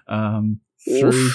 um, 0.08 0.60
through 0.88 1.30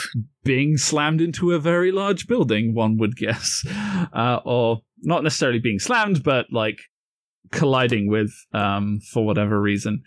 being 0.45 0.77
slammed 0.77 1.21
into 1.21 1.53
a 1.53 1.59
very 1.59 1.91
large 1.91 2.27
building, 2.27 2.75
one 2.75 2.97
would 2.97 3.17
guess. 3.17 3.65
Uh, 4.13 4.39
or 4.45 4.81
not 5.03 5.23
necessarily 5.23 5.59
being 5.59 5.79
slammed, 5.79 6.23
but 6.23 6.47
like 6.53 6.79
colliding 7.53 8.09
with 8.09 8.33
um, 8.53 9.01
for 9.13 9.25
whatever 9.25 9.61
reason. 9.61 10.03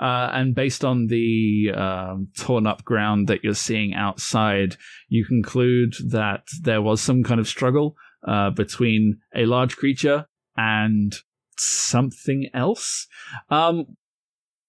Uh, 0.00 0.30
and 0.32 0.54
based 0.54 0.84
on 0.84 1.08
the 1.08 1.70
um, 1.74 2.28
torn 2.36 2.66
up 2.66 2.84
ground 2.84 3.26
that 3.26 3.42
you're 3.42 3.54
seeing 3.54 3.94
outside, 3.94 4.76
you 5.08 5.24
conclude 5.24 5.94
that 6.08 6.44
there 6.62 6.80
was 6.80 7.00
some 7.00 7.24
kind 7.24 7.40
of 7.40 7.48
struggle 7.48 7.96
uh, 8.26 8.50
between 8.50 9.18
a 9.34 9.46
large 9.46 9.76
creature 9.76 10.26
and 10.56 11.16
something 11.56 12.48
else. 12.54 13.06
Um, 13.50 13.96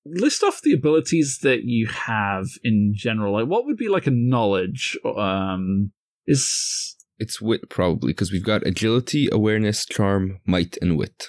list 0.05 0.43
off 0.43 0.61
the 0.61 0.73
abilities 0.73 1.39
that 1.43 1.63
you 1.63 1.87
have 1.87 2.45
in 2.63 2.93
general. 2.95 3.33
Like, 3.33 3.47
what 3.47 3.65
would 3.65 3.77
be 3.77 3.89
like 3.89 4.07
a 4.07 4.11
knowledge? 4.11 4.97
Um, 5.05 5.91
is 6.25 6.95
It's 7.19 7.41
wit, 7.41 7.69
probably, 7.69 8.13
because 8.13 8.31
we've 8.31 8.43
got 8.43 8.65
agility, 8.65 9.29
awareness, 9.31 9.85
charm, 9.85 10.39
might, 10.45 10.77
and 10.81 10.97
wit. 10.97 11.27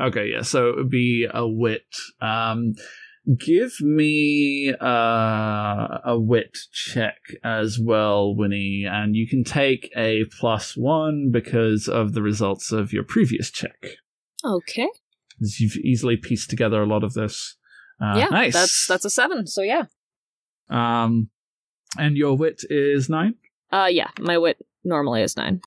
Okay, 0.00 0.30
yeah, 0.32 0.42
so 0.42 0.70
it 0.70 0.76
would 0.76 0.90
be 0.90 1.26
a 1.32 1.46
wit. 1.46 1.94
Um, 2.20 2.74
give 3.38 3.80
me 3.80 4.72
uh, 4.80 5.98
a 6.04 6.18
wit 6.18 6.56
check 6.72 7.18
as 7.44 7.78
well, 7.78 8.34
Winnie, 8.34 8.86
and 8.90 9.14
you 9.14 9.28
can 9.28 9.44
take 9.44 9.90
a 9.96 10.24
plus 10.38 10.76
one 10.76 11.30
because 11.30 11.86
of 11.86 12.14
the 12.14 12.22
results 12.22 12.72
of 12.72 12.92
your 12.92 13.04
previous 13.04 13.50
check. 13.50 13.96
Okay. 14.44 14.88
You've 15.38 15.76
easily 15.76 16.16
pieced 16.16 16.50
together 16.50 16.82
a 16.82 16.86
lot 16.86 17.04
of 17.04 17.14
this. 17.14 17.56
Uh, 18.00 18.14
yeah, 18.16 18.28
nice. 18.30 18.54
that's 18.54 18.86
that's 18.86 19.04
a 19.04 19.10
seven. 19.10 19.46
So 19.46 19.60
yeah, 19.60 19.84
um, 20.70 21.28
and 21.98 22.16
your 22.16 22.36
wit 22.36 22.62
is 22.70 23.10
nine. 23.10 23.34
uh, 23.70 23.88
yeah, 23.90 24.08
my 24.18 24.38
wit 24.38 24.58
normally 24.84 25.22
is 25.22 25.36
nine. 25.36 25.60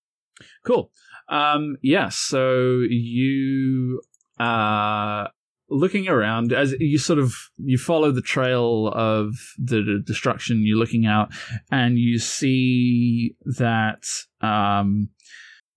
Cool. 0.65 0.91
Um, 1.29 1.77
yeah, 1.81 2.09
so 2.09 2.81
you 2.89 4.01
uh 4.44 5.28
looking 5.70 6.08
around 6.08 6.54
as 6.54 6.74
you 6.80 6.98
sort 6.98 7.20
of 7.20 7.34
you 7.58 7.78
follow 7.78 8.12
the 8.12 8.22
trail 8.22 8.89
of 8.94 9.34
the 9.58 10.04
destruction 10.06 10.66
you're 10.66 10.78
looking 10.78 11.06
out 11.06 11.30
and 11.72 11.98
you 11.98 12.20
see 12.20 13.36
that 13.58 14.04
um 14.41 15.10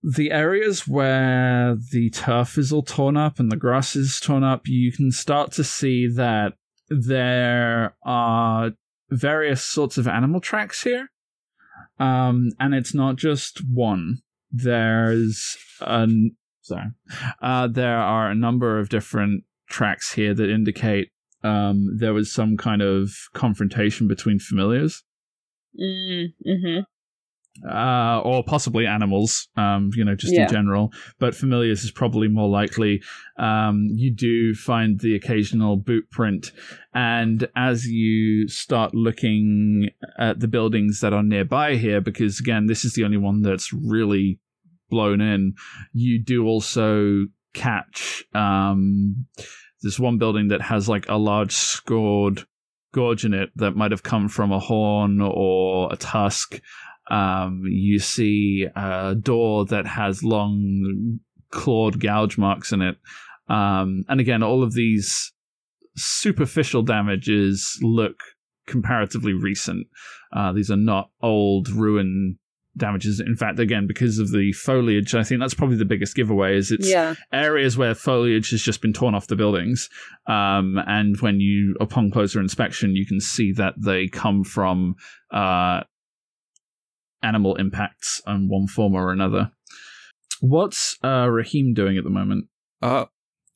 the 0.03 0.31
areas 0.31 0.87
where 0.87 1.75
the 1.91 2.09
turf 2.11 2.57
is 2.57 2.71
all 2.71 2.83
torn 2.83 3.17
up 3.17 3.39
and 3.39 3.51
the 3.51 3.55
grass 3.55 3.95
is 3.95 4.19
torn 4.19 4.43
up 4.43 4.67
you 4.67 4.91
can 4.91 5.11
start 5.11 5.51
to 5.51 5.63
see 5.63 6.07
that 6.07 6.53
there 6.89 7.95
are 8.05 8.71
various 9.09 9.63
sorts 9.63 9.97
of 9.97 10.07
animal 10.07 10.41
tracks 10.41 10.83
here. 10.83 11.09
Um 11.99 12.51
and 12.59 12.73
it's 12.73 12.93
not 12.93 13.15
just 13.15 13.61
one. 13.71 14.19
There's 14.51 15.57
an 15.81 16.35
sorry 16.67 16.89
uh 17.41 17.67
there 17.67 17.97
are 17.97 18.29
a 18.29 18.35
number 18.35 18.79
of 18.79 18.89
different 18.89 19.43
tracks 19.69 20.13
here 20.13 20.33
that 20.33 20.49
indicate 20.49 21.09
um, 21.43 21.95
there 21.97 22.13
was 22.13 22.33
some 22.33 22.57
kind 22.57 22.81
of 22.81 23.11
confrontation 23.33 24.07
between 24.07 24.39
familiars. 24.39 25.03
Mm, 25.79 26.33
hmm 26.43 26.79
Uh, 27.67 28.19
or 28.23 28.43
possibly 28.43 28.85
animals, 28.85 29.47
um, 29.55 29.89
you 29.95 30.03
know, 30.05 30.15
just 30.15 30.33
Yeah. 30.33 30.43
in 30.43 30.49
general. 30.49 30.91
But 31.19 31.35
familiars 31.35 31.83
is 31.83 31.91
probably 31.91 32.27
more 32.27 32.49
likely. 32.49 33.01
Um, 33.37 33.87
you 33.91 34.11
do 34.13 34.53
find 34.55 34.99
the 34.99 35.15
occasional 35.15 35.75
boot 35.77 36.05
print, 36.11 36.51
and 36.93 37.47
as 37.55 37.85
you 37.85 38.47
start 38.47 38.93
looking 38.93 39.89
at 40.19 40.39
the 40.39 40.47
buildings 40.47 40.99
that 41.01 41.13
are 41.13 41.23
nearby 41.23 41.75
here, 41.77 42.01
because 42.01 42.39
again, 42.39 42.65
this 42.67 42.85
is 42.85 42.93
the 42.93 43.03
only 43.03 43.17
one 43.17 43.41
that's 43.41 43.71
really 43.73 44.39
blown 44.89 45.21
in, 45.21 45.53
you 45.93 46.23
do 46.23 46.45
also 46.45 47.25
catch 47.53 48.23
um, 48.33 49.25
this 49.81 49.99
one 49.99 50.17
building 50.17 50.49
that 50.49 50.61
has 50.61 50.87
like 50.87 51.07
a 51.09 51.15
large 51.15 51.51
scored 51.51 52.45
gorge 52.93 53.25
in 53.25 53.33
it 53.33 53.49
that 53.55 53.75
might 53.75 53.91
have 53.91 54.03
come 54.03 54.27
from 54.27 54.51
a 54.51 54.59
horn 54.59 55.21
or 55.21 55.91
a 55.91 55.97
tusk. 55.97 56.59
Um, 57.09 57.63
you 57.65 57.99
see 57.99 58.67
a 58.75 59.15
door 59.15 59.65
that 59.65 59.85
has 59.87 60.23
long 60.23 61.19
clawed 61.51 61.99
gouge 61.99 62.37
marks 62.37 62.71
in 62.71 62.81
it. 62.81 62.97
Um, 63.49 64.03
and 64.09 64.19
again, 64.19 64.43
all 64.43 64.63
of 64.63 64.73
these 64.73 65.31
superficial 65.95 66.83
damages 66.83 67.79
look 67.81 68.19
comparatively 68.67 69.33
recent. 69.33 69.87
Uh, 70.35 70.51
these 70.51 70.69
are 70.69 70.75
not 70.77 71.09
old 71.21 71.69
ruin 71.69 72.37
damages. 72.77 73.19
In 73.19 73.35
fact, 73.35 73.59
again, 73.59 73.87
because 73.87 74.19
of 74.19 74.31
the 74.31 74.53
foliage, 74.53 75.15
I 75.15 75.23
think 75.23 75.41
that's 75.41 75.53
probably 75.53 75.77
the 75.77 75.85
biggest 75.85 76.15
giveaway. 76.15 76.55
Is 76.57 76.71
it's 76.71 76.87
Yeah. 76.89 77.15
areas 77.33 77.77
where 77.77 77.95
foliage 77.95 78.51
has 78.51 78.61
just 78.61 78.81
been 78.81 78.93
torn 78.93 79.15
off 79.15 79.27
the 79.27 79.35
buildings. 79.35 79.89
Um, 80.27 80.77
and 80.87 81.19
when 81.19 81.39
you, 81.39 81.75
upon 81.81 82.11
closer 82.11 82.39
inspection, 82.39 82.95
you 82.95 83.05
can 83.05 83.19
see 83.19 83.51
that 83.53 83.73
they 83.83 84.07
come 84.07 84.43
from 84.43 84.95
uh, 85.31 85.81
animal 87.23 87.55
impacts 87.55 88.21
in 88.27 88.47
one 88.47 88.67
form 88.67 88.93
or 88.93 89.11
another. 89.11 89.51
What's 90.39 90.97
uh, 91.03 91.27
Raheem 91.29 91.73
doing 91.73 91.97
at 91.97 92.03
the 92.03 92.09
moment? 92.11 92.45
Uh, 92.81 93.05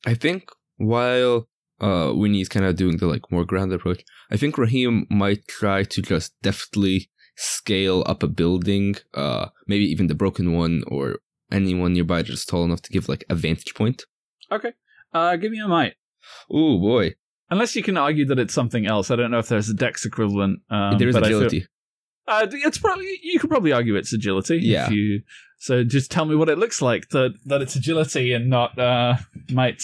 I 0.04 0.14
think 0.14 0.48
while 0.76 1.48
uh 1.80 2.12
Winnie's 2.14 2.48
kind 2.48 2.64
of 2.66 2.76
doing 2.76 2.96
the 2.96 3.06
like 3.06 3.30
more 3.30 3.44
ground 3.44 3.72
approach, 3.72 4.02
I 4.30 4.36
think 4.36 4.58
Raheem 4.58 5.06
might 5.10 5.46
try 5.46 5.84
to 5.84 6.02
just 6.02 6.32
deftly 6.42 7.10
scale 7.36 8.02
up 8.06 8.22
a 8.22 8.28
building, 8.28 8.96
uh, 9.14 9.46
maybe 9.66 9.84
even 9.84 10.06
the 10.06 10.14
broken 10.14 10.52
one 10.52 10.82
or 10.86 11.18
anyone 11.50 11.92
nearby 11.92 12.22
just 12.22 12.48
tall 12.48 12.64
enough 12.64 12.82
to 12.82 12.90
give 12.92 13.08
like 13.08 13.24
a 13.28 13.34
vantage 13.34 13.74
point. 13.74 14.04
Okay. 14.50 14.72
Uh, 15.12 15.36
give 15.36 15.52
me 15.52 15.60
a 15.60 15.68
might. 15.68 15.94
Oh 16.50 16.78
boy, 16.78 17.14
Unless 17.50 17.76
you 17.76 17.82
can 17.82 17.98
argue 17.98 18.24
that 18.26 18.38
it's 18.38 18.54
something 18.54 18.86
else. 18.86 19.10
I 19.10 19.16
don't 19.16 19.30
know 19.30 19.38
if 19.38 19.48
there's 19.48 19.68
a 19.68 19.74
dex 19.74 20.06
equivalent. 20.06 20.60
Um, 20.70 20.96
there 20.98 21.08
is 21.08 21.16
I 21.16 21.20
feel- 21.20 21.38
agility. 21.38 21.66
uh, 22.26 22.46
it's 22.50 22.78
probably 22.78 23.18
you 23.22 23.38
could 23.38 23.50
probably 23.50 23.72
argue 23.72 23.94
it's 23.96 24.12
agility. 24.12 24.58
Yeah. 24.62 24.86
If 24.86 24.92
you, 24.92 25.22
so 25.58 25.84
just 25.84 26.10
tell 26.10 26.24
me 26.24 26.34
what 26.34 26.48
it 26.48 26.56
looks 26.58 26.80
like 26.80 27.08
that 27.10 27.34
that 27.46 27.60
it's 27.60 27.76
agility 27.76 28.32
and 28.32 28.48
not 28.48 28.78
uh 28.78 29.16
might. 29.50 29.82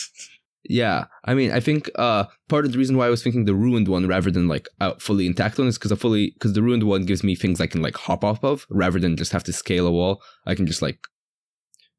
Yeah, 0.70 1.06
I 1.24 1.32
mean, 1.32 1.50
I 1.50 1.60
think 1.60 1.90
uh 1.94 2.24
part 2.48 2.66
of 2.66 2.72
the 2.72 2.78
reason 2.78 2.98
why 2.98 3.06
I 3.06 3.10
was 3.10 3.22
thinking 3.22 3.46
the 3.46 3.54
ruined 3.54 3.88
one 3.88 4.06
rather 4.06 4.30
than 4.30 4.48
like 4.48 4.68
a 4.80 5.00
fully 5.00 5.26
intact 5.26 5.58
one 5.58 5.66
is 5.66 5.78
because 5.78 5.92
I 5.92 5.96
fully 5.96 6.32
because 6.34 6.52
the 6.52 6.62
ruined 6.62 6.84
one 6.84 7.06
gives 7.06 7.24
me 7.24 7.34
things 7.34 7.58
I 7.58 7.66
can 7.66 7.80
like 7.80 7.96
hop 7.96 8.22
off 8.22 8.44
of 8.44 8.66
rather 8.68 9.00
than 9.00 9.16
just 9.16 9.32
have 9.32 9.44
to 9.44 9.52
scale 9.52 9.86
a 9.86 9.90
wall. 9.90 10.22
I 10.46 10.54
can 10.54 10.66
just 10.66 10.82
like 10.82 11.00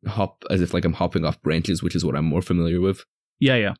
hop 0.05 0.43
as 0.51 0.61
if 0.61 0.71
like 0.71 0.85
I'm 0.85 0.93
hopping 0.93 1.25
off 1.25 1.41
branches, 1.41 1.81
which 1.81 1.95
is 1.95 2.05
what 2.05 2.15
I'm 2.15 2.25
more 2.25 2.43
familiar 2.43 2.79
with. 2.79 3.03
Yeah, 3.39 3.55
yeah, 3.55 3.73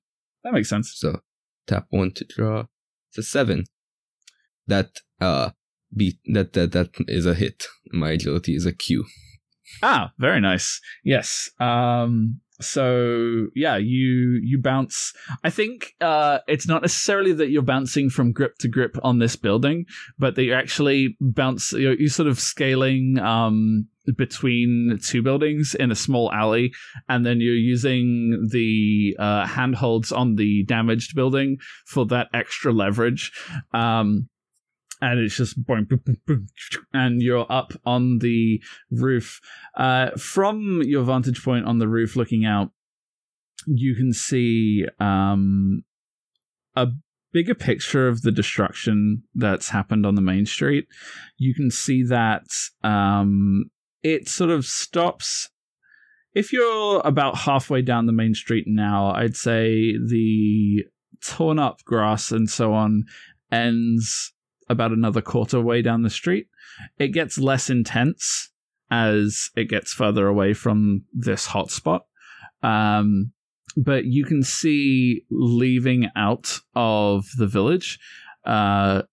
that 0.44 0.54
makes 0.54 0.70
sense. 0.70 0.92
So 0.96 1.20
tap 1.68 1.86
one 1.92 2.12
to 2.16 2.26
draw. 2.26 2.66
It's 3.10 3.20
a 3.20 3.24
seven. 3.24 3.66
That 4.66 4.90
uh 5.22 5.52
beat 5.96 6.18
that 6.34 6.54
that 6.54 6.72
that 6.72 6.90
is 7.08 7.28
a 7.28 7.36
hit. 7.36 7.68
My 7.92 8.10
agility 8.12 8.56
is 8.56 8.66
a 8.66 8.74
Q. 8.74 9.06
Ah, 9.84 10.14
very 10.18 10.42
nice. 10.42 10.82
Yes. 11.04 11.52
Um 11.60 12.42
so 12.62 13.48
yeah, 13.56 13.78
you 13.78 14.40
you 14.44 14.60
bounce. 14.62 15.14
I 15.44 15.50
think 15.50 15.94
uh 16.02 16.40
it's 16.48 16.68
not 16.68 16.82
necessarily 16.82 17.34
that 17.34 17.50
you're 17.50 17.62
bouncing 17.62 18.10
from 18.10 18.32
grip 18.32 18.58
to 18.60 18.68
grip 18.68 18.98
on 19.04 19.20
this 19.20 19.36
building, 19.36 19.86
but 20.18 20.36
that 20.36 20.44
you're 20.44 20.58
actually 20.58 21.18
bounce 21.22 21.72
you're, 21.74 21.94
you're 21.94 22.10
sort 22.10 22.28
of 22.28 22.40
scaling 22.40 23.20
um 23.20 23.88
between 24.18 24.98
two 25.06 25.22
buildings 25.22 25.76
in 25.76 25.92
a 25.92 25.96
small 25.96 26.32
alley 26.32 26.72
and 27.10 27.26
then 27.26 27.40
you're 27.40 27.54
using 27.54 28.48
the 28.52 29.16
uh 29.20 29.46
handholds 29.46 30.12
on 30.12 30.36
the 30.36 30.64
damaged 30.64 31.16
building 31.16 31.58
for 31.86 32.06
that 32.08 32.28
extra 32.34 32.72
leverage. 32.74 33.32
Um 33.74 34.30
and 35.02 35.20
it's 35.20 35.38
just 35.38 35.58
and 36.94 37.22
you're 37.22 37.46
up 37.50 37.74
on 37.86 38.20
the 38.20 38.62
roof. 38.92 39.40
Uh, 39.76 40.12
from 40.18 40.82
your 40.84 41.04
vantage 41.04 41.44
point 41.44 41.66
on 41.66 41.80
the 41.80 41.88
roof, 41.88 42.16
looking 42.16 42.46
out, 42.46 42.72
you 43.66 43.96
can 43.96 44.14
see 44.14 44.86
um, 45.00 45.84
a 46.76 46.88
bigger 47.32 47.56
picture 47.56 48.08
of 48.08 48.22
the 48.22 48.32
destruction 48.32 49.24
that's 49.36 49.70
happened 49.70 50.06
on 50.06 50.16
the 50.16 50.22
main 50.22 50.46
street. 50.46 50.88
You 51.38 51.54
can 51.54 51.72
see 51.72 52.04
that 52.04 52.48
um, 52.84 53.70
it 54.04 54.28
sort 54.28 54.50
of 54.50 54.66
stops. 54.66 55.50
If 56.34 56.54
you're 56.54 57.02
about 57.06 57.38
halfway 57.38 57.82
down 57.82 58.06
the 58.06 58.12
main 58.12 58.34
street 58.34 58.66
now, 58.68 59.12
I'd 59.14 59.36
say 59.36 59.94
the 59.94 60.86
torn 61.24 61.60
up 61.60 61.84
grass 61.84 62.32
and 62.32 62.50
so 62.50 62.74
on 62.74 63.04
ends 63.52 64.34
about 64.70 64.92
another 64.92 65.22
quarter 65.22 65.60
way 65.60 65.82
down 65.82 66.04
the 66.04 66.10
street. 66.10 66.48
It 66.98 67.10
gets 67.10 67.38
less 67.38 67.70
intense 67.70 68.52
as 68.92 69.50
it 69.56 69.66
gets 69.66 69.94
further 69.94 70.28
away 70.28 70.54
from 70.54 71.04
this 71.14 71.48
hotspot. 71.48 72.02
Um, 72.62 73.32
but 73.78 74.06
you 74.06 74.26
can 74.26 74.44
see 74.44 75.24
leaving 75.30 76.10
out 76.16 76.60
of 76.76 77.26
the 77.38 77.48
village, 77.48 78.00
uh, 78.46 79.04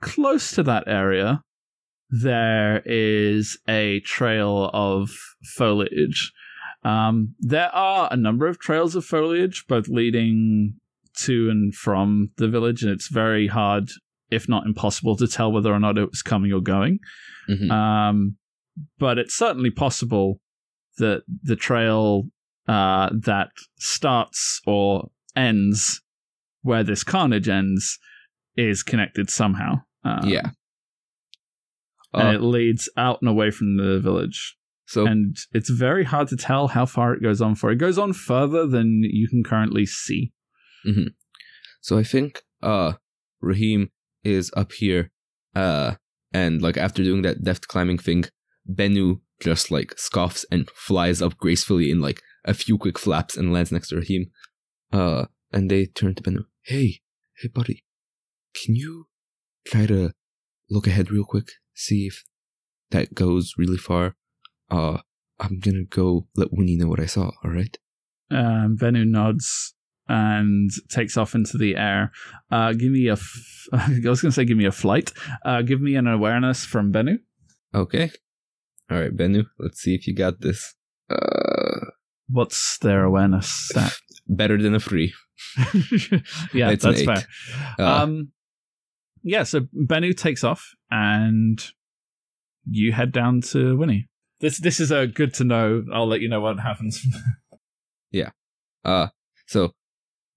close 0.00 0.52
to 0.52 0.62
that 0.62 0.84
area, 0.86 1.42
there 2.08 2.82
is 2.84 3.58
a 3.68 4.00
trail 4.00 4.70
of 4.72 5.10
foliage. 5.56 6.32
Um, 6.84 7.34
there 7.40 7.74
are 7.74 8.08
a 8.10 8.16
number 8.16 8.46
of 8.46 8.60
trails 8.60 8.94
of 8.94 9.04
foliage, 9.04 9.64
both 9.66 9.88
leading 9.88 10.74
to 11.16 11.50
and 11.50 11.74
from 11.74 12.30
the 12.36 12.48
village, 12.48 12.82
and 12.82 12.92
it's 12.92 13.08
very 13.08 13.48
hard, 13.48 13.90
if 14.30 14.48
not 14.48 14.66
impossible, 14.66 15.16
to 15.16 15.26
tell 15.28 15.52
whether 15.52 15.72
or 15.72 15.80
not 15.80 15.98
it 15.98 16.10
was 16.10 16.22
coming 16.22 16.52
or 16.52 16.60
going. 16.60 16.98
Mhm. 17.48 17.70
Um, 17.70 18.36
but 18.98 19.18
it's 19.18 19.34
certainly 19.34 19.70
possible 19.70 20.40
that 20.98 21.22
the 21.42 21.56
trail 21.56 22.24
uh, 22.68 23.10
that 23.12 23.50
starts 23.76 24.60
or 24.66 25.10
ends 25.36 26.02
where 26.62 26.82
this 26.82 27.04
carnage 27.04 27.48
ends 27.48 27.98
is 28.56 28.82
connected 28.82 29.30
somehow. 29.30 29.82
Um, 30.04 30.28
yeah. 30.28 30.50
and 32.12 32.28
Uh, 32.28 32.32
it 32.32 32.40
leads 32.42 32.88
out 32.96 33.20
and 33.20 33.28
away 33.28 33.50
from 33.50 33.76
the 33.76 34.00
village. 34.00 34.56
so 34.86 35.06
And 35.06 35.36
it's 35.52 35.68
very 35.70 36.04
hard 36.04 36.28
to 36.28 36.36
tell 36.36 36.68
how 36.68 36.86
far 36.86 37.12
it 37.14 37.22
goes 37.22 37.40
on 37.40 37.54
for. 37.54 37.70
It 37.70 37.76
goes 37.76 37.98
on 37.98 38.12
further 38.12 38.66
than 38.66 39.02
you 39.02 39.28
can 39.28 39.44
currently 39.44 39.86
see. 39.86 40.32
So 41.80 41.98
I 41.98 42.02
think 42.02 42.42
uh 42.62 42.94
Raheem 43.40 43.90
is 44.26 44.50
up 44.56 44.72
here 44.72 45.10
uh 45.54 45.94
and 46.32 46.60
like 46.60 46.76
after 46.76 47.02
doing 47.02 47.22
that 47.22 47.42
deft 47.42 47.68
climbing 47.68 47.98
thing, 47.98 48.24
Bennu 48.68 49.20
just 49.40 49.70
like 49.70 49.94
scoffs 49.96 50.44
and 50.50 50.68
flies 50.70 51.22
up 51.22 51.36
gracefully 51.38 51.90
in 51.90 52.00
like 52.00 52.20
a 52.44 52.54
few 52.54 52.76
quick 52.76 52.98
flaps 52.98 53.36
and 53.36 53.52
lands 53.52 53.72
next 53.72 53.88
to 53.88 53.96
Raheem. 53.96 54.30
Uh 54.92 55.26
and 55.52 55.70
they 55.70 55.86
turn 55.86 56.14
to 56.14 56.22
Bennu. 56.22 56.44
Hey, 56.62 57.00
hey 57.38 57.48
buddy. 57.48 57.84
Can 58.54 58.74
you 58.74 59.06
try 59.66 59.86
to 59.86 60.12
look 60.68 60.86
ahead 60.86 61.10
real 61.10 61.24
quick? 61.24 61.48
See 61.74 62.06
if 62.06 62.24
that 62.90 63.14
goes 63.14 63.54
really 63.56 63.78
far. 63.78 64.16
Uh 64.70 64.98
I'm 65.38 65.60
gonna 65.60 65.84
go 65.84 66.26
let 66.34 66.52
Winnie 66.52 66.76
know 66.76 66.88
what 66.88 67.00
I 67.00 67.06
saw, 67.06 67.30
alright? 67.44 67.78
Um, 68.30 68.76
Bennu 68.80 69.06
nods 69.06 69.75
and 70.08 70.70
takes 70.88 71.16
off 71.16 71.34
into 71.34 71.58
the 71.58 71.76
air. 71.76 72.12
Uh, 72.50 72.72
give 72.72 72.92
me 72.92 73.08
a. 73.08 73.14
F- 73.14 73.68
I 73.72 73.88
was 74.08 74.22
going 74.22 74.30
to 74.30 74.32
say, 74.32 74.44
give 74.44 74.56
me 74.56 74.66
a 74.66 74.72
flight. 74.72 75.12
Uh, 75.44 75.62
give 75.62 75.80
me 75.80 75.96
an 75.96 76.06
awareness 76.06 76.64
from 76.64 76.92
Bennu. 76.92 77.18
Okay. 77.74 78.10
All 78.90 79.00
right, 79.00 79.14
Bennu. 79.14 79.46
Let's 79.58 79.80
see 79.80 79.94
if 79.94 80.06
you 80.06 80.14
got 80.14 80.40
this. 80.40 80.74
Uh, 81.10 81.90
What's 82.28 82.78
their 82.78 83.04
awareness 83.04 83.48
stat? 83.48 83.94
better 84.28 84.60
than 84.60 84.74
a 84.74 84.80
free. 84.80 85.12
yeah, 86.52 86.70
It's 86.70 86.84
that's 86.84 87.02
fair. 87.02 87.24
Uh, 87.78 88.02
um, 88.02 88.32
yeah, 89.22 89.42
so 89.42 89.60
Bennu 89.74 90.16
takes 90.16 90.44
off, 90.44 90.74
and 90.90 91.60
you 92.68 92.92
head 92.92 93.12
down 93.12 93.40
to 93.40 93.76
Winnie. 93.76 94.08
This 94.40 94.60
this 94.60 94.80
is 94.80 94.90
a 94.90 95.06
good 95.06 95.34
to 95.34 95.44
know. 95.44 95.84
I'll 95.92 96.06
let 96.06 96.20
you 96.20 96.28
know 96.28 96.40
what 96.40 96.60
happens. 96.60 97.04
Yeah. 98.10 98.30
Uh, 98.84 99.08
so, 99.46 99.72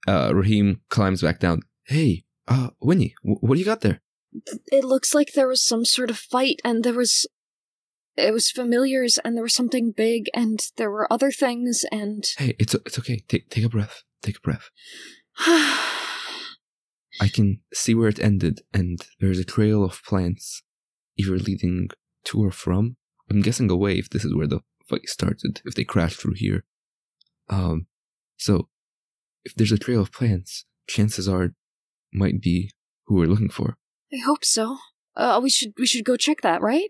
uh, 0.07 0.31
Raheem 0.33 0.81
climbs 0.89 1.21
back 1.21 1.39
down. 1.39 1.61
Hey, 1.85 2.25
uh, 2.47 2.69
Winnie, 2.79 3.15
wh- 3.21 3.43
what 3.43 3.55
do 3.55 3.59
you 3.59 3.65
got 3.65 3.81
there? 3.81 4.01
It 4.67 4.83
looks 4.83 5.13
like 5.13 5.33
there 5.33 5.47
was 5.47 5.61
some 5.61 5.85
sort 5.85 6.09
of 6.09 6.17
fight, 6.17 6.61
and 6.63 6.83
there 6.83 6.93
was. 6.93 7.25
It 8.15 8.33
was 8.33 8.51
familiars, 8.51 9.17
and 9.23 9.35
there 9.35 9.43
was 9.43 9.55
something 9.55 9.93
big, 9.95 10.29
and 10.33 10.59
there 10.77 10.91
were 10.91 11.11
other 11.11 11.31
things, 11.31 11.85
and. 11.91 12.23
Hey, 12.37 12.55
it's 12.59 12.75
it's 12.75 12.99
okay. 12.99 13.23
Take 13.27 13.49
take 13.49 13.63
a 13.63 13.69
breath. 13.69 14.03
Take 14.21 14.37
a 14.37 14.41
breath. 14.41 14.69
I 17.21 17.27
can 17.27 17.61
see 17.73 17.95
where 17.95 18.09
it 18.09 18.19
ended, 18.19 18.61
and 18.73 18.99
there's 19.19 19.39
a 19.39 19.43
trail 19.45 19.83
of 19.83 20.03
plants, 20.03 20.63
either 21.17 21.37
leading 21.37 21.89
to 22.25 22.43
or 22.43 22.51
from. 22.51 22.97
I'm 23.29 23.41
guessing 23.41 23.69
away 23.69 23.97
if 23.97 24.09
this 24.09 24.25
is 24.25 24.35
where 24.35 24.47
the 24.47 24.61
fight 24.87 25.07
started. 25.07 25.61
If 25.65 25.75
they 25.75 25.83
crashed 25.83 26.19
through 26.19 26.35
here, 26.35 26.65
um, 27.49 27.87
so 28.37 28.69
if 29.43 29.55
there's 29.55 29.71
a 29.71 29.77
trail 29.77 30.01
of 30.01 30.11
plants, 30.11 30.65
chances 30.87 31.27
are 31.27 31.43
it 31.43 31.51
might 32.13 32.41
be 32.41 32.71
who 33.05 33.15
we're 33.15 33.27
looking 33.27 33.49
for. 33.49 33.77
I 34.13 34.17
hope 34.25 34.43
so. 34.43 34.77
Uh, 35.15 35.39
we 35.41 35.49
should 35.49 35.73
we 35.77 35.85
should 35.85 36.05
go 36.05 36.15
check 36.15 36.41
that, 36.41 36.61
right? 36.61 36.89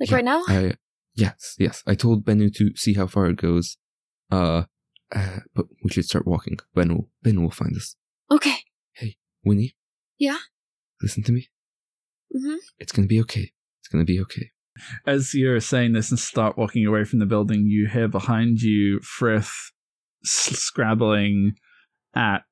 Like 0.00 0.10
Yeah, 0.10 0.16
right 0.16 0.24
now? 0.24 0.42
I, 0.48 0.74
yes, 1.14 1.54
yes. 1.58 1.82
I 1.86 1.94
told 1.94 2.24
Bennu 2.24 2.52
to 2.54 2.72
see 2.74 2.94
how 2.94 3.06
far 3.06 3.26
it 3.26 3.36
goes. 3.36 3.76
Uh, 4.30 4.64
uh, 5.14 5.40
but 5.54 5.66
we 5.84 5.90
should 5.90 6.04
start 6.04 6.26
walking. 6.26 6.58
Ben 6.74 6.94
will, 6.94 7.10
Ben 7.22 7.42
will 7.42 7.50
find 7.50 7.76
us. 7.76 7.96
Okay. 8.30 8.56
Hey, 8.94 9.16
Winnie? 9.44 9.76
Yeah? 10.18 10.38
Listen 11.02 11.22
to 11.24 11.32
me. 11.32 11.50
Mm-hmm. 12.34 12.56
It's 12.78 12.92
gonna 12.92 13.06
be 13.06 13.20
okay. 13.20 13.52
It's 13.80 13.88
gonna 13.90 14.04
be 14.04 14.20
okay. 14.20 14.50
As 15.06 15.34
you're 15.34 15.60
saying 15.60 15.92
this 15.92 16.10
and 16.10 16.18
start 16.18 16.56
walking 16.56 16.86
away 16.86 17.04
from 17.04 17.18
the 17.18 17.26
building, 17.26 17.66
you 17.66 17.88
hear 17.88 18.08
behind 18.08 18.62
you 18.62 19.00
Frith 19.00 19.52
scrabbling 20.24 21.56
at 22.14 22.44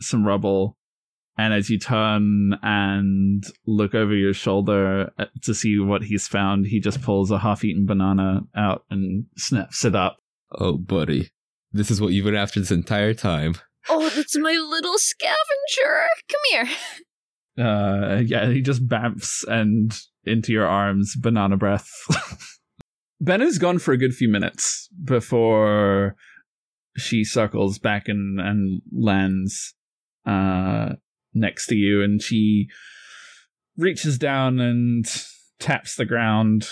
some 0.00 0.26
rubble. 0.26 0.76
And 1.38 1.54
as 1.54 1.70
you 1.70 1.78
turn 1.78 2.58
and 2.62 3.44
look 3.66 3.94
over 3.94 4.14
your 4.14 4.34
shoulder 4.34 5.10
uh, 5.18 5.26
to 5.42 5.54
see 5.54 5.78
what 5.78 6.02
he's 6.02 6.28
found, 6.28 6.66
he 6.66 6.80
just 6.80 7.00
pulls 7.00 7.30
a 7.30 7.38
half 7.38 7.64
eaten 7.64 7.86
banana 7.86 8.42
out 8.54 8.84
and 8.90 9.24
snips 9.36 9.84
it 9.84 9.94
up. 9.94 10.18
Oh, 10.52 10.76
buddy. 10.76 11.30
This 11.72 11.90
is 11.90 12.00
what 12.00 12.12
you've 12.12 12.24
been 12.24 12.34
after 12.34 12.60
this 12.60 12.70
entire 12.70 13.14
time. 13.14 13.54
Oh, 13.88 14.10
that's 14.10 14.36
my 14.36 14.52
little 14.52 14.98
scavenger. 14.98 16.06
Come 16.28 16.40
here. 16.50 16.68
Uh, 17.58 18.22
yeah, 18.24 18.48
he 18.48 18.62
just 18.62 18.88
bamps 18.88 19.44
and 19.46 19.94
into 20.24 20.50
your 20.50 20.66
arms, 20.66 21.14
banana 21.14 21.58
breath. 21.58 21.90
ben 23.20 23.40
has 23.40 23.58
gone 23.58 23.78
for 23.78 23.92
a 23.92 23.98
good 23.98 24.14
few 24.14 24.28
minutes 24.28 24.88
before 25.04 26.16
she 26.96 27.24
circles 27.24 27.78
back 27.78 28.08
and, 28.08 28.40
and 28.40 28.82
lands 28.92 29.74
uh, 30.26 30.90
next 31.34 31.66
to 31.68 31.76
you, 31.76 32.02
and 32.02 32.20
she 32.22 32.68
reaches 33.76 34.18
down 34.18 34.60
and 34.60 35.06
taps 35.58 35.96
the 35.96 36.04
ground, 36.04 36.68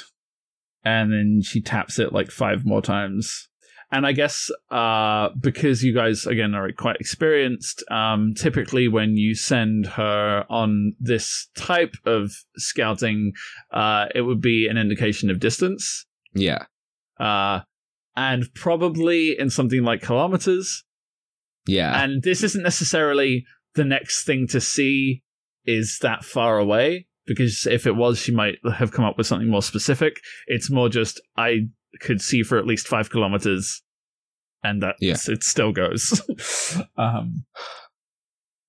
and 0.85 1.12
then 1.12 1.41
she 1.43 1.61
taps 1.61 1.99
it 1.99 2.12
like 2.12 2.31
five 2.31 2.64
more 2.64 2.83
times. 2.83 3.49
And 3.91 4.07
I 4.07 4.12
guess 4.12 4.51
uh, 4.71 5.31
because 5.41 5.83
you 5.83 5.95
guys 5.95 6.27
again 6.27 6.55
are 6.55 6.71
quite 6.73 6.97
experienced, 6.97 7.83
um, 7.91 8.35
typically 8.37 8.87
when 8.87 9.16
you 9.16 9.35
send 9.35 9.87
her 9.87 10.45
on 10.51 10.93
this 11.01 11.49
type 11.57 11.95
of 12.05 12.31
scouting, 12.59 13.33
uh, 13.73 14.07
it 14.14 14.21
would 14.23 14.43
be 14.43 14.69
an 14.69 14.77
indication 14.77 15.31
of 15.31 15.41
distance, 15.41 16.05
Yeah. 16.35 16.66
uh, 17.19 17.61
and 18.19 18.53
probably 18.55 19.39
in 19.39 19.49
something 19.49 19.85
like 19.85 20.03
kilometers. 20.03 20.85
Yeah. 21.69 22.03
And 22.03 22.21
this 22.25 22.43
isn't 22.43 22.62
necessarily 22.64 23.45
the 23.77 23.85
next 23.85 24.25
thing 24.25 24.49
to 24.49 24.61
see 24.61 25.23
is 25.64 25.99
that 26.03 26.25
far 26.25 26.59
away, 26.59 27.07
because 27.27 27.64
if 27.66 27.87
it 27.87 27.95
was, 27.95 28.19
she 28.19 28.33
might 28.33 28.57
have 28.77 28.91
come 28.91 29.05
up 29.05 29.16
with 29.16 29.29
something 29.29 29.49
more 29.49 29.62
specific. 29.62 30.19
It's 30.49 30.69
more 30.69 30.89
just 30.89 31.21
I 31.37 31.69
could 32.01 32.21
see 32.21 32.43
for 32.43 32.59
at 32.59 32.66
least 32.66 32.89
five 32.89 33.09
kilometers, 33.09 33.83
and 34.64 34.83
that 34.83 34.97
Yeah. 35.01 35.16
it 35.29 35.45
still 35.45 35.71
goes. 35.73 36.21
um, 36.97 37.45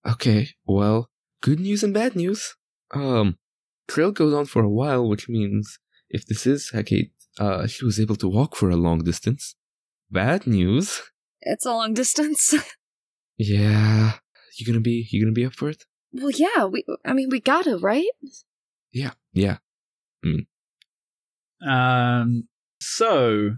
Okay, 0.08 0.50
well, 0.66 1.10
good 1.42 1.60
news 1.60 1.84
and 1.84 1.94
bad 1.94 2.16
news. 2.16 2.56
Um, 2.94 3.38
trail 3.88 4.12
goes 4.12 4.34
on 4.34 4.46
for 4.46 4.64
a 4.64 4.70
while, 4.70 5.08
which 5.10 5.28
means 5.28 5.80
if 6.10 6.26
this 6.26 6.46
is 6.46 6.70
Hecate, 6.72 7.12
uh, 7.38 7.68
she 7.68 7.86
was 7.86 8.00
able 8.00 8.16
to 8.18 8.28
walk 8.28 8.56
for 8.56 8.70
a 8.70 8.76
long 8.76 9.04
distance. 9.04 9.56
Bad 10.10 10.48
news. 10.48 11.02
It's 11.42 11.66
a 11.66 11.72
long 11.72 11.94
distance. 11.94 12.54
Yeah. 13.42 14.16
You 14.58 14.66
gonna 14.66 14.82
be, 14.82 15.08
you 15.10 15.24
gonna 15.24 15.32
be 15.32 15.46
up 15.46 15.54
for 15.54 15.70
it? 15.70 15.86
well, 16.12 16.30
yeah. 16.30 16.66
We. 16.66 16.84
I 17.06 17.14
mean, 17.14 17.30
we 17.30 17.40
gotta, 17.40 17.78
right? 17.78 18.04
Yeah. 18.92 19.12
Yeah. 19.32 19.60
um, 21.66 22.50
so, 22.82 23.52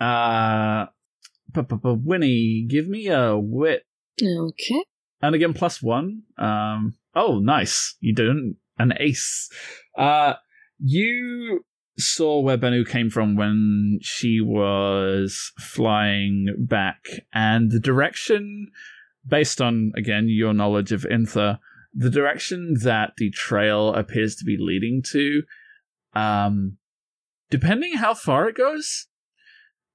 uh, 0.00 0.86
Winnie, 1.54 2.66
give 2.68 2.88
me 2.88 3.06
a 3.06 3.38
wit 3.38 3.84
Okay. 4.22 4.84
And 5.20 5.34
again, 5.34 5.54
plus 5.54 5.82
one. 5.82 6.22
Um, 6.36 6.94
oh, 7.14 7.38
nice. 7.38 7.96
You 8.00 8.14
didn't. 8.14 8.56
An 8.78 8.94
ace. 8.98 9.48
Uh, 9.96 10.34
you 10.78 11.64
saw 11.98 12.40
where 12.40 12.58
Bennu 12.58 12.88
came 12.88 13.10
from 13.10 13.36
when 13.36 13.98
she 14.00 14.40
was 14.40 15.52
flying 15.58 16.54
back, 16.58 17.08
and 17.32 17.70
the 17.70 17.80
direction, 17.80 18.68
based 19.26 19.60
on, 19.60 19.92
again, 19.96 20.26
your 20.28 20.54
knowledge 20.54 20.92
of 20.92 21.02
Intha, 21.02 21.58
the 21.94 22.10
direction 22.10 22.76
that 22.82 23.14
the 23.16 23.30
trail 23.30 23.92
appears 23.94 24.36
to 24.36 24.44
be 24.44 24.56
leading 24.58 25.02
to, 25.10 25.42
um, 26.14 26.76
depending 27.50 27.94
how 27.94 28.14
far 28.14 28.48
it 28.48 28.56
goes, 28.56 29.06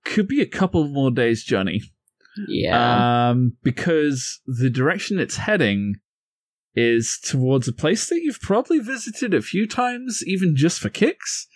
could 0.04 0.28
be 0.28 0.41
a 0.41 0.45
couple 0.45 0.88
more 0.88 1.12
days' 1.12 1.43
journey. 1.43 1.82
Yeah. 2.47 3.30
Um, 3.30 3.58
because 3.64 4.41
the 4.45 4.70
direction 4.70 5.20
it's 5.20 5.38
heading 5.38 5.95
is 6.76 7.20
towards 7.24 7.68
a 7.68 7.74
place 7.74 8.10
that 8.10 8.22
you've 8.22 8.41
probably 8.41 8.80
visited 8.80 9.34
a 9.34 9.41
few 9.41 9.68
times, 9.68 10.24
even 10.26 10.56
just 10.56 10.80
for 10.80 10.89
kicks, 10.89 11.47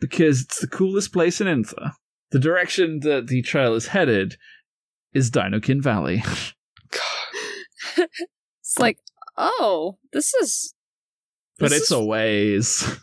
because 0.00 0.42
it's 0.42 0.60
the 0.60 0.66
coolest 0.66 1.12
place 1.12 1.40
in 1.40 1.46
Intha. 1.46 1.92
The 2.30 2.38
direction 2.38 3.00
that 3.00 3.28
the 3.28 3.42
trail 3.42 3.74
is 3.74 3.88
headed 3.88 4.36
is 5.12 5.30
Dinokin 5.30 5.82
Valley. 5.82 6.22
it's 7.96 8.78
like, 8.78 8.98
oh, 9.36 9.98
this 10.12 10.34
is. 10.34 10.74
but 11.58 11.70
This 11.70 11.78
it's 11.82 11.90
is- 11.90 11.96
a 11.96 12.04
ways. 12.04 12.98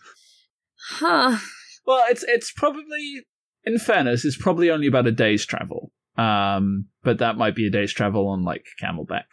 Huh. 0.89 1.38
Well, 1.86 2.04
it's 2.10 2.24
it's 2.24 2.52
probably 2.52 3.26
in 3.64 3.78
fairness, 3.80 4.26
it's 4.26 4.38
probably 4.38 4.70
only 4.70 4.88
about 4.88 5.08
a 5.08 5.12
day's 5.12 5.46
travel. 5.46 5.91
Um, 6.18 6.88
but 7.04 7.18
that 7.20 7.38
might 7.38 7.56
be 7.56 7.68
a 7.68 7.72
day's 7.72 7.91
travel 7.94 8.28
on 8.28 8.44
like 8.44 8.66
camelback. 8.82 9.26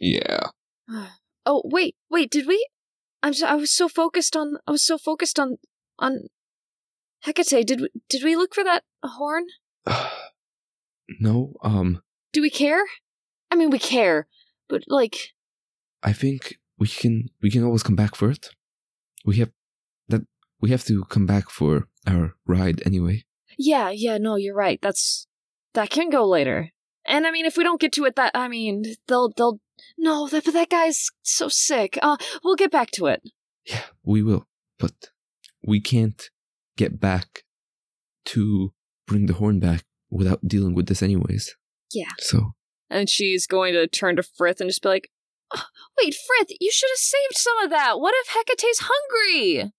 Yeah. 0.00 0.48
Oh 1.50 1.62
wait, 1.64 1.96
wait. 2.10 2.30
Did 2.30 2.46
we? 2.46 2.68
I'm. 3.22 3.32
So, 3.32 3.46
I 3.46 3.54
was 3.54 3.70
so 3.70 3.88
focused 3.88 4.36
on. 4.36 4.58
I 4.66 4.70
was 4.70 4.82
so 4.82 4.98
focused 4.98 5.38
on 5.38 5.56
on 5.98 6.24
Hecate. 7.20 7.66
Did 7.66 7.80
we? 7.80 7.88
Did 8.08 8.22
we 8.24 8.36
look 8.36 8.54
for 8.54 8.64
that 8.64 8.84
horn? 9.02 9.46
no, 11.20 11.54
um, 11.62 12.02
Do 12.32 12.42
we 12.42 12.50
care? 12.50 12.82
I 13.50 13.54
mean, 13.56 13.70
we 13.70 13.78
care, 13.78 14.26
but 14.68 14.82
like, 14.88 15.32
I 16.02 16.12
think 16.12 16.58
we 16.78 16.86
can, 16.86 17.28
we 17.40 17.50
can 17.50 17.64
always 17.64 17.82
come 17.82 17.96
back 17.96 18.14
for 18.14 18.30
it. 18.30 18.50
We 19.24 19.36
have, 19.36 19.50
that, 20.08 20.22
we 20.60 20.70
have 20.70 20.84
to 20.84 21.04
come 21.04 21.24
back 21.26 21.48
for 21.50 21.88
our 22.06 22.34
ride 22.46 22.82
anyway. 22.84 23.24
yeah, 23.58 23.90
yeah. 23.90 24.18
No, 24.18 24.36
you're 24.36 24.54
right. 24.54 24.78
That's 24.82 25.26
that 25.74 25.90
can 25.90 26.10
go 26.10 26.26
later. 26.28 26.70
And 27.06 27.26
I 27.26 27.30
mean, 27.30 27.46
if 27.46 27.56
we 27.56 27.64
don't 27.64 27.80
get 27.80 27.92
to 27.92 28.04
it, 28.04 28.16
that 28.16 28.32
I 28.34 28.48
mean, 28.48 28.84
they'll 29.06 29.30
they'll. 29.30 29.60
No, 29.96 30.28
that 30.28 30.44
but 30.44 30.52
that 30.54 30.68
guy's 30.68 31.08
so 31.22 31.48
sick. 31.48 31.98
Uh, 32.02 32.16
we'll 32.44 32.56
get 32.56 32.70
back 32.70 32.90
to 32.92 33.06
it. 33.06 33.22
Yeah, 33.64 33.84
we 34.04 34.22
will. 34.22 34.46
But 34.78 35.10
we 35.64 35.80
can't 35.80 36.28
get 36.78 36.98
back 36.98 37.42
to 38.24 38.72
bring 39.06 39.26
the 39.26 39.34
horn 39.34 39.60
back 39.60 39.84
without 40.10 40.46
dealing 40.46 40.74
with 40.74 40.86
this 40.86 41.02
anyways. 41.02 41.54
Yeah. 41.92 42.12
So 42.18 42.52
and 42.90 43.08
she's 43.08 43.46
going 43.46 43.74
to 43.74 43.86
turn 43.86 44.16
to 44.16 44.22
Frith 44.22 44.60
and 44.60 44.70
just 44.70 44.82
be 44.82 44.88
like, 44.88 45.10
"Oh, 45.54 45.64
"Wait, 45.98 46.14
Frith, 46.14 46.56
you 46.60 46.70
should 46.72 46.90
have 46.90 46.98
saved 46.98 47.36
some 47.36 47.58
of 47.58 47.70
that. 47.70 48.00
What 48.00 48.14
if 48.16 48.28
Hecate's 48.28 48.88
hungry?" 48.90 49.72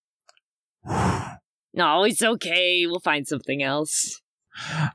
No, 1.71 2.03
it's 2.03 2.23
okay. 2.23 2.87
We'll 2.87 2.99
find 2.99 3.27
something 3.27 3.61
else. 3.61 4.19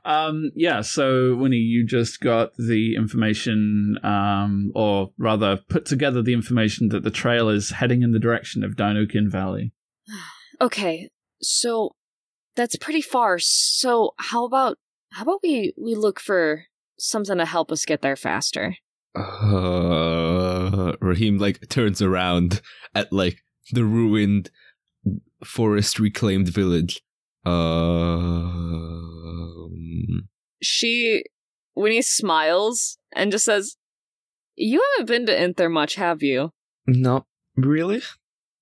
Um, 0.03 0.51
yeah, 0.55 0.81
so 0.81 1.33
Winnie, 1.35 1.55
you 1.55 1.85
just 1.85 2.19
got 2.19 2.51
the 2.57 2.95
information, 2.95 3.97
um, 4.03 4.73
or 4.75 5.11
rather, 5.17 5.61
put 5.69 5.85
together 5.85 6.21
the 6.21 6.33
information 6.33 6.89
that 6.89 7.03
the 7.03 7.09
trail 7.09 7.47
is 7.47 7.71
heading 7.71 8.03
in 8.03 8.11
the 8.11 8.19
direction 8.19 8.63
of 8.63 8.75
Dinokin 8.75 9.29
Valley. 9.31 9.71
Okay, 10.61 11.09
so 11.41 11.95
that's 12.55 12.75
pretty 12.77 13.01
far. 13.01 13.39
So 13.39 14.11
how 14.17 14.45
about 14.45 14.77
how 15.11 15.23
about 15.23 15.39
we 15.43 15.73
we 15.77 15.95
look 15.95 16.19
for 16.19 16.65
something 16.97 17.37
to 17.37 17.45
help 17.45 17.71
us 17.71 17.85
get 17.85 18.01
there 18.01 18.15
faster? 18.15 18.75
Uh, 19.15 20.93
Raheem 20.99 21.37
like 21.37 21.69
turns 21.69 22.01
around 22.01 22.61
at 22.93 23.13
like 23.13 23.37
the 23.71 23.85
ruined 23.85 24.49
forest 25.43 25.99
reclaimed 25.99 26.49
village. 26.49 27.01
Um, 27.45 27.69
She, 30.61 31.23
Winnie 31.75 32.01
smiles 32.01 32.97
and 33.15 33.31
just 33.31 33.45
says, 33.45 33.77
"You 34.55 34.83
haven't 34.97 35.07
been 35.07 35.25
to 35.27 35.33
Inther 35.33 35.71
much, 35.71 35.95
have 35.95 36.21
you?" 36.23 36.51
not 36.87 37.25
really. 37.55 38.01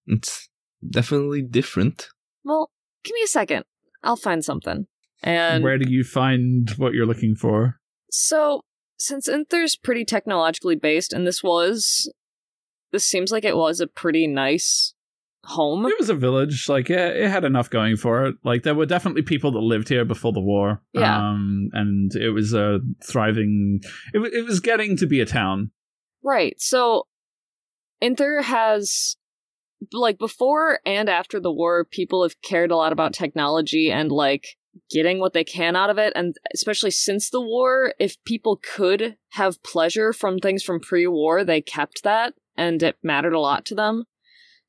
It's 0.07 0.49
definitely 0.87 1.41
different. 1.41 2.09
Well, 2.43 2.71
give 3.03 3.13
me 3.13 3.21
a 3.23 3.27
second. 3.27 3.65
I'll 4.03 4.15
find 4.15 4.43
something. 4.43 4.87
And 5.23 5.63
Where 5.63 5.77
do 5.77 5.89
you 5.89 6.03
find 6.03 6.69
what 6.71 6.93
you're 6.93 7.05
looking 7.05 7.35
for? 7.35 7.79
So, 8.11 8.61
since 8.97 9.27
Inther's 9.27 9.75
pretty 9.75 10.05
technologically 10.05 10.75
based, 10.75 11.13
and 11.13 11.25
this 11.25 11.41
was, 11.41 12.11
this 12.91 13.05
seems 13.05 13.31
like 13.31 13.45
it 13.45 13.55
was 13.55 13.79
a 13.79 13.87
pretty 13.87 14.27
nice 14.27 14.93
home. 15.45 15.85
It 15.85 15.95
was 15.99 16.09
a 16.09 16.15
village, 16.15 16.69
like 16.69 16.89
it, 16.89 17.15
it 17.17 17.29
had 17.29 17.43
enough 17.43 17.69
going 17.69 17.97
for 17.97 18.25
it. 18.25 18.35
Like 18.43 18.63
there 18.63 18.75
were 18.75 18.85
definitely 18.85 19.21
people 19.21 19.51
that 19.51 19.59
lived 19.59 19.89
here 19.89 20.05
before 20.05 20.33
the 20.33 20.41
war. 20.41 20.81
Yeah. 20.93 21.29
Um, 21.29 21.69
and 21.73 22.13
it 22.15 22.31
was 22.31 22.53
a 22.53 22.79
thriving. 23.05 23.81
It, 24.13 24.19
it 24.33 24.45
was 24.45 24.59
getting 24.59 24.97
to 24.97 25.07
be 25.07 25.19
a 25.19 25.25
town. 25.25 25.71
Right. 26.23 26.59
So, 26.59 27.07
Inther 28.01 28.43
has, 28.43 29.17
like, 29.91 30.17
before 30.17 30.79
and 30.85 31.09
after 31.09 31.39
the 31.39 31.51
war, 31.51 31.85
people 31.85 32.23
have 32.23 32.41
cared 32.41 32.71
a 32.71 32.75
lot 32.75 32.93
about 32.93 33.13
technology 33.13 33.91
and, 33.91 34.11
like, 34.11 34.45
getting 34.89 35.19
what 35.19 35.33
they 35.33 35.43
can 35.43 35.75
out 35.75 35.89
of 35.89 35.97
it. 35.97 36.13
And 36.15 36.35
especially 36.53 36.91
since 36.91 37.29
the 37.29 37.41
war, 37.41 37.93
if 37.99 38.23
people 38.23 38.59
could 38.75 39.17
have 39.31 39.61
pleasure 39.63 40.13
from 40.13 40.39
things 40.39 40.63
from 40.63 40.79
pre 40.79 41.07
war, 41.07 41.43
they 41.43 41.61
kept 41.61 42.03
that 42.03 42.33
and 42.55 42.81
it 42.81 42.97
mattered 43.03 43.33
a 43.33 43.39
lot 43.39 43.65
to 43.65 43.75
them. 43.75 44.03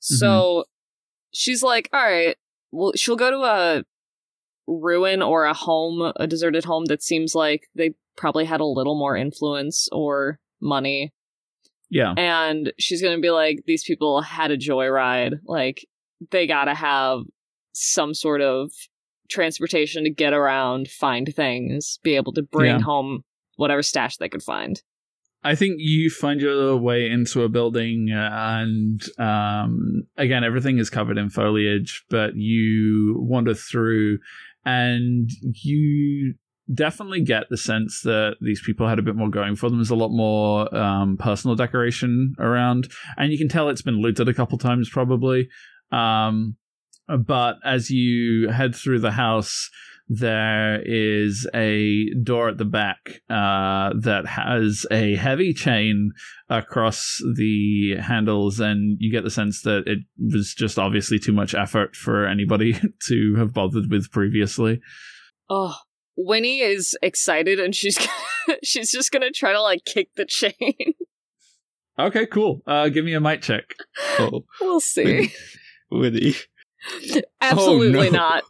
Mm-hmm. 0.02 0.14
So, 0.16 0.64
she's 1.32 1.62
like, 1.62 1.88
all 1.92 2.02
right, 2.02 2.36
well, 2.70 2.92
she'll 2.96 3.16
go 3.16 3.30
to 3.30 3.42
a 3.44 3.84
ruin 4.66 5.22
or 5.22 5.44
a 5.44 5.54
home, 5.54 6.12
a 6.16 6.26
deserted 6.26 6.64
home 6.64 6.86
that 6.86 7.02
seems 7.02 7.34
like 7.34 7.68
they 7.74 7.94
probably 8.16 8.44
had 8.44 8.60
a 8.60 8.66
little 8.66 8.98
more 8.98 9.16
influence 9.16 9.88
or 9.92 10.38
money 10.60 11.12
Yeah. 11.94 12.12
and 12.18 12.72
she's 12.78 13.00
gonna 13.00 13.20
be 13.20 13.30
like 13.30 13.60
these 13.66 13.84
people 13.84 14.20
had 14.20 14.50
a 14.50 14.58
joyride 14.58 15.38
like 15.46 15.86
they 16.30 16.46
gotta 16.46 16.74
have 16.74 17.20
some 17.72 18.12
sort 18.14 18.40
of 18.42 18.70
transportation 19.30 20.04
to 20.04 20.10
get 20.10 20.32
around 20.34 20.88
find 20.88 21.32
things 21.34 21.98
be 22.02 22.16
able 22.16 22.32
to 22.34 22.42
bring 22.42 22.76
Yeah. 22.78 22.80
home 22.80 23.22
whatever 23.56 23.82
stash 23.82 24.16
they 24.18 24.28
could 24.28 24.42
find 24.42 24.82
I 25.46 25.54
think 25.54 25.74
you 25.78 26.08
find 26.10 26.40
your 26.40 26.74
way 26.78 27.06
into 27.06 27.42
a 27.42 27.50
building, 27.50 28.08
and 28.10 29.02
um, 29.18 30.04
again, 30.16 30.42
everything 30.42 30.78
is 30.78 30.88
covered 30.88 31.18
in 31.18 31.28
foliage, 31.28 32.02
but 32.08 32.34
you 32.34 33.16
wander 33.18 33.52
through, 33.52 34.20
and 34.64 35.28
you 35.62 36.32
definitely 36.72 37.22
get 37.22 37.44
the 37.50 37.56
sense 37.56 38.02
that 38.02 38.36
these 38.40 38.62
people 38.64 38.88
had 38.88 38.98
a 38.98 39.02
bit 39.02 39.16
more 39.16 39.30
going 39.30 39.56
for 39.56 39.68
them. 39.68 39.78
There's 39.78 39.90
a 39.90 39.96
lot 39.96 40.10
more 40.10 40.74
um, 40.74 41.16
personal 41.16 41.56
decoration 41.56 42.34
around, 42.38 42.90
and 43.16 43.32
you 43.32 43.38
can 43.38 43.48
tell 43.48 43.68
it's 43.68 43.82
been 43.82 44.00
looted 44.00 44.28
a 44.28 44.34
couple 44.34 44.58
times, 44.58 44.88
probably. 44.88 45.48
Um, 45.92 46.56
but 47.06 47.56
as 47.64 47.90
you 47.90 48.48
head 48.48 48.74
through 48.74 49.00
the 49.00 49.12
house, 49.12 49.70
there 50.08 50.82
is 50.84 51.48
a 51.54 52.10
door 52.22 52.48
at 52.48 52.58
the 52.58 52.64
back 52.64 53.22
uh, 53.30 53.90
that 53.98 54.26
has 54.26 54.86
a 54.90 55.16
heavy 55.16 55.54
chain 55.54 56.12
across 56.48 57.20
the 57.36 57.96
handles, 58.00 58.60
and 58.60 58.96
you 59.00 59.10
get 59.10 59.24
the 59.24 59.30
sense 59.30 59.62
that 59.62 59.84
it 59.86 60.00
was 60.18 60.54
just 60.54 60.78
obviously 60.78 61.18
too 61.18 61.32
much 61.32 61.54
effort 61.54 61.96
for 61.96 62.26
anybody 62.26 62.78
to 63.06 63.34
have 63.36 63.52
bothered 63.52 63.90
with 63.90 64.10
previously. 64.10 64.80
oh 65.48 65.74
winnie 66.16 66.60
is 66.60 66.96
excited 67.02 67.58
and 67.60 67.74
she's 67.74 67.98
she's 68.62 68.90
just 68.90 69.10
gonna 69.10 69.30
try 69.30 69.52
to 69.52 69.60
like 69.62 69.84
kick 69.84 70.08
the 70.16 70.24
chain 70.24 70.52
Okay, 71.96 72.26
cool. 72.26 72.60
Uh, 72.66 72.88
give 72.88 73.04
me 73.04 73.14
a 73.14 73.20
might 73.20 73.40
check. 73.40 73.72
Oh, 74.18 74.44
we'll 74.60 74.80
see 74.80 75.30
Winnie. 75.92 76.34
absolutely 77.40 78.08
Oh, 78.08 78.10
no. 78.10 78.18
not 78.18 78.44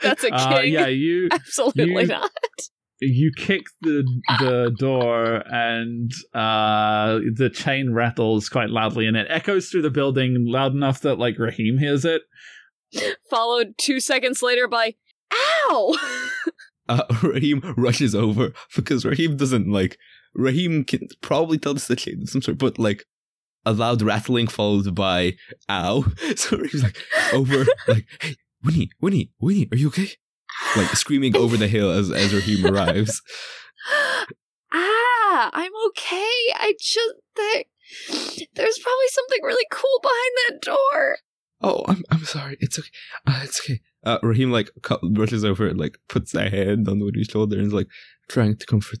that's 0.00 0.22
a 0.24 0.30
king 0.30 0.34
Uh, 0.38 0.60
yeah, 0.60 0.86
you 0.86 1.28
absolutely 1.32 2.02
you- 2.02 2.06
not 2.06 2.30
you 3.00 3.32
kick 3.36 3.62
the 3.80 4.04
the 4.38 4.72
door 4.78 5.42
and 5.52 6.12
uh 6.34 7.18
the 7.34 7.50
chain 7.52 7.92
rattles 7.92 8.48
quite 8.48 8.70
loudly 8.70 9.06
and 9.08 9.16
it 9.16 9.26
echoes 9.28 9.68
through 9.68 9.82
the 9.82 9.90
building 9.90 10.44
loud 10.46 10.72
enough 10.72 11.00
that 11.00 11.16
like 11.18 11.38
Raheem 11.40 11.78
hears 11.78 12.04
it. 12.04 12.22
followed 13.28 13.74
two 13.76 13.98
seconds 13.98 14.40
later 14.40 14.68
by 14.68 14.94
ow 15.68 15.96
Uh, 16.92 17.04
Raheem 17.22 17.74
rushes 17.76 18.14
over 18.14 18.52
because 18.76 19.04
Raheem 19.04 19.36
doesn't 19.36 19.70
like. 19.70 19.98
Raheem 20.34 20.84
can 20.84 21.08
probably 21.20 21.58
tell 21.58 21.74
this 21.74 21.86
the 21.86 21.96
chain 21.96 22.22
of 22.22 22.28
some 22.28 22.42
sort, 22.42 22.58
but 22.58 22.78
like 22.78 23.04
a 23.64 23.72
loud 23.72 24.02
rattling 24.02 24.46
followed 24.46 24.94
by 24.94 25.34
"ow." 25.68 26.04
So 26.36 26.58
Raheem's 26.58 26.82
like 26.82 26.98
over, 27.32 27.64
like, 27.88 28.06
"Hey, 28.20 28.36
Winnie, 28.62 28.90
Winnie, 29.00 29.30
Winnie, 29.40 29.68
are 29.72 29.76
you 29.76 29.88
okay?" 29.88 30.10
Like 30.76 30.88
screaming 30.96 31.34
over 31.36 31.56
the 31.56 31.68
hill 31.68 31.90
as 31.90 32.10
as 32.10 32.34
Raheem 32.34 32.66
arrives. 32.66 33.22
ah, 34.72 35.50
I'm 35.52 35.72
okay. 35.88 36.52
I 36.54 36.74
just 36.78 37.14
there, 37.36 37.64
there's 38.54 38.78
probably 38.78 39.08
something 39.08 39.42
really 39.42 39.66
cool 39.70 40.00
behind 40.02 40.32
that 40.48 40.60
door. 40.60 41.18
Oh, 41.62 41.84
I'm 41.88 42.04
I'm 42.10 42.24
sorry. 42.24 42.58
It's 42.60 42.78
okay. 42.78 42.90
Uh, 43.26 43.40
it's 43.44 43.60
okay. 43.60 43.80
Uh, 44.04 44.18
Raheem 44.22 44.50
like 44.50 44.70
cu- 44.82 44.98
rushes 45.12 45.44
over 45.44 45.66
and 45.68 45.78
like 45.78 45.96
puts 46.08 46.34
a 46.34 46.50
hand 46.50 46.88
on 46.88 46.98
Winnie's 47.00 47.28
shoulder 47.28 47.56
and 47.56 47.66
is 47.68 47.72
like 47.72 47.86
trying 48.28 48.56
to 48.56 48.66
comfort 48.66 48.98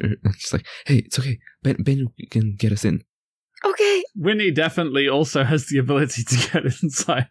her. 0.00 0.08
And 0.24 0.34
She's 0.38 0.52
like, 0.52 0.66
"Hey, 0.86 0.98
it's 1.04 1.18
okay. 1.18 1.38
Ben 1.62 1.76
Ben 1.82 2.06
can 2.30 2.54
get 2.56 2.72
us 2.72 2.84
in." 2.84 3.02
Okay. 3.64 4.02
Winnie 4.16 4.50
definitely 4.50 5.08
also 5.08 5.44
has 5.44 5.66
the 5.66 5.78
ability 5.78 6.24
to 6.24 6.36
get 6.50 6.64
inside. 6.82 7.28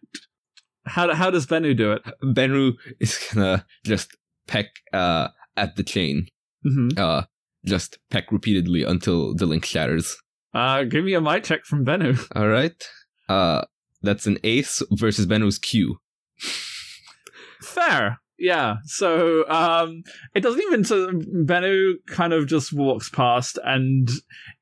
How 0.86 1.14
how 1.14 1.30
does 1.30 1.45
Bennu 1.47 1.76
do 1.76 1.91
it? 1.91 2.02
Bennu 2.24 2.74
is 2.99 3.18
gonna 3.34 3.66
just 3.86 4.16
peck 4.47 4.68
uh 4.93 5.30
at 5.58 5.76
the 5.76 5.84
chain. 5.84 6.28
hmm 6.64 6.89
Uh 6.97 7.24
just 7.66 7.99
peck 8.10 8.32
repeatedly 8.32 8.84
until 8.84 9.36
the 9.36 9.45
link 9.45 9.66
shatters. 9.66 10.16
Uh, 10.54 10.84
give 10.84 11.06
me 11.06 11.14
a 11.14 11.22
might 11.22 11.43
check 11.43 11.66
from 11.66 11.86
Bennu. 11.86 12.18
Alright. 12.36 12.88
Uh 13.30 13.64
that's 14.02 14.26
an 14.28 14.38
ace 14.43 14.82
versus 14.91 15.26
Bennu's 15.28 15.60
Q. 15.60 15.97
Fair. 17.64 18.20
Yeah. 18.41 18.78
So 18.86 19.47
um 19.49 20.03
it 20.34 20.41
doesn't 20.41 20.62
even 20.62 20.84
so 20.84 21.12
Bennu 21.12 21.93
kind 22.07 22.34
of 22.34 22.47
just 22.47 22.74
walks 22.74 23.09
past 23.09 23.59
and 23.64 24.09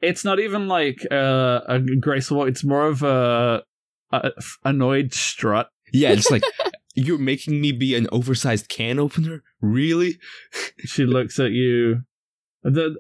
it's 0.02 0.26
not 0.26 0.40
even 0.40 0.68
like 0.68 1.06
uh, 1.10 1.62
a 1.68 1.80
graceful 1.80 2.38
walk, 2.38 2.50
it's 2.50 2.66
more 2.66 2.88
of 2.88 3.04
a, 3.04 3.64
a 4.12 4.32
annoyed 4.66 5.14
strut. 5.14 5.70
Yeah, 5.94 6.12
it's 6.12 6.30
like 6.30 6.44
you're 6.96 7.18
making 7.18 7.62
me 7.62 7.72
be 7.72 7.96
an 7.96 8.08
oversized 8.12 8.68
can 8.68 9.00
opener? 9.00 9.44
Really? 9.62 10.20
She 10.86 11.06
looks 11.06 11.40
at 11.40 11.52
you. 11.52 12.04
The 12.64 12.96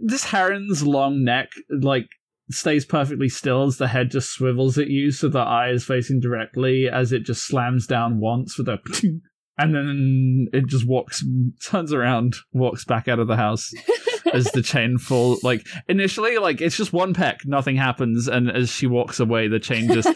this 0.00 0.24
heron's 0.24 0.82
long 0.82 1.24
neck 1.24 1.48
like 1.70 2.06
stays 2.50 2.84
perfectly 2.84 3.28
still 3.28 3.64
as 3.64 3.76
the 3.76 3.88
head 3.88 4.10
just 4.10 4.30
swivels 4.30 4.78
at 4.78 4.88
you 4.88 5.10
so 5.10 5.28
the 5.28 5.38
eye 5.38 5.68
is 5.70 5.84
facing 5.84 6.20
directly 6.20 6.88
as 6.88 7.12
it 7.12 7.20
just 7.20 7.46
slams 7.46 7.86
down 7.86 8.20
once 8.20 8.56
with 8.56 8.68
a 8.68 8.78
and 9.58 9.74
then 9.74 10.46
it 10.52 10.66
just 10.66 10.86
walks 10.86 11.24
turns 11.64 11.92
around 11.92 12.36
walks 12.52 12.84
back 12.84 13.08
out 13.08 13.18
of 13.18 13.26
the 13.26 13.36
house 13.36 13.72
as 14.32 14.44
the 14.52 14.62
chain 14.62 14.98
fall 14.98 15.38
like 15.42 15.66
initially 15.88 16.38
like 16.38 16.60
it's 16.60 16.76
just 16.76 16.92
one 16.92 17.14
peck 17.14 17.40
nothing 17.44 17.76
happens 17.76 18.28
and 18.28 18.50
as 18.50 18.70
she 18.70 18.86
walks 18.86 19.20
away 19.20 19.48
the 19.48 19.58
chain 19.58 19.90
just 19.92 20.08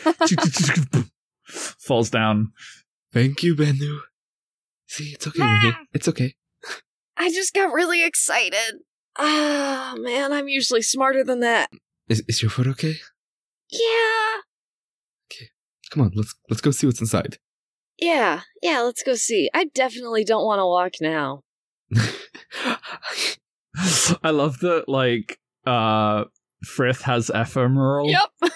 falls 1.46 2.10
down 2.10 2.52
Thank 3.12 3.42
you, 3.42 3.54
Bennu. 3.54 3.98
See, 4.86 5.10
it's 5.12 5.26
okay, 5.26 5.42
Winnie. 5.42 5.76
It's 5.92 6.08
okay. 6.08 6.34
I 7.16 7.30
just 7.30 7.52
got 7.52 7.72
really 7.72 8.02
excited. 8.04 8.80
Ah, 9.18 9.94
man, 9.98 10.32
I'm 10.32 10.48
usually 10.48 10.80
smarter 10.80 11.22
than 11.22 11.40
that. 11.40 11.68
Is, 12.08 12.22
is 12.26 12.40
your 12.40 12.50
foot 12.50 12.66
okay? 12.68 12.94
Yeah, 13.70 14.40
Okay, 15.30 15.48
Come 15.90 16.04
on, 16.04 16.12
let's 16.14 16.34
let's 16.48 16.60
go 16.62 16.70
see 16.70 16.86
what's 16.86 17.00
inside. 17.00 17.36
Yeah, 17.98 18.40
yeah, 18.62 18.80
let's 18.80 19.02
go 19.02 19.14
see. 19.14 19.50
I 19.54 19.64
definitely 19.66 20.24
don't 20.24 20.44
want 20.44 20.58
to 20.58 20.66
walk 20.66 20.94
now. 21.00 21.42
I 24.22 24.30
love 24.30 24.58
that, 24.60 24.88
like, 24.88 25.38
uh, 25.66 26.24
Frith 26.64 27.02
has 27.02 27.30
ephemeral. 27.34 28.10
Yep. 28.10 28.52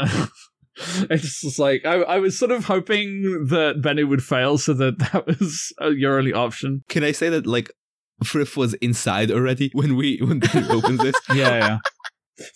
it's 1.10 1.40
just 1.40 1.58
like, 1.58 1.84
I, 1.84 2.02
I 2.02 2.18
was 2.18 2.38
sort 2.38 2.50
of 2.50 2.64
hoping 2.64 3.46
that 3.48 3.80
Benny 3.80 4.04
would 4.04 4.22
fail 4.22 4.58
so 4.58 4.74
that 4.74 4.98
that 4.98 5.26
was 5.26 5.72
uh, 5.80 5.90
your 5.90 6.18
only 6.18 6.32
option. 6.32 6.82
Can 6.88 7.04
I 7.04 7.12
say 7.12 7.28
that 7.28 7.46
like 7.46 7.70
Frith 8.24 8.56
was 8.56 8.74
inside 8.74 9.30
already 9.30 9.70
when 9.72 9.96
we 9.96 10.18
when 10.18 10.40
Benny 10.40 10.68
opens 10.68 11.00
this? 11.00 11.14
Yeah, 11.32 11.58
yeah. 11.58 11.78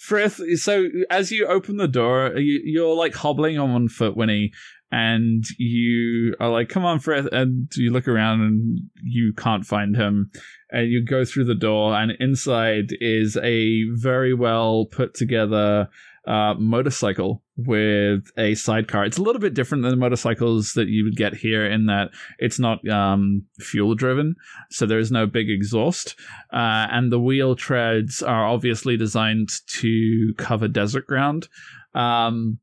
Frith, 0.00 0.40
so 0.56 0.88
as 1.10 1.30
you 1.30 1.46
open 1.46 1.76
the 1.76 1.86
door, 1.86 2.36
you, 2.36 2.60
you're 2.64 2.96
like 2.96 3.14
hobbling 3.14 3.58
on 3.58 3.72
one 3.72 3.88
foot, 3.88 4.16
Winnie, 4.16 4.50
and 4.90 5.44
you 5.58 6.34
are 6.40 6.50
like, 6.50 6.68
come 6.68 6.84
on, 6.84 6.98
Frith. 6.98 7.28
And 7.32 7.70
you 7.76 7.90
look 7.90 8.08
around 8.08 8.40
and 8.40 8.80
you 9.02 9.32
can't 9.34 9.64
find 9.64 9.96
him. 9.96 10.30
And 10.70 10.90
you 10.90 11.04
go 11.04 11.24
through 11.24 11.44
the 11.44 11.54
door, 11.54 11.94
and 11.94 12.12
inside 12.20 12.88
is 13.00 13.38
a 13.38 13.84
very 13.94 14.34
well 14.34 14.86
put 14.86 15.14
together 15.14 15.88
uh, 16.26 16.54
motorcycle 16.58 17.42
with 17.56 18.30
a 18.36 18.54
sidecar. 18.54 19.06
It's 19.06 19.16
a 19.16 19.22
little 19.22 19.40
bit 19.40 19.54
different 19.54 19.82
than 19.82 19.92
the 19.92 19.96
motorcycles 19.96 20.74
that 20.74 20.88
you 20.88 21.04
would 21.04 21.16
get 21.16 21.34
here 21.34 21.64
in 21.64 21.86
that 21.86 22.10
it's 22.38 22.58
not 22.58 22.86
um, 22.86 23.46
fuel 23.58 23.94
driven, 23.94 24.36
so 24.70 24.84
there 24.84 24.98
is 24.98 25.10
no 25.10 25.26
big 25.26 25.48
exhaust, 25.48 26.16
uh, 26.52 26.86
and 26.90 27.10
the 27.10 27.18
wheel 27.18 27.56
treads 27.56 28.22
are 28.22 28.46
obviously 28.46 28.98
designed 28.98 29.48
to 29.80 30.34
cover 30.36 30.68
desert 30.68 31.06
ground. 31.06 31.48
Um, 31.94 32.58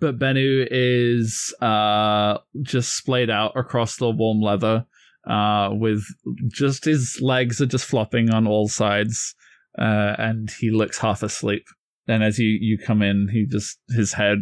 but 0.00 0.18
Bennu 0.18 0.66
is 0.70 1.54
uh, 1.60 2.38
just 2.62 2.96
splayed 2.96 3.30
out 3.30 3.56
across 3.56 3.96
the 3.96 4.10
warm 4.10 4.40
leather, 4.40 4.86
uh, 5.26 5.70
with 5.72 6.04
just 6.48 6.84
his 6.84 7.18
legs 7.20 7.60
are 7.60 7.66
just 7.66 7.84
flopping 7.84 8.30
on 8.30 8.46
all 8.46 8.68
sides, 8.68 9.34
uh, 9.78 10.14
and 10.18 10.50
he 10.60 10.70
looks 10.70 10.98
half 10.98 11.22
asleep. 11.22 11.64
And 12.08 12.22
as 12.22 12.38
you, 12.38 12.48
you 12.60 12.78
come 12.78 13.02
in, 13.02 13.28
he 13.32 13.46
just 13.46 13.78
his 13.90 14.12
head 14.14 14.38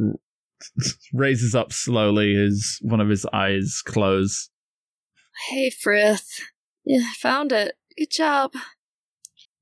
r- 0.00 0.14
raises 1.12 1.54
up 1.54 1.72
slowly, 1.72 2.34
his 2.34 2.78
one 2.82 3.00
of 3.00 3.08
his 3.08 3.26
eyes 3.26 3.82
close. 3.84 4.50
Hey, 5.48 5.70
Frith. 5.70 6.40
Yeah, 6.84 7.06
found 7.18 7.52
it. 7.52 7.76
Good 7.98 8.10
job. 8.10 8.52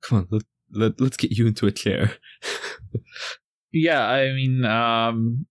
Come 0.03 0.19
on, 0.19 0.29
let, 0.31 0.43
let, 0.73 1.01
let's 1.01 1.17
get 1.17 1.33
you 1.33 1.47
into 1.47 1.67
a 1.67 1.73
chair. 1.73 2.15
Yeah, 3.73 4.05
I 4.05 4.33
mean, 4.33 4.65
um, 4.65 5.47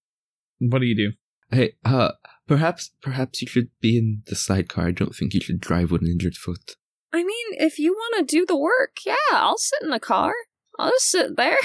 what 0.59 0.79
do 0.79 0.85
you 0.85 0.95
do? 0.95 1.11
hey, 1.51 1.73
uh, 1.85 2.11
perhaps 2.47 2.91
perhaps 3.01 3.41
you 3.41 3.47
should 3.47 3.69
be 3.81 3.97
in 3.97 4.23
the 4.27 4.35
sidecar. 4.35 4.87
I 4.87 4.91
don't 4.91 5.15
think 5.15 5.33
you 5.33 5.41
should 5.41 5.59
drive 5.59 5.91
with 5.91 6.01
an 6.01 6.07
injured 6.07 6.35
foot. 6.35 6.75
I 7.13 7.23
mean, 7.23 7.47
if 7.51 7.77
you 7.77 7.93
want 7.93 8.27
to 8.27 8.35
do 8.35 8.45
the 8.45 8.57
work, 8.57 8.97
yeah, 9.05 9.15
I'll 9.31 9.57
sit 9.57 9.83
in 9.83 9.89
the 9.89 9.99
car. 9.99 10.33
I'll 10.79 10.89
just 10.89 11.09
sit 11.09 11.35
there. 11.35 11.57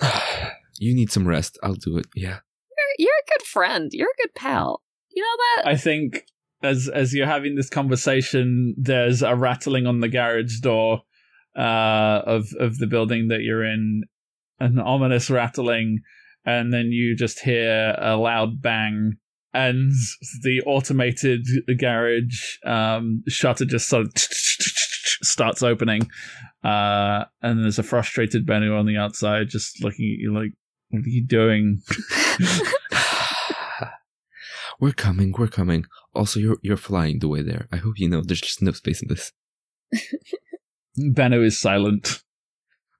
you 0.78 0.94
need 0.94 1.10
some 1.10 1.26
rest. 1.26 1.58
I'll 1.62 1.74
do 1.74 1.98
it. 1.98 2.06
Yeah. 2.14 2.38
You're, 2.98 3.06
you're 3.06 3.08
a 3.08 3.38
good 3.38 3.46
friend. 3.46 3.90
You're 3.92 4.08
a 4.08 4.22
good 4.22 4.34
pal. 4.34 4.82
You 5.10 5.22
know 5.22 5.62
that? 5.62 5.68
I 5.68 5.76
think 5.76 6.26
as 6.62 6.88
as 6.88 7.12
you're 7.12 7.26
having 7.26 7.56
this 7.56 7.68
conversation, 7.68 8.74
there's 8.78 9.22
a 9.22 9.34
rattling 9.34 9.86
on 9.86 10.00
the 10.00 10.08
garage 10.08 10.60
door 10.60 11.02
uh, 11.56 12.22
of 12.24 12.48
of 12.58 12.78
the 12.78 12.86
building 12.86 13.28
that 13.28 13.42
you're 13.42 13.64
in, 13.64 14.04
an 14.60 14.78
ominous 14.78 15.30
rattling, 15.30 16.00
and 16.44 16.72
then 16.72 16.86
you 16.86 17.16
just 17.16 17.40
hear 17.40 17.94
a 17.98 18.16
loud 18.16 18.60
bang, 18.60 19.14
and 19.52 19.92
the 20.42 20.62
automated 20.66 21.46
garage 21.78 22.58
um, 22.64 23.22
shutter 23.28 23.64
just 23.64 23.88
sort 23.88 24.06
of 24.06 24.12
starts 24.16 25.62
opening, 25.62 26.10
uh, 26.62 27.24
and 27.42 27.62
there's 27.62 27.78
a 27.78 27.82
frustrated 27.82 28.46
Bennu 28.46 28.78
on 28.78 28.86
the 28.86 28.96
outside, 28.96 29.48
just 29.48 29.82
looking 29.82 30.06
at 30.06 30.18
you 30.18 30.34
like, 30.34 30.52
"What 30.90 31.04
are 31.04 31.08
you 31.08 31.24
doing?" 31.24 31.80
we're 34.80 34.92
coming. 34.92 35.34
We're 35.38 35.48
coming. 35.48 35.86
Also, 36.14 36.40
you're 36.40 36.58
you're 36.62 36.76
flying 36.76 37.18
the 37.18 37.28
way 37.28 37.42
there. 37.42 37.68
I 37.72 37.76
hope 37.76 37.94
you 37.98 38.08
know. 38.08 38.22
There's 38.22 38.40
just 38.40 38.62
no 38.62 38.72
space 38.72 39.02
in 39.02 39.08
this. 39.08 39.32
Bennu 40.98 41.44
is 41.44 41.60
silent. 41.60 42.22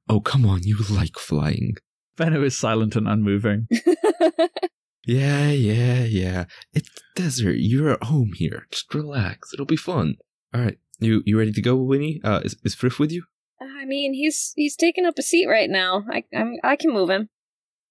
Oh 0.08 0.20
come 0.20 0.46
on! 0.46 0.62
You 0.62 0.78
like 0.90 1.18
flying. 1.18 1.76
Bennu 2.16 2.44
is 2.44 2.56
silent 2.56 2.94
and 2.96 3.08
unmoving. 3.08 3.68
Yeah, 5.06 5.50
yeah, 5.50 6.04
yeah. 6.04 6.44
It's 6.72 6.88
desert. 7.14 7.56
You're 7.58 7.90
at 7.90 8.04
home 8.04 8.32
here. 8.34 8.66
Just 8.70 8.92
relax. 8.94 9.52
It'll 9.52 9.66
be 9.66 9.76
fun. 9.76 10.16
All 10.54 10.62
right. 10.62 10.78
You 10.98 11.22
you 11.26 11.38
ready 11.38 11.52
to 11.52 11.62
go, 11.62 11.76
Winnie? 11.76 12.20
Uh, 12.24 12.40
is 12.44 12.56
is 12.64 12.74
Frith 12.74 12.98
with 12.98 13.12
you? 13.12 13.24
I 13.60 13.84
mean, 13.84 14.14
he's 14.14 14.52
he's 14.56 14.76
taking 14.76 15.04
up 15.04 15.18
a 15.18 15.22
seat 15.22 15.46
right 15.46 15.68
now. 15.68 16.04
I 16.10 16.24
I'm, 16.34 16.54
I 16.62 16.76
can 16.76 16.92
move 16.92 17.10
him, 17.10 17.28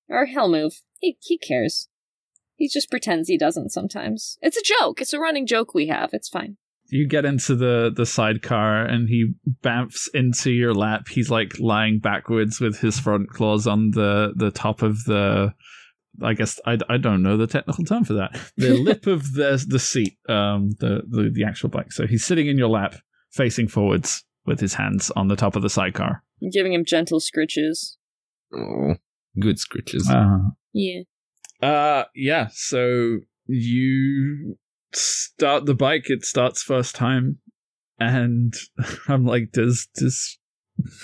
or 0.10 0.26
he'll 0.26 0.50
move. 0.50 0.82
He 1.00 1.18
he 1.22 1.38
cares. 1.38 1.90
He 2.56 2.68
just 2.68 2.90
pretends 2.90 3.28
he 3.28 3.38
doesn't 3.38 3.72
sometimes. 3.72 4.38
It's 4.42 4.58
a 4.58 4.64
joke. 4.64 5.02
It's 5.02 5.14
a 5.14 5.20
running 5.20 5.46
joke 5.46 5.74
we 5.74 5.88
have. 5.88 6.12
It's 6.14 6.30
fine. 6.30 6.58
You 6.94 7.08
get 7.08 7.26
into 7.26 7.56
the 7.56 7.92
the 7.96 8.06
sidecar 8.06 8.86
and 8.86 9.10
he 9.10 9.34
bamfs 9.64 10.08
into 10.14 10.52
your 10.52 10.74
lap. 10.74 11.08
He's 11.08 11.30
like 11.30 11.60
lying 11.60 12.00
backwards 12.00 12.60
with 12.60 12.78
his 12.80 13.00
front 13.00 13.30
claws 13.30 13.66
on 13.68 13.92
the 13.92 14.34
the 14.36 14.52
top 14.52 14.82
of 14.82 15.04
the 15.06 15.54
I 16.22 16.34
guess 16.34 16.60
I, 16.66 16.78
I 16.90 16.98
don't 16.98 17.24
know 17.24 17.38
the 17.38 17.48
technical 17.48 17.84
term 17.84 18.04
for 18.04 18.14
that. 18.14 18.40
The 18.58 18.74
lip 18.78 19.08
of 19.08 19.34
the 19.34 19.66
the 19.68 19.80
seat, 19.80 20.18
um, 20.30 20.70
the, 20.80 21.02
the 21.10 21.32
the 21.34 21.44
actual 21.44 21.70
bike. 21.70 21.92
So 21.92 22.06
he's 22.06 22.24
sitting 22.24 22.48
in 22.48 22.58
your 22.58 22.70
lap, 22.70 22.96
facing 23.32 23.68
forwards, 23.68 24.24
with 24.46 24.60
his 24.60 24.76
hands 24.76 25.10
on 25.16 25.28
the 25.28 25.36
top 25.36 25.56
of 25.56 25.62
the 25.64 25.70
sidecar. 25.70 26.24
I'm 26.42 26.50
giving 26.52 26.74
him 26.74 26.86
gentle 26.86 27.20
scritches. 27.20 27.96
Oh, 28.54 28.96
good 29.40 29.58
scritches. 29.58 30.08
Uh, 30.10 30.52
Yeah. 30.74 31.02
uh, 31.68 32.04
yeah. 32.14 32.50
So 32.54 33.20
you 33.48 34.58
start 34.96 35.66
the 35.66 35.76
bike. 35.76 36.06
It 36.08 36.26
starts 36.26 36.62
first 36.64 36.96
time, 36.96 37.40
and 38.00 38.54
I'm 39.08 39.26
like, 39.26 39.52
does 39.52 39.88
does 39.96 40.38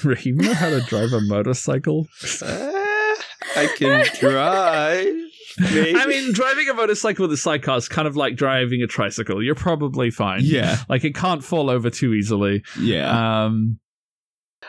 Raheem 0.04 0.38
know 0.38 0.54
how 0.54 0.70
to 0.70 0.82
drive 0.82 1.14
a 1.14 1.22
motorcycle? 1.22 2.08
Ah, 2.44 3.16
I 3.56 3.68
can 3.78 4.06
drive. 4.20 5.14
Maybe. 5.60 5.96
I 5.98 6.06
mean, 6.06 6.32
driving 6.32 6.70
a 6.70 6.74
motorcycle 6.74 7.24
with 7.24 7.34
a 7.34 7.38
sidecar 7.38 7.78
is 7.78 7.90
kind 7.90 8.08
of 8.08 8.16
like 8.16 8.36
driving 8.38 8.82
a 8.82 8.88
tricycle. 8.88 9.44
You're 9.44 9.56
probably 9.56 10.10
fine. 10.12 10.42
yeah, 10.44 10.78
Like 10.88 11.04
it 11.04 11.16
can't 11.16 11.44
fall 11.44 11.70
over 11.70 11.90
too 11.90 12.14
easily. 12.14 12.64
yeah. 12.80 13.44
Um, 13.46 13.80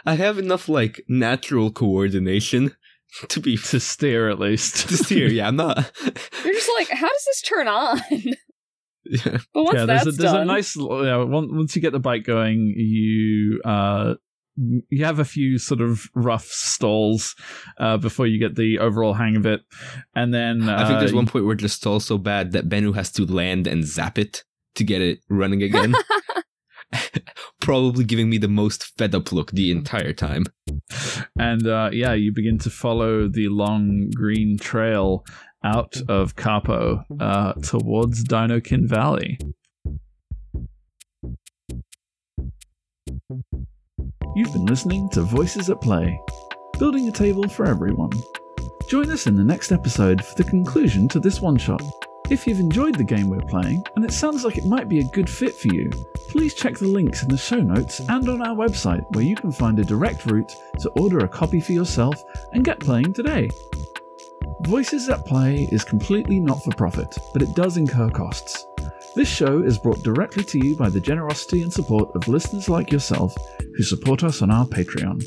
I 0.06 0.14
have 0.14 0.38
enough 0.38 0.68
like 0.68 1.02
natural 1.08 1.70
coordination 1.70 2.74
to 3.28 3.40
be 3.40 3.56
to 3.56 3.78
steer 3.78 4.30
at 4.30 4.38
least. 4.40 4.88
to 4.88 4.96
steer. 4.96 5.28
Yeah, 5.32 5.48
I'm 5.48 5.56
not. 5.56 5.92
You're 6.44 6.54
just 6.54 6.70
like, 6.76 6.88
how 6.88 7.08
does 7.08 7.24
this 7.26 7.42
turn 7.42 7.68
on? 7.68 8.00
Yeah. 9.04 9.38
but 9.54 9.64
once 9.64 9.78
yeah, 9.78 9.86
there's 9.86 10.04
that's 10.04 10.06
a, 10.06 10.20
there's 10.20 10.32
done, 10.32 10.42
a 10.42 10.44
nice. 10.44 10.76
You 10.76 10.88
know, 10.88 11.26
once 11.26 11.50
once 11.52 11.76
you 11.76 11.82
get 11.82 11.92
the 11.92 12.00
bike 12.00 12.24
going, 12.24 12.74
you 12.76 13.60
uh, 13.64 14.14
you 14.56 15.04
have 15.04 15.18
a 15.18 15.24
few 15.24 15.58
sort 15.58 15.80
of 15.80 16.08
rough 16.14 16.46
stalls 16.46 17.34
uh, 17.78 17.96
before 17.96 18.26
you 18.26 18.38
get 18.38 18.56
the 18.56 18.78
overall 18.78 19.14
hang 19.14 19.36
of 19.36 19.46
it, 19.46 19.62
and 20.14 20.34
then 20.34 20.68
uh, 20.68 20.76
I 20.76 20.86
think 20.86 21.00
there's 21.00 21.14
one 21.14 21.26
point 21.26 21.44
where 21.44 21.54
it 21.54 21.60
just 21.60 21.76
stalls 21.76 22.04
so 22.04 22.18
bad 22.18 22.52
that 22.52 22.68
Bennu 22.68 22.94
has 22.94 23.10
to 23.12 23.24
land 23.24 23.66
and 23.66 23.84
zap 23.84 24.18
it 24.18 24.44
to 24.74 24.84
get 24.84 25.00
it 25.02 25.20
running 25.28 25.62
again. 25.62 25.94
Probably 27.60 28.04
giving 28.04 28.28
me 28.28 28.38
the 28.38 28.48
most 28.48 28.96
fed 28.98 29.14
up 29.14 29.32
look 29.32 29.52
the 29.52 29.70
entire 29.70 30.12
time. 30.12 30.44
and 31.38 31.66
uh, 31.66 31.90
yeah, 31.92 32.14
you 32.14 32.32
begin 32.32 32.58
to 32.58 32.70
follow 32.70 33.28
the 33.28 33.48
long 33.48 34.10
green 34.14 34.58
trail 34.58 35.24
out 35.64 35.96
of 36.08 36.36
Capo 36.36 37.04
uh, 37.20 37.52
towards 37.54 38.24
Dinokin 38.24 38.86
Valley. 38.86 39.38
You've 44.36 44.52
been 44.52 44.66
listening 44.66 45.08
to 45.10 45.22
Voices 45.22 45.70
at 45.70 45.80
Play, 45.80 46.18
building 46.78 47.08
a 47.08 47.12
table 47.12 47.48
for 47.48 47.66
everyone. 47.66 48.12
Join 48.88 49.10
us 49.10 49.26
in 49.26 49.36
the 49.36 49.44
next 49.44 49.72
episode 49.72 50.24
for 50.24 50.34
the 50.36 50.48
conclusion 50.48 51.08
to 51.08 51.20
this 51.20 51.40
one 51.40 51.56
shot. 51.56 51.82
If 52.30 52.46
you've 52.46 52.60
enjoyed 52.60 52.94
the 52.94 53.04
game 53.04 53.28
we're 53.28 53.40
playing, 53.40 53.82
and 53.96 54.04
it 54.04 54.12
sounds 54.12 54.44
like 54.44 54.56
it 54.56 54.64
might 54.64 54.88
be 54.88 55.00
a 55.00 55.10
good 55.12 55.28
fit 55.28 55.54
for 55.54 55.66
you, 55.74 55.90
please 56.28 56.54
check 56.54 56.78
the 56.78 56.86
links 56.86 57.24
in 57.24 57.28
the 57.28 57.36
show 57.36 57.60
notes 57.60 58.00
and 58.08 58.28
on 58.28 58.40
our 58.40 58.54
website 58.54 59.04
where 59.14 59.24
you 59.24 59.34
can 59.34 59.50
find 59.50 59.80
a 59.80 59.84
direct 59.84 60.26
route 60.26 60.52
to 60.78 60.90
order 60.90 61.18
a 61.18 61.28
copy 61.28 61.60
for 61.60 61.72
yourself 61.72 62.22
and 62.52 62.64
get 62.64 62.78
playing 62.78 63.12
today. 63.12 63.50
Voices 64.62 65.08
at 65.08 65.24
Play 65.26 65.68
is 65.72 65.84
completely 65.84 66.38
not 66.38 66.62
for 66.62 66.70
profit, 66.72 67.08
but 67.32 67.42
it 67.42 67.54
does 67.56 67.76
incur 67.76 68.10
costs. 68.10 68.66
This 69.16 69.28
show 69.28 69.62
is 69.62 69.78
brought 69.78 70.04
directly 70.04 70.44
to 70.44 70.64
you 70.64 70.76
by 70.76 70.88
the 70.88 71.00
generosity 71.00 71.62
and 71.62 71.72
support 71.72 72.14
of 72.14 72.28
listeners 72.28 72.68
like 72.68 72.92
yourself 72.92 73.34
who 73.76 73.82
support 73.82 74.22
us 74.22 74.42
on 74.42 74.50
our 74.50 74.66
Patreon. 74.66 75.22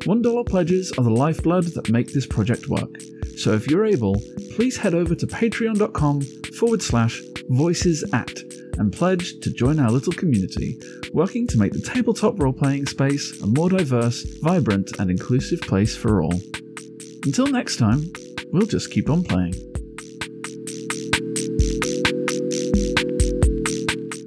$1 0.00 0.46
pledges 0.46 0.92
are 0.98 1.04
the 1.04 1.10
lifeblood 1.10 1.64
that 1.74 1.90
make 1.90 2.12
this 2.12 2.26
project 2.26 2.68
work, 2.68 2.90
so 3.36 3.52
if 3.52 3.68
you're 3.68 3.86
able, 3.86 4.20
please 4.56 4.76
head 4.76 4.94
over 4.94 5.14
to 5.14 5.26
patreon.com 5.26 6.22
forward 6.58 6.82
slash 6.82 7.20
voices 7.50 8.02
at 8.12 8.32
and 8.78 8.92
pledge 8.92 9.38
to 9.40 9.52
join 9.52 9.78
our 9.78 9.90
little 9.90 10.12
community, 10.12 10.78
working 11.12 11.46
to 11.46 11.58
make 11.58 11.72
the 11.72 11.80
tabletop 11.80 12.40
role 12.40 12.52
playing 12.52 12.86
space 12.86 13.40
a 13.42 13.46
more 13.46 13.68
diverse, 13.68 14.22
vibrant, 14.40 14.98
and 14.98 15.10
inclusive 15.10 15.60
place 15.60 15.96
for 15.96 16.22
all. 16.22 16.40
Until 17.24 17.46
next 17.46 17.76
time, 17.76 18.10
we'll 18.52 18.66
just 18.66 18.90
keep 18.90 19.10
on 19.10 19.24
playing. 19.24 19.71